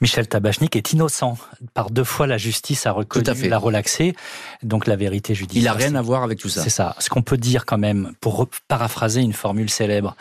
Michel 0.00 0.26
Tabachnik 0.26 0.76
est 0.76 0.92
innocent. 0.92 1.36
Par 1.74 1.90
deux 1.90 2.04
fois, 2.04 2.26
la 2.26 2.38
justice 2.38 2.86
a 2.86 2.92
reconnu, 2.92 3.48
l'a 3.48 3.58
relaxé. 3.58 4.14
Donc 4.62 4.86
la 4.86 4.96
vérité 4.96 5.34
judiciaire. 5.34 5.62
Il 5.62 5.64
n'a 5.64 5.72
rien 5.72 5.94
à 5.94 6.02
voir 6.02 6.22
avec 6.22 6.38
tout 6.38 6.48
ça. 6.48 6.62
C'est 6.62 6.70
ça. 6.70 6.96
Ce 6.98 7.10
qu'on 7.10 7.22
peut 7.22 7.36
dire 7.36 7.66
quand 7.66 7.76
même, 7.76 8.12
pour 8.20 8.48
paraphraser 8.66 9.20
une 9.20 9.34
formule 9.34 9.68
célèbre, 9.68 10.16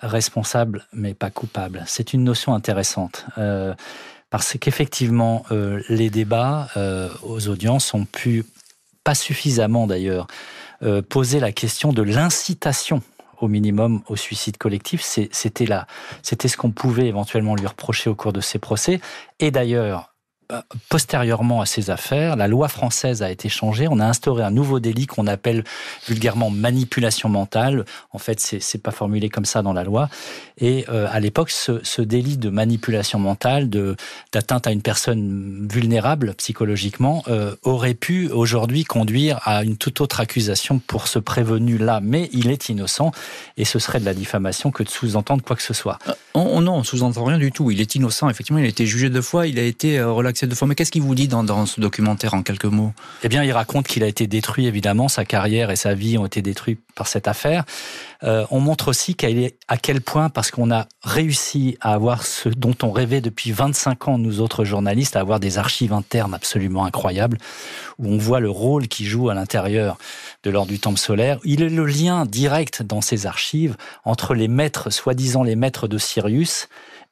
responsable 0.00 0.86
mais 0.92 1.14
pas 1.14 1.30
coupable. 1.30 1.82
C'est 1.86 2.12
une 2.12 2.24
notion 2.24 2.54
intéressante. 2.54 3.24
Euh, 3.38 3.74
parce 4.28 4.58
qu'effectivement, 4.58 5.44
euh, 5.50 5.82
les 5.88 6.10
débats 6.10 6.68
euh, 6.76 7.08
aux 7.22 7.48
audiences 7.48 7.94
ont 7.94 8.04
pu, 8.04 8.44
pas 9.02 9.14
suffisamment 9.14 9.86
d'ailleurs, 9.86 10.26
poser 11.08 11.40
la 11.40 11.52
question 11.52 11.90
de 11.94 12.02
l'incitation 12.02 13.00
au 13.40 13.48
minimum 13.48 14.02
au 14.08 14.16
suicide 14.16 14.56
collectif. 14.56 15.02
C'était 15.02 15.66
là, 15.66 15.86
c'était 16.22 16.48
ce 16.48 16.56
qu'on 16.56 16.70
pouvait 16.70 17.06
éventuellement 17.06 17.54
lui 17.54 17.66
reprocher 17.66 18.10
au 18.10 18.14
cours 18.14 18.32
de 18.32 18.40
ces 18.40 18.58
procès. 18.58 19.00
Et 19.40 19.50
d'ailleurs, 19.50 20.15
postérieurement 20.88 21.60
à 21.60 21.66
ces 21.66 21.90
affaires, 21.90 22.36
la 22.36 22.48
loi 22.48 22.68
française 22.68 23.22
a 23.22 23.30
été 23.30 23.48
changée. 23.48 23.88
On 23.90 23.98
a 24.00 24.06
instauré 24.06 24.42
un 24.42 24.50
nouveau 24.50 24.80
délit 24.80 25.06
qu'on 25.06 25.26
appelle 25.26 25.64
vulgairement 26.06 26.50
manipulation 26.50 27.28
mentale. 27.28 27.84
En 28.12 28.18
fait, 28.18 28.40
c'est 28.40 28.82
pas 28.82 28.90
formulé 28.90 29.28
comme 29.28 29.44
ça 29.44 29.62
dans 29.62 29.72
la 29.72 29.84
loi. 29.84 30.08
Et 30.58 30.84
euh, 30.88 31.08
à 31.10 31.20
l'époque, 31.20 31.50
ce, 31.50 32.00
délit 32.00 32.36
de 32.36 32.48
manipulation 32.48 33.18
mentale, 33.18 33.68
de 33.68 33.96
d'atteinte 34.32 34.66
à 34.66 34.72
une 34.72 34.82
personne 34.82 35.66
vulnérable 35.70 36.34
psychologiquement, 36.34 37.22
euh, 37.28 37.56
aurait 37.62 37.94
pu 37.94 38.28
aujourd'hui 38.28 38.84
conduire 38.84 39.40
à 39.44 39.64
une 39.64 39.76
toute 39.76 40.00
autre 40.00 40.20
accusation 40.20 40.78
pour 40.78 41.08
ce 41.08 41.18
prévenu-là. 41.18 42.00
Mais 42.02 42.28
il 42.32 42.50
est 42.50 42.68
innocent 42.68 43.10
et 43.56 43.64
ce 43.64 43.78
serait 43.78 44.00
de 44.00 44.04
la 44.04 44.14
diffamation 44.14 44.70
que 44.70 44.82
de 44.82 44.88
sous-entendre 44.88 45.42
quoi 45.42 45.56
que 45.56 45.62
ce 45.62 45.74
soit. 45.74 45.98
Euh, 46.08 46.12
on, 46.34 46.60
non, 46.60 46.76
on 46.76 46.84
sous-entend 46.84 47.24
rien 47.24 47.38
du 47.38 47.50
tout. 47.50 47.70
Il 47.70 47.80
est 47.80 47.94
innocent. 47.94 48.28
Effectivement, 48.28 48.60
il 48.60 48.66
a 48.66 48.68
été 48.68 48.86
jugé 48.86 49.10
deux 49.10 49.22
fois. 49.22 49.46
Il 49.46 49.58
a 49.58 49.62
été 49.62 50.02
relaxé 50.02 50.35
de 50.44 50.54
fois. 50.54 50.68
Mais 50.68 50.74
qu'est-ce 50.74 50.92
qu'il 50.92 51.02
vous 51.02 51.14
dit 51.14 51.28
dans, 51.28 51.64
ce 51.64 51.80
documentaire 51.80 52.34
en 52.34 52.42
quelques 52.42 52.66
mots? 52.66 52.92
Eh 53.22 53.28
bien, 53.28 53.42
il 53.42 53.52
raconte 53.52 53.86
qu'il 53.86 54.02
a 54.02 54.06
été 54.06 54.26
détruit, 54.26 54.66
évidemment, 54.66 55.08
sa 55.08 55.24
carrière 55.24 55.70
et 55.70 55.76
sa 55.76 55.94
vie 55.94 56.18
ont 56.18 56.26
été 56.26 56.42
détruits 56.42 56.78
par 56.94 57.08
cette 57.08 57.28
affaire. 57.28 57.64
Euh, 58.22 58.44
on 58.50 58.60
montre 58.60 58.88
aussi 58.88 59.16
à 59.68 59.76
quel 59.78 60.00
point, 60.00 60.28
parce 60.28 60.50
qu'on 60.50 60.70
a 60.70 60.86
réussi 61.02 61.78
à 61.80 61.94
avoir 61.94 62.24
ce 62.24 62.48
dont 62.48 62.74
on 62.82 62.90
rêvait 62.90 63.20
depuis 63.20 63.52
25 63.52 64.08
ans, 64.08 64.18
nous 64.18 64.40
autres 64.40 64.64
journalistes, 64.64 65.16
à 65.16 65.20
avoir 65.20 65.40
des 65.40 65.58
archives 65.58 65.92
internes 65.92 66.34
absolument 66.34 66.84
incroyables, 66.84 67.38
où 67.98 68.08
on 68.12 68.18
voit 68.18 68.40
le 68.40 68.50
rôle 68.50 68.88
qu'il 68.88 69.06
joue 69.06 69.30
à 69.30 69.34
l'intérieur 69.34 69.96
de 70.42 70.50
l'ordre 70.50 70.70
du 70.70 70.78
temple 70.78 70.98
solaire. 70.98 71.38
Il 71.44 71.62
est 71.62 71.68
le 71.68 71.86
lien 71.86 72.26
direct 72.26 72.82
dans 72.82 73.00
ces 73.00 73.26
archives 73.26 73.76
entre 74.04 74.34
les 74.34 74.48
maîtres, 74.48 74.90
soi-disant 74.90 75.42
les 75.42 75.56
maîtres 75.56 75.88
de 75.88 75.98
Sirius, 75.98 76.68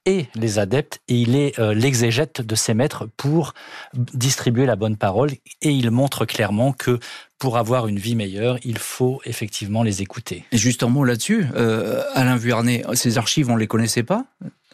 et 0.06 0.26
les 0.34 0.58
adeptes, 0.58 1.00
et 1.08 1.14
il 1.14 1.36
est 1.36 1.58
euh, 1.58 1.74
l'exégète 1.74 2.42
de 2.42 2.54
ces 2.54 2.74
maîtres 2.74 3.08
pour 3.16 3.54
distribuer 3.94 4.66
la 4.66 4.76
bonne 4.76 4.96
parole, 4.96 5.30
et 5.62 5.70
il 5.70 5.90
montre 5.90 6.26
clairement 6.26 6.72
que 6.72 6.98
pour 7.38 7.56
avoir 7.56 7.86
une 7.88 7.98
vie 7.98 8.14
meilleure, 8.14 8.58
il 8.64 8.78
faut 8.78 9.20
effectivement 9.24 9.82
les 9.82 10.02
écouter. 10.02 10.44
Et 10.52 10.58
juste 10.58 10.82
un 10.82 10.88
mot 10.88 11.04
là-dessus, 11.04 11.46
euh, 11.56 12.02
Alain 12.14 12.36
Vuarnet, 12.36 12.84
ces 12.94 13.18
archives, 13.18 13.50
on 13.50 13.54
ne 13.54 13.60
les 13.60 13.66
connaissait 13.66 14.02
pas 14.02 14.24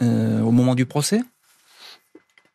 euh, 0.02 0.40
au 0.40 0.50
moment 0.50 0.74
du 0.74 0.86
procès? 0.86 1.20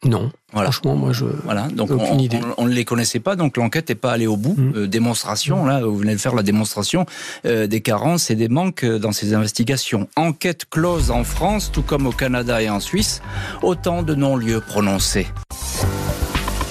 Non. 0.06 0.32
Voilà. 0.54 0.72
Franchement, 0.72 0.96
moi, 0.96 1.12
je. 1.12 1.26
Voilà. 1.44 1.68
Donc, 1.68 1.90
on, 1.92 2.18
idée. 2.18 2.40
on, 2.58 2.66
ne 2.66 2.74
les 2.74 2.86
connaissait 2.86 3.20
pas, 3.20 3.36
donc 3.36 3.58
l'enquête 3.58 3.90
n'est 3.90 3.96
pas 3.96 4.12
allée 4.12 4.28
au 4.28 4.38
bout. 4.38 4.56
Mmh. 4.56 4.74
Euh, 4.76 4.88
démonstration, 4.88 5.64
mmh. 5.64 5.68
là, 5.68 5.82
vous 5.82 5.98
venez 5.98 6.14
de 6.14 6.20
faire 6.20 6.36
la 6.36 6.44
démonstration 6.44 7.06
euh, 7.46 7.68
des 7.68 7.82
carences 7.82 8.30
et 8.30 8.36
des 8.36 8.48
manques 8.48 8.86
dans 8.86 9.12
ces 9.12 9.34
investigations. 9.34 10.08
Enquête 10.16 10.66
close 10.70 11.12
en 11.12 11.24
France, 11.24 11.72
tout 11.74 11.82
comme 11.82 12.08
au 12.08 12.12
Canada 12.12 12.62
et 12.62 12.70
en 12.70 12.80
Suisse. 12.80 13.22
Autant 13.64 14.04
de 14.04 14.16
non-lieux 14.16 14.62
prononcés. 14.62 15.28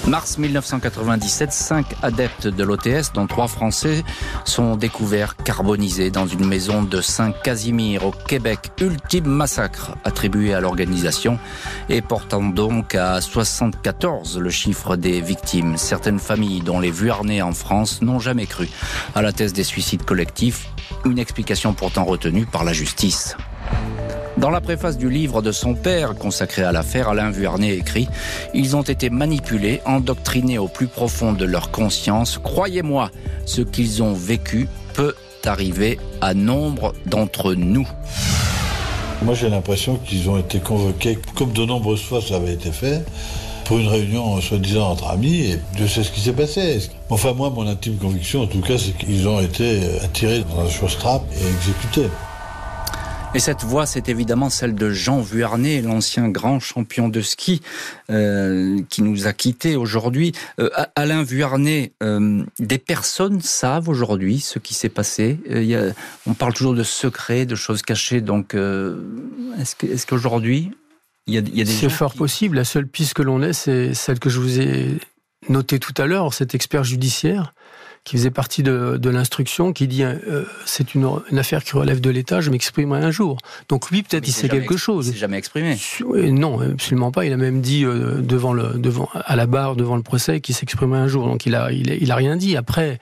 Mars 0.07 0.37
1997, 0.37 1.51
cinq 1.51 1.95
adeptes 2.03 2.45
de 2.47 2.63
l'OTS, 2.63 3.11
dont 3.15 3.25
trois 3.25 3.47
Français, 3.47 4.03
sont 4.43 4.75
découverts 4.75 5.35
carbonisés 5.35 6.11
dans 6.11 6.27
une 6.27 6.45
maison 6.45 6.83
de 6.83 7.01
Saint-Casimir 7.01 8.05
au 8.05 8.11
Québec. 8.11 8.71
Ultime 8.79 9.25
massacre 9.25 9.97
attribué 10.03 10.53
à 10.53 10.59
l'organisation 10.59 11.39
et 11.89 12.03
portant 12.03 12.43
donc 12.43 12.93
à 12.93 13.19
74 13.19 14.37
le 14.37 14.49
chiffre 14.51 14.95
des 14.95 15.21
victimes. 15.21 15.75
Certaines 15.75 16.19
familles, 16.19 16.61
dont 16.61 16.79
les 16.79 16.91
Vuarnais 16.91 17.41
en 17.41 17.53
France, 17.53 18.03
n'ont 18.03 18.19
jamais 18.19 18.45
cru 18.45 18.69
à 19.15 19.23
la 19.23 19.31
thèse 19.33 19.53
des 19.53 19.63
suicides 19.63 20.05
collectifs. 20.05 20.67
Une 21.03 21.17
explication 21.17 21.73
pourtant 21.73 22.05
retenue 22.05 22.45
par 22.45 22.63
la 22.63 22.73
justice. 22.73 23.35
Dans 24.37 24.49
la 24.49 24.59
préface 24.59 24.97
du 24.97 25.09
livre 25.09 25.41
de 25.41 25.53
son 25.53 25.75
père 25.75 26.13
consacré 26.13 26.63
à 26.63 26.73
l'affaire, 26.73 27.07
Alain 27.07 27.31
Vuarnet 27.31 27.75
écrit 27.75 28.09
Ils 28.53 28.75
ont 28.75 28.81
été 28.81 29.09
manipulés, 29.09 29.81
endoctrinés 29.85 30.57
au 30.57 30.67
plus 30.67 30.87
profond 30.87 31.31
de 31.31 31.45
leur 31.45 31.71
conscience. 31.71 32.37
Croyez-moi, 32.37 33.11
ce 33.45 33.61
qu'ils 33.61 34.03
ont 34.03 34.13
vécu 34.13 34.67
peut 34.93 35.15
arriver 35.45 35.99
à 36.21 36.33
nombre 36.33 36.93
d'entre 37.05 37.53
nous. 37.53 37.87
Moi 39.21 39.33
j'ai 39.33 39.49
l'impression 39.49 39.95
qu'ils 39.95 40.29
ont 40.29 40.37
été 40.37 40.59
convoqués, 40.59 41.17
comme 41.35 41.53
de 41.53 41.65
nombreuses 41.65 42.01
fois 42.01 42.21
ça 42.21 42.35
avait 42.35 42.53
été 42.53 42.71
fait, 42.71 43.05
pour 43.63 43.79
une 43.79 43.87
réunion 43.87 44.39
soi-disant 44.41 44.91
entre 44.91 45.07
amis, 45.07 45.51
et 45.51 45.59
Dieu 45.75 45.87
sait 45.87 46.03
ce 46.03 46.11
qui 46.11 46.19
s'est 46.19 46.33
passé. 46.33 46.79
Enfin 47.09 47.33
moi, 47.33 47.49
mon 47.49 47.67
intime 47.67 47.95
conviction 47.95 48.41
en 48.41 48.47
tout 48.47 48.61
cas, 48.61 48.77
c'est 48.77 48.97
qu'ils 48.97 49.27
ont 49.27 49.39
été 49.39 49.79
attirés 50.03 50.43
dans 50.53 50.63
la 50.63 50.69
chose 50.69 50.97
trappe 50.97 51.23
et 51.31 51.47
exécutés. 51.47 52.09
Et 53.35 53.39
cette 53.39 53.65
voix, 53.65 53.85
c'est 53.85 54.07
évidemment 54.07 54.49
celle 54.49 54.75
de 54.75 54.91
Jean 54.91 55.19
Vuarnet, 55.19 55.81
l'ancien 55.81 56.29
grand 56.29 56.61
champion 56.61 57.09
de 57.09 57.19
ski 57.19 57.61
euh, 58.09 58.79
qui 58.89 59.01
nous 59.01 59.27
a 59.27 59.33
quittés 59.33 59.75
aujourd'hui. 59.75 60.31
Euh, 60.57 60.69
Alain 60.95 61.21
Vuarnet, 61.21 61.91
euh, 62.01 62.45
des 62.59 62.77
personnes 62.77 63.41
savent 63.41 63.89
aujourd'hui 63.89 64.39
ce 64.39 64.57
qui 64.57 64.73
s'est 64.73 64.87
passé. 64.87 65.37
on 66.25 66.33
parle 66.33 66.53
toujours 66.53 66.75
de 66.75 66.83
secrets, 66.83 67.45
de 67.45 67.55
choses 67.55 67.81
cachées. 67.81 68.21
Donc, 68.21 68.55
est-ce 68.55 70.05
qu'aujourd'hui, 70.07 70.71
il 71.27 71.33
y 71.33 71.37
a, 71.37 71.41
il 71.41 71.57
y 71.57 71.61
a 71.61 71.65
des 71.65 71.71
C'est 71.71 71.89
fort 71.89 72.13
possible. 72.13 72.55
La 72.55 72.63
seule 72.63 72.87
piste 72.87 73.15
que 73.15 73.21
l'on 73.21 73.43
ait, 73.43 73.51
c'est 73.51 73.93
celle 73.93 74.19
que 74.19 74.29
je 74.29 74.39
vous 74.39 74.61
ai 74.61 74.97
notée 75.49 75.79
tout 75.79 75.93
à 75.97 76.05
l'heure, 76.05 76.33
cet 76.33 76.55
expert 76.55 76.85
judiciaire 76.85 77.53
qui 78.05 78.17
faisait 78.17 78.31
partie 78.31 78.61
de, 78.61 78.97
de 78.97 79.09
l'instruction, 79.09 79.73
qui 79.73 79.87
dit 79.87 80.03
euh, 80.03 80.43
c'est 80.65 80.93
une, 80.93 81.09
une, 81.31 81.39
affaire 81.39 81.63
qui 81.63 81.73
relève 81.73 81.99
de 81.99 82.11
l'État, 82.11 82.39
je 82.39 82.51
m'exprimerai 82.51 83.03
un 83.03 83.09
jour. 83.09 83.39
Donc 83.67 83.89
lui, 83.89 84.03
peut-être, 84.03 84.27
il 84.27 84.31
sait 84.31 84.47
quelque 84.47 84.77
chose. 84.77 85.07
Il 85.07 85.13
s'est 85.13 85.19
jamais 85.19 85.39
exprimé. 85.39 85.75
Non, 86.13 86.61
absolument 86.61 87.11
pas. 87.11 87.25
Il 87.25 87.33
a 87.33 87.37
même 87.37 87.61
dit 87.61 87.83
euh, 87.83 88.21
devant 88.21 88.53
le, 88.53 88.77
devant, 88.77 89.09
à 89.13 89.35
la 89.35 89.47
barre, 89.47 89.75
devant 89.75 89.95
le 89.95 90.03
procès, 90.03 90.39
qu'il 90.39 90.53
s'exprimerait 90.53 90.99
un 90.99 91.07
jour. 91.07 91.27
Donc 91.27 91.47
il 91.47 91.55
a, 91.55 91.71
il 91.71 91.97
il 91.99 92.11
a 92.11 92.15
rien 92.15 92.35
dit. 92.35 92.55
Après, 92.55 92.99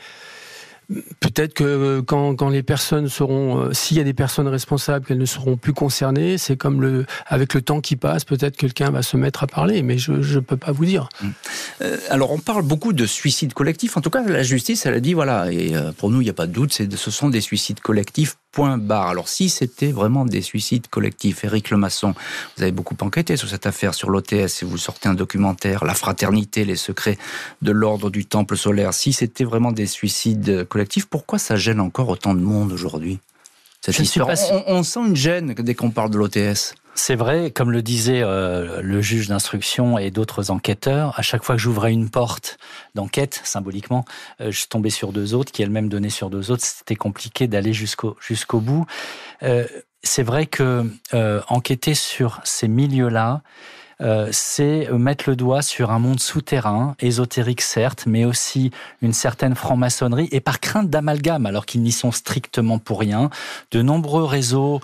Peut-être 1.20 1.54
que 1.54 1.64
euh, 1.64 2.02
quand, 2.02 2.50
les 2.50 2.64
personnes 2.64 3.08
seront, 3.08 3.60
euh, 3.60 3.74
s'il 3.74 3.98
y 3.98 4.00
a 4.00 4.04
des 4.04 4.14
personnes 4.14 4.48
responsables, 4.48 5.06
qu'elles 5.06 5.18
ne 5.18 5.26
seront 5.26 5.58
plus 5.58 5.74
concernées, 5.74 6.38
c'est 6.38 6.58
comme 6.58 6.82
le, 6.82 7.06
avec 7.26 7.54
le 7.54 7.62
temps 7.62 7.82
qui 7.82 7.96
passe, 7.96 8.26
peut-être 8.26 8.58
quelqu'un 8.58 8.92
va 8.92 9.02
se 9.02 9.18
mettre 9.18 9.44
à 9.44 9.48
parler, 9.48 9.82
mais 9.82 9.98
je 9.98 10.12
ne 10.14 10.40
peux 10.40 10.58
pas 10.58 10.72
vous 10.72 10.86
dire. 10.86 11.10
Hum. 11.22 11.34
Euh, 11.82 11.98
alors 12.10 12.32
on 12.32 12.40
parle 12.40 12.64
beaucoup 12.64 12.94
de 12.94 13.06
suicides 13.06 13.54
collectifs. 13.54 13.98
En 13.98 14.02
tout 14.02 14.10
cas, 14.10 14.24
la 14.24 14.44
justice, 14.44 14.86
elle 14.86 14.94
a 14.94 15.00
dit 15.00 15.14
voilà, 15.14 15.52
et 15.52 15.74
pour 15.98 16.10
nous, 16.10 16.22
il 16.22 16.26
n'y 16.26 16.30
a 16.30 16.34
pas 16.34 16.48
de 16.48 16.52
doute, 16.52 16.74
ce 16.74 17.12
sont 17.12 17.30
des 17.30 17.42
suicides 17.42 17.80
collectifs. 17.80 18.36
Point 18.54 18.78
barre. 18.78 19.08
Alors 19.08 19.28
si 19.28 19.50
c'était 19.50 19.92
vraiment 19.92 20.26
des 20.26 20.42
suicides 20.42 20.88
collectifs, 20.88 21.44
Éric 21.44 21.72
Lemasson, 21.72 22.14
vous 22.56 22.64
avez 22.64 22.72
beaucoup 22.72 22.96
enquêté 23.02 23.36
sur 23.36 23.50
cette 23.50 23.66
affaire, 23.66 23.94
sur 23.94 24.10
l'OTS, 24.10 24.32
et 24.34 24.64
vous 24.64 24.78
sortez 24.78 25.10
un 25.10 25.16
documentaire, 25.16 25.84
La 25.84 25.96
fraternité, 25.96 26.64
les 26.64 26.78
secrets 26.78 27.18
de 27.62 27.72
l'ordre 27.72 28.10
du 28.10 28.26
temple 28.26 28.56
solaire. 28.56 28.94
Si 28.94 29.12
c'était 29.12 29.44
vraiment 29.44 29.72
des 29.72 29.88
suicides 29.88 30.66
collectifs, 30.70 31.08
pourquoi 31.08 31.40
ça 31.40 31.56
gêne 31.56 31.82
encore 31.82 32.10
autant 32.10 32.34
de 32.34 32.40
monde 32.40 32.72
aujourd'hui 32.72 33.20
cette 33.82 34.00
histoire 34.00 34.30
on, 34.52 34.64
on, 34.78 34.84
sent 34.84 35.02
une 35.02 35.16
gêne 35.16 35.54
dès 35.56 35.76
qu'on 35.76 35.92
parle 35.92 36.10
de 36.10 36.18
l'OTS. 36.18 36.74
C'est 36.96 37.16
vrai, 37.16 37.50
comme 37.50 37.72
le 37.72 37.82
disait 37.82 38.22
euh, 38.22 38.82
le 38.82 39.02
juge 39.02 39.28
d'instruction 39.28 39.98
et 39.98 40.12
d'autres 40.12 40.52
enquêteurs, 40.52 41.18
à 41.18 41.24
chaque 41.24 41.44
fois 41.44 41.56
que 41.56 41.62
j'ouvrais 41.62 41.92
une 41.92 42.10
porte 42.10 42.58
d'enquête, 42.94 43.42
symboliquement, 43.44 44.06
euh, 44.42 44.52
je 44.52 44.68
tombais 44.68 44.92
sur 44.92 45.12
deux 45.12 45.34
autres 45.34 45.52
qui 45.52 45.64
elles-mêmes 45.64 45.90
donnaient 45.90 46.10
sur 46.10 46.30
deux 46.30 46.52
autres. 46.52 46.64
C'était 46.64 46.96
compliqué 46.96 47.48
d'aller 47.48 47.74
jusqu'au 47.74 48.16
jusqu'au 48.20 48.60
bout. 48.60 48.86
Euh, 49.42 49.66
c'est 50.04 50.24
vrai 50.24 50.46
que 50.46 50.86
enquêter 51.48 51.94
sur 51.94 52.42
ces 52.44 52.68
milieux-là, 52.68 53.42
c'est 54.32 54.92
mettre 54.92 55.30
le 55.30 55.38
doigt 55.38 55.62
sur 55.62 55.92
un 55.92 56.00
monde 56.00 56.20
souterrain, 56.20 56.98
ésotérique 57.00 57.62
certes, 57.62 58.04
mais 58.06 58.26
aussi 58.26 58.72
une 59.02 59.14
certaine 59.14 59.56
franc-maçonnerie, 59.56 60.28
et 60.34 60.42
par 60.42 60.60
crainte 60.60 60.90
d'amalgame, 60.90 61.46
alors 61.46 61.66
qu'ils 61.66 61.84
n'y 61.84 61.94
sont 61.94 62.12
strictement 62.12 62.80
pour 62.80 63.00
rien, 63.00 63.30
de 63.72 63.82
nombreux 63.82 64.26
réseaux 64.26 64.82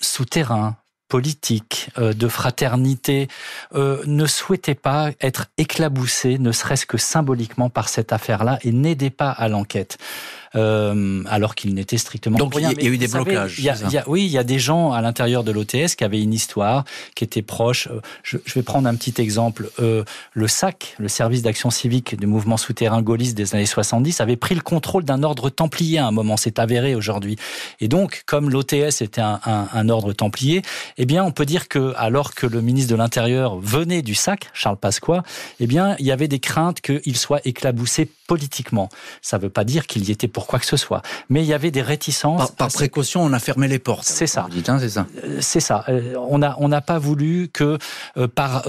souterrain, 0.00 0.76
politique, 1.08 1.90
euh, 1.98 2.12
de 2.12 2.28
fraternité, 2.28 3.28
euh, 3.74 4.02
ne 4.06 4.26
souhaitait 4.26 4.74
pas 4.74 5.10
être 5.20 5.46
éclaboussé, 5.56 6.38
ne 6.38 6.52
serait-ce 6.52 6.86
que 6.86 6.98
symboliquement, 6.98 7.70
par 7.70 7.88
cette 7.88 8.12
affaire-là, 8.12 8.58
et 8.62 8.72
n'aidait 8.72 9.10
pas 9.10 9.30
à 9.30 9.48
l'enquête. 9.48 9.98
Euh, 10.54 11.22
alors 11.28 11.54
qu'il 11.54 11.74
n'était 11.74 11.98
strictement 11.98 12.38
Donc 12.38 12.54
il 12.56 12.62
y, 12.62 12.66
a 12.66 12.90
eu 12.90 12.96
des 12.96 13.08
blocages. 13.08 13.60
oui, 14.06 14.24
il 14.24 14.30
y 14.30 14.38
a 14.38 14.44
des 14.44 14.58
gens 14.58 14.92
à 14.92 15.02
l'intérieur 15.02 15.44
de 15.44 15.52
l'OTS 15.52 15.94
qui 15.96 16.04
avaient 16.04 16.22
une 16.22 16.32
histoire, 16.32 16.84
qui 17.14 17.24
étaient 17.24 17.42
proches. 17.42 17.88
Euh, 17.88 18.00
je, 18.22 18.38
vais 18.54 18.62
prendre 18.62 18.88
un 18.88 18.94
petit 18.94 19.20
exemple. 19.20 19.70
Euh, 19.80 20.04
le 20.32 20.48
SAC, 20.48 20.94
le 20.98 21.08
service 21.08 21.42
d'action 21.42 21.70
civique 21.70 22.18
du 22.18 22.26
mouvement 22.26 22.56
souterrain 22.56 23.02
gaulliste 23.02 23.36
des 23.36 23.54
années 23.54 23.66
70, 23.66 24.20
avait 24.20 24.36
pris 24.36 24.54
le 24.54 24.62
contrôle 24.62 25.04
d'un 25.04 25.22
ordre 25.22 25.50
templier 25.50 25.98
à 25.98 26.06
un 26.06 26.12
moment. 26.12 26.36
C'est 26.36 26.58
avéré 26.58 26.94
aujourd'hui. 26.94 27.36
Et 27.80 27.88
donc, 27.88 28.22
comme 28.26 28.48
l'OTS 28.48 29.02
était 29.02 29.20
un, 29.20 29.40
un, 29.44 29.88
ordre 29.88 30.12
templier, 30.12 30.62
eh 30.96 31.04
bien, 31.04 31.24
on 31.24 31.30
peut 31.30 31.46
dire 31.46 31.68
que 31.68 31.92
alors 31.96 32.34
que 32.34 32.46
le 32.46 32.62
ministre 32.62 32.90
de 32.90 32.96
l'Intérieur 32.96 33.58
venait 33.58 34.02
du 34.02 34.14
SAC, 34.14 34.48
Charles 34.54 34.78
Pasqua, 34.78 35.22
eh 35.60 35.66
bien, 35.66 35.94
il 35.98 36.06
y 36.06 36.12
avait 36.12 36.28
des 36.28 36.40
craintes 36.40 36.80
qu'il 36.80 37.16
soit 37.16 37.40
éclaboussé 37.46 38.08
politiquement. 38.28 38.88
Ça 39.22 39.38
ne 39.38 39.42
veut 39.42 39.48
pas 39.48 39.64
dire 39.64 39.88
qu'il 39.88 40.08
y 40.08 40.12
était 40.12 40.28
pour 40.28 40.46
quoi 40.46 40.60
que 40.60 40.66
ce 40.66 40.76
soit. 40.76 41.02
Mais 41.30 41.42
il 41.42 41.46
y 41.46 41.54
avait 41.54 41.72
des 41.72 41.82
réticences. 41.82 42.52
Par, 42.52 42.68
précaution, 42.68 43.22
on 43.22 43.32
a 43.32 43.40
fermé 43.40 43.66
les 43.66 43.80
portes. 43.80 44.04
C'est 44.04 44.28
ça. 44.28 44.46
Hein, 44.68 44.78
c'est 44.78 44.90
ça. 44.90 45.06
Euh, 45.24 45.38
c'est 45.40 45.60
ça. 45.60 45.84
Euh, 45.88 46.14
on 46.28 46.38
n'a 46.38 46.54
on 46.60 46.68
pas 46.80 46.98
voulu 46.98 47.48
que 47.52 47.78
euh, 48.16 48.28
par 48.28 48.68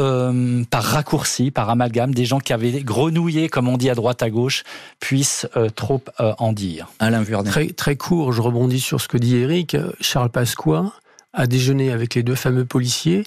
par 0.72 0.84
raccourci, 0.84 1.51
par 1.51 1.70
amalgame, 1.70 2.16
des 2.16 2.26
gens 2.26 2.39
qui 2.39 2.53
avaient 2.53 2.82
grenouillé, 2.82 3.49
comme 3.49 3.68
on 3.68 3.78
dit 3.78 3.89
à 3.89 3.95
droite 3.95 4.24
à 4.24 4.30
gauche, 4.30 4.64
puissent 4.99 5.47
trop 5.76 6.01
en 6.18 6.53
dire. 6.53 6.88
Alain 6.99 7.24
Très 7.43 7.68
très 7.68 7.97
court. 7.97 8.32
Je 8.32 8.41
rebondis 8.41 8.80
sur 8.80 9.01
ce 9.01 9.07
que 9.07 9.18
dit 9.18 9.36
Eric. 9.36 9.76
Charles 9.99 10.30
Pasqua 10.30 10.93
a 11.34 11.45
déjeuné 11.45 11.91
avec 11.91 12.16
les 12.16 12.24
deux 12.24 12.36
fameux 12.36 12.66
policiers 12.66 13.26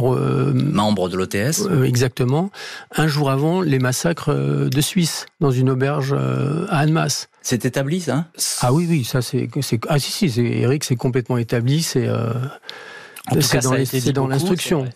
euh, 0.00 0.52
membre 0.52 1.08
de 1.08 1.16
l'OTS. 1.16 1.66
Euh, 1.66 1.84
exactement. 1.84 2.50
Un 2.96 3.06
jour 3.06 3.30
avant 3.30 3.60
les 3.60 3.78
massacres 3.78 4.32
euh, 4.32 4.68
de 4.68 4.80
Suisse, 4.80 5.26
dans 5.40 5.50
une 5.50 5.70
auberge 5.70 6.12
à 6.12 6.78
Annemasse. 6.78 7.28
C'est 7.42 7.64
établi, 7.64 8.00
ça 8.00 8.26
Ah 8.60 8.72
oui, 8.72 8.86
oui, 8.88 9.04
ça 9.04 9.22
c'est. 9.22 9.48
Ah 9.88 9.98
si, 9.98 10.30
si, 10.30 10.40
Eric, 10.40 10.84
c'est 10.84 10.96
complètement 10.96 11.38
établi, 11.38 11.82
c'est. 11.82 12.08
c'est 13.32 14.12
dans 14.12 14.26
l'instruction. 14.26 14.88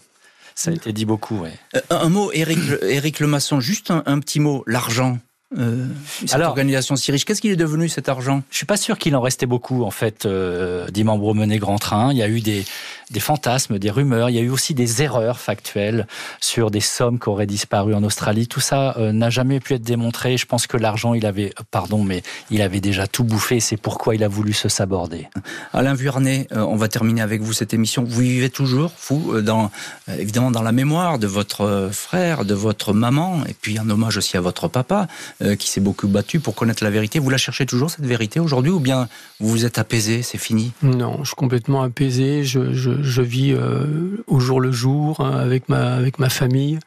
Ça 0.55 0.72
a 0.72 0.74
été 0.74 0.92
dit 0.92 1.05
beaucoup, 1.05 1.38
ouais. 1.38 1.53
un 1.90 2.09
mot, 2.09 2.32
Eric, 2.32 2.59
Eric 2.82 3.20
Lemasson, 3.20 3.61
juste 3.61 3.92
un 3.92 4.18
petit 4.18 4.40
mot, 4.40 4.64
l'argent. 4.66 5.18
Euh, 5.57 5.86
cette 6.26 6.34
Alors, 6.34 6.51
organisation 6.51 6.94
si 6.94 7.11
riche. 7.11 7.24
Qu'est-ce 7.24 7.40
qu'il 7.40 7.51
est 7.51 7.57
devenu 7.57 7.88
cet 7.88 8.11
argent? 8.11 8.42
Je 8.51 8.57
suis 8.57 8.66
pas 8.66 8.76
sûr 8.76 8.99
qu'il 8.99 9.16
en 9.16 9.22
restait 9.22 9.46
beaucoup 9.46 9.82
en 9.82 9.90
fait. 9.90 10.26
Euh, 10.26 10.88
dit 10.90 11.05
membre 11.05 11.34
mené 11.34 11.59
grand 11.59 11.78
train. 11.78 12.12
Il 12.12 12.18
y 12.18 12.22
a 12.22 12.28
eu 12.28 12.40
des, 12.40 12.66
des 13.11 13.20
fantasmes, 13.20 13.78
des 13.78 13.90
rumeurs. 13.90 14.28
Il 14.28 14.36
y 14.36 14.38
a 14.38 14.42
eu 14.42 14.51
aussi 14.51 14.74
des 14.74 15.03
erreurs 15.03 15.40
factuelles 15.40 16.07
sur 16.40 16.70
des 16.70 16.80
sommes 16.80 17.18
qui 17.18 17.30
auraient 17.30 17.46
disparu 17.46 17.94
en 17.94 18.05
Australie. 18.05 18.46
Tout 18.46 18.61
ça 18.61 18.94
euh, 18.99 19.12
n'a 19.12 19.30
jamais 19.30 19.59
pu 19.59 19.72
être 19.72 19.82
démontré. 19.82 20.36
Je 20.36 20.44
pense 20.44 20.66
que 20.66 20.76
l'argent, 20.76 21.14
il 21.14 21.24
avait, 21.24 21.55
euh, 21.59 21.62
pardon, 21.70 22.05
mais 22.05 22.22
il 22.51 22.61
avait 22.61 22.80
déjà 22.80 23.07
tout 23.07 23.24
bouffé. 23.24 23.59
C'est 23.61 23.78
pourquoi 23.78 24.14
il 24.14 24.24
a 24.24 24.28
voulu 24.28 24.53
se 24.53 24.68
saborder. 24.68 25.28
Alain 25.72 25.94
Vuarnet, 25.94 26.46
on 26.51 26.76
va 26.76 26.88
terminer 26.88 27.22
avec 27.22 27.40
vous 27.40 27.55
cette 27.55 27.72
émission. 27.72 28.05
Vous 28.05 28.20
vivez 28.20 28.51
toujours, 28.51 28.92
vous, 29.09 29.40
dans 29.40 29.70
évidemment 30.09 30.51
dans 30.51 30.62
la 30.62 30.72
mémoire 30.72 31.18
de 31.18 31.26
votre 31.26 31.88
frère, 31.92 32.44
de 32.44 32.55
votre 32.55 32.92
maman, 32.92 33.44
et 33.46 33.55
puis 33.55 33.78
un 33.78 33.88
hommage 33.88 34.18
aussi 34.18 34.36
à 34.36 34.40
votre 34.40 34.68
papa. 34.68 35.07
Euh, 35.41 35.55
qui 35.55 35.68
s'est 35.68 35.80
beaucoup 35.80 36.09
battu 36.09 36.41
pour 36.41 36.57
connaître 36.57 36.82
la 36.82 36.91
vérité. 36.91 37.20
Vous 37.20 37.30
la 37.30 37.39
cherchez 37.39 37.64
toujours, 37.64 37.91
cette 37.91 38.05
vérité, 38.05 38.41
aujourd'hui, 38.41 38.72
ou 38.72 38.80
bien 38.80 39.09
vous 39.39 39.49
vous 39.51 39.64
êtes 39.64 39.78
apaisé, 39.78 40.22
c'est 40.22 40.36
fini? 40.36 40.72
Non, 40.82 41.18
je 41.20 41.28
suis 41.28 41.36
complètement 41.36 41.80
apaisé. 41.80 42.43
Je, 42.43 42.72
je, 42.72 43.22
vis 43.22 43.53
euh, 43.53 44.24
au 44.26 44.41
jour 44.41 44.61
le 44.61 44.72
jour 44.72 45.20
hein, 45.20 45.39
avec, 45.39 45.68
ma, 45.68 45.95
avec 45.95 46.18
ma 46.18 46.28
famille. 46.28 46.80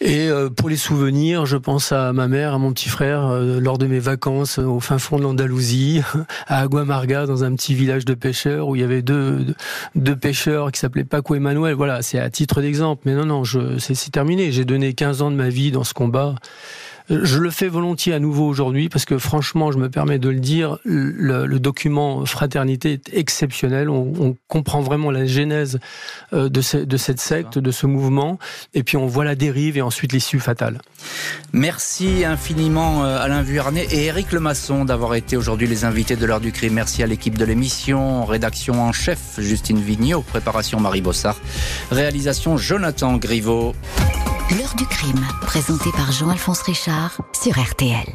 Et 0.00 0.30
euh, 0.30 0.48
pour 0.48 0.70
les 0.70 0.78
souvenirs, 0.78 1.44
je 1.44 1.58
pense 1.58 1.92
à 1.92 2.14
ma 2.14 2.26
mère, 2.26 2.54
à 2.54 2.58
mon 2.58 2.72
petit 2.72 2.88
frère, 2.88 3.28
lors 3.28 3.76
de 3.76 3.86
mes 3.86 3.98
vacances 3.98 4.58
au 4.58 4.80
fin 4.80 4.98
fond 4.98 5.18
de 5.18 5.24
l'Andalousie, 5.24 6.00
à 6.46 6.62
Aguamarga, 6.62 7.26
dans 7.26 7.44
un 7.44 7.54
petit 7.54 7.74
village 7.74 8.06
de 8.06 8.14
pêcheurs 8.14 8.66
où 8.66 8.76
il 8.76 8.80
y 8.80 8.84
avait 8.84 9.02
deux, 9.02 9.44
deux 9.94 10.16
pêcheurs 10.16 10.72
qui 10.72 10.80
s'appelaient 10.80 11.04
Paco 11.04 11.34
et 11.34 11.38
Manuel. 11.38 11.74
Voilà, 11.74 12.00
c'est 12.00 12.18
à 12.18 12.30
titre 12.30 12.62
d'exemple. 12.62 13.02
Mais 13.04 13.14
non, 13.14 13.26
non, 13.26 13.42
c'est 13.78 14.10
terminé. 14.10 14.52
J'ai 14.52 14.64
donné 14.64 14.94
15 14.94 15.20
ans 15.20 15.30
de 15.30 15.36
ma 15.36 15.50
vie 15.50 15.70
dans 15.70 15.84
ce 15.84 15.92
combat. 15.92 16.34
Je 17.08 17.38
le 17.38 17.50
fais 17.50 17.68
volontiers 17.68 18.14
à 18.14 18.18
nouveau 18.18 18.46
aujourd'hui 18.46 18.88
parce 18.88 19.04
que 19.04 19.18
franchement, 19.18 19.70
je 19.70 19.78
me 19.78 19.88
permets 19.88 20.18
de 20.18 20.28
le 20.28 20.40
dire, 20.40 20.78
le, 20.84 21.46
le 21.46 21.60
document 21.60 22.24
Fraternité 22.26 22.92
est 22.92 23.10
exceptionnel. 23.12 23.88
On, 23.88 24.12
on, 24.18 24.36
comprend 24.48 24.80
vraiment 24.80 25.10
la 25.10 25.26
genèse 25.26 25.78
de, 26.32 26.60
ce, 26.60 26.76
de 26.78 26.96
cette 26.96 27.20
secte, 27.20 27.58
de 27.58 27.70
ce 27.70 27.86
mouvement, 27.86 28.38
et 28.74 28.82
puis 28.82 28.96
on 28.96 29.06
voit 29.06 29.24
la 29.24 29.34
dérive 29.34 29.76
et 29.76 29.82
ensuite 29.82 30.12
l'issue 30.12 30.40
fatale. 30.40 30.80
Merci 31.52 32.24
infiniment 32.24 33.02
Alain 33.04 33.42
Vuarnet 33.42 33.86
et 33.90 34.06
Éric 34.06 34.32
Lemasson 34.32 34.84
d'avoir 34.84 35.14
été 35.14 35.36
aujourd'hui 35.36 35.66
les 35.66 35.84
invités 35.84 36.16
de 36.16 36.26
l'heure 36.26 36.40
du 36.40 36.52
crime. 36.52 36.74
Merci 36.74 37.02
à 37.02 37.06
l'équipe 37.06 37.36
de 37.36 37.44
l'émission, 37.44 38.24
rédaction 38.24 38.82
en 38.82 38.92
chef 38.92 39.38
Justine 39.38 39.80
Vignot, 39.80 40.22
préparation 40.22 40.80
Marie 40.80 41.02
Bossard, 41.02 41.36
réalisation 41.90 42.56
Jonathan 42.56 43.16
Griveau. 43.16 43.74
L'heure 44.56 44.74
du 44.76 44.86
crime, 44.86 45.26
présenté 45.42 45.90
par 45.90 46.12
Jean-Alphonse 46.12 46.62
Richard 46.62 46.95
sur 47.32 47.58
RTL. 47.58 48.06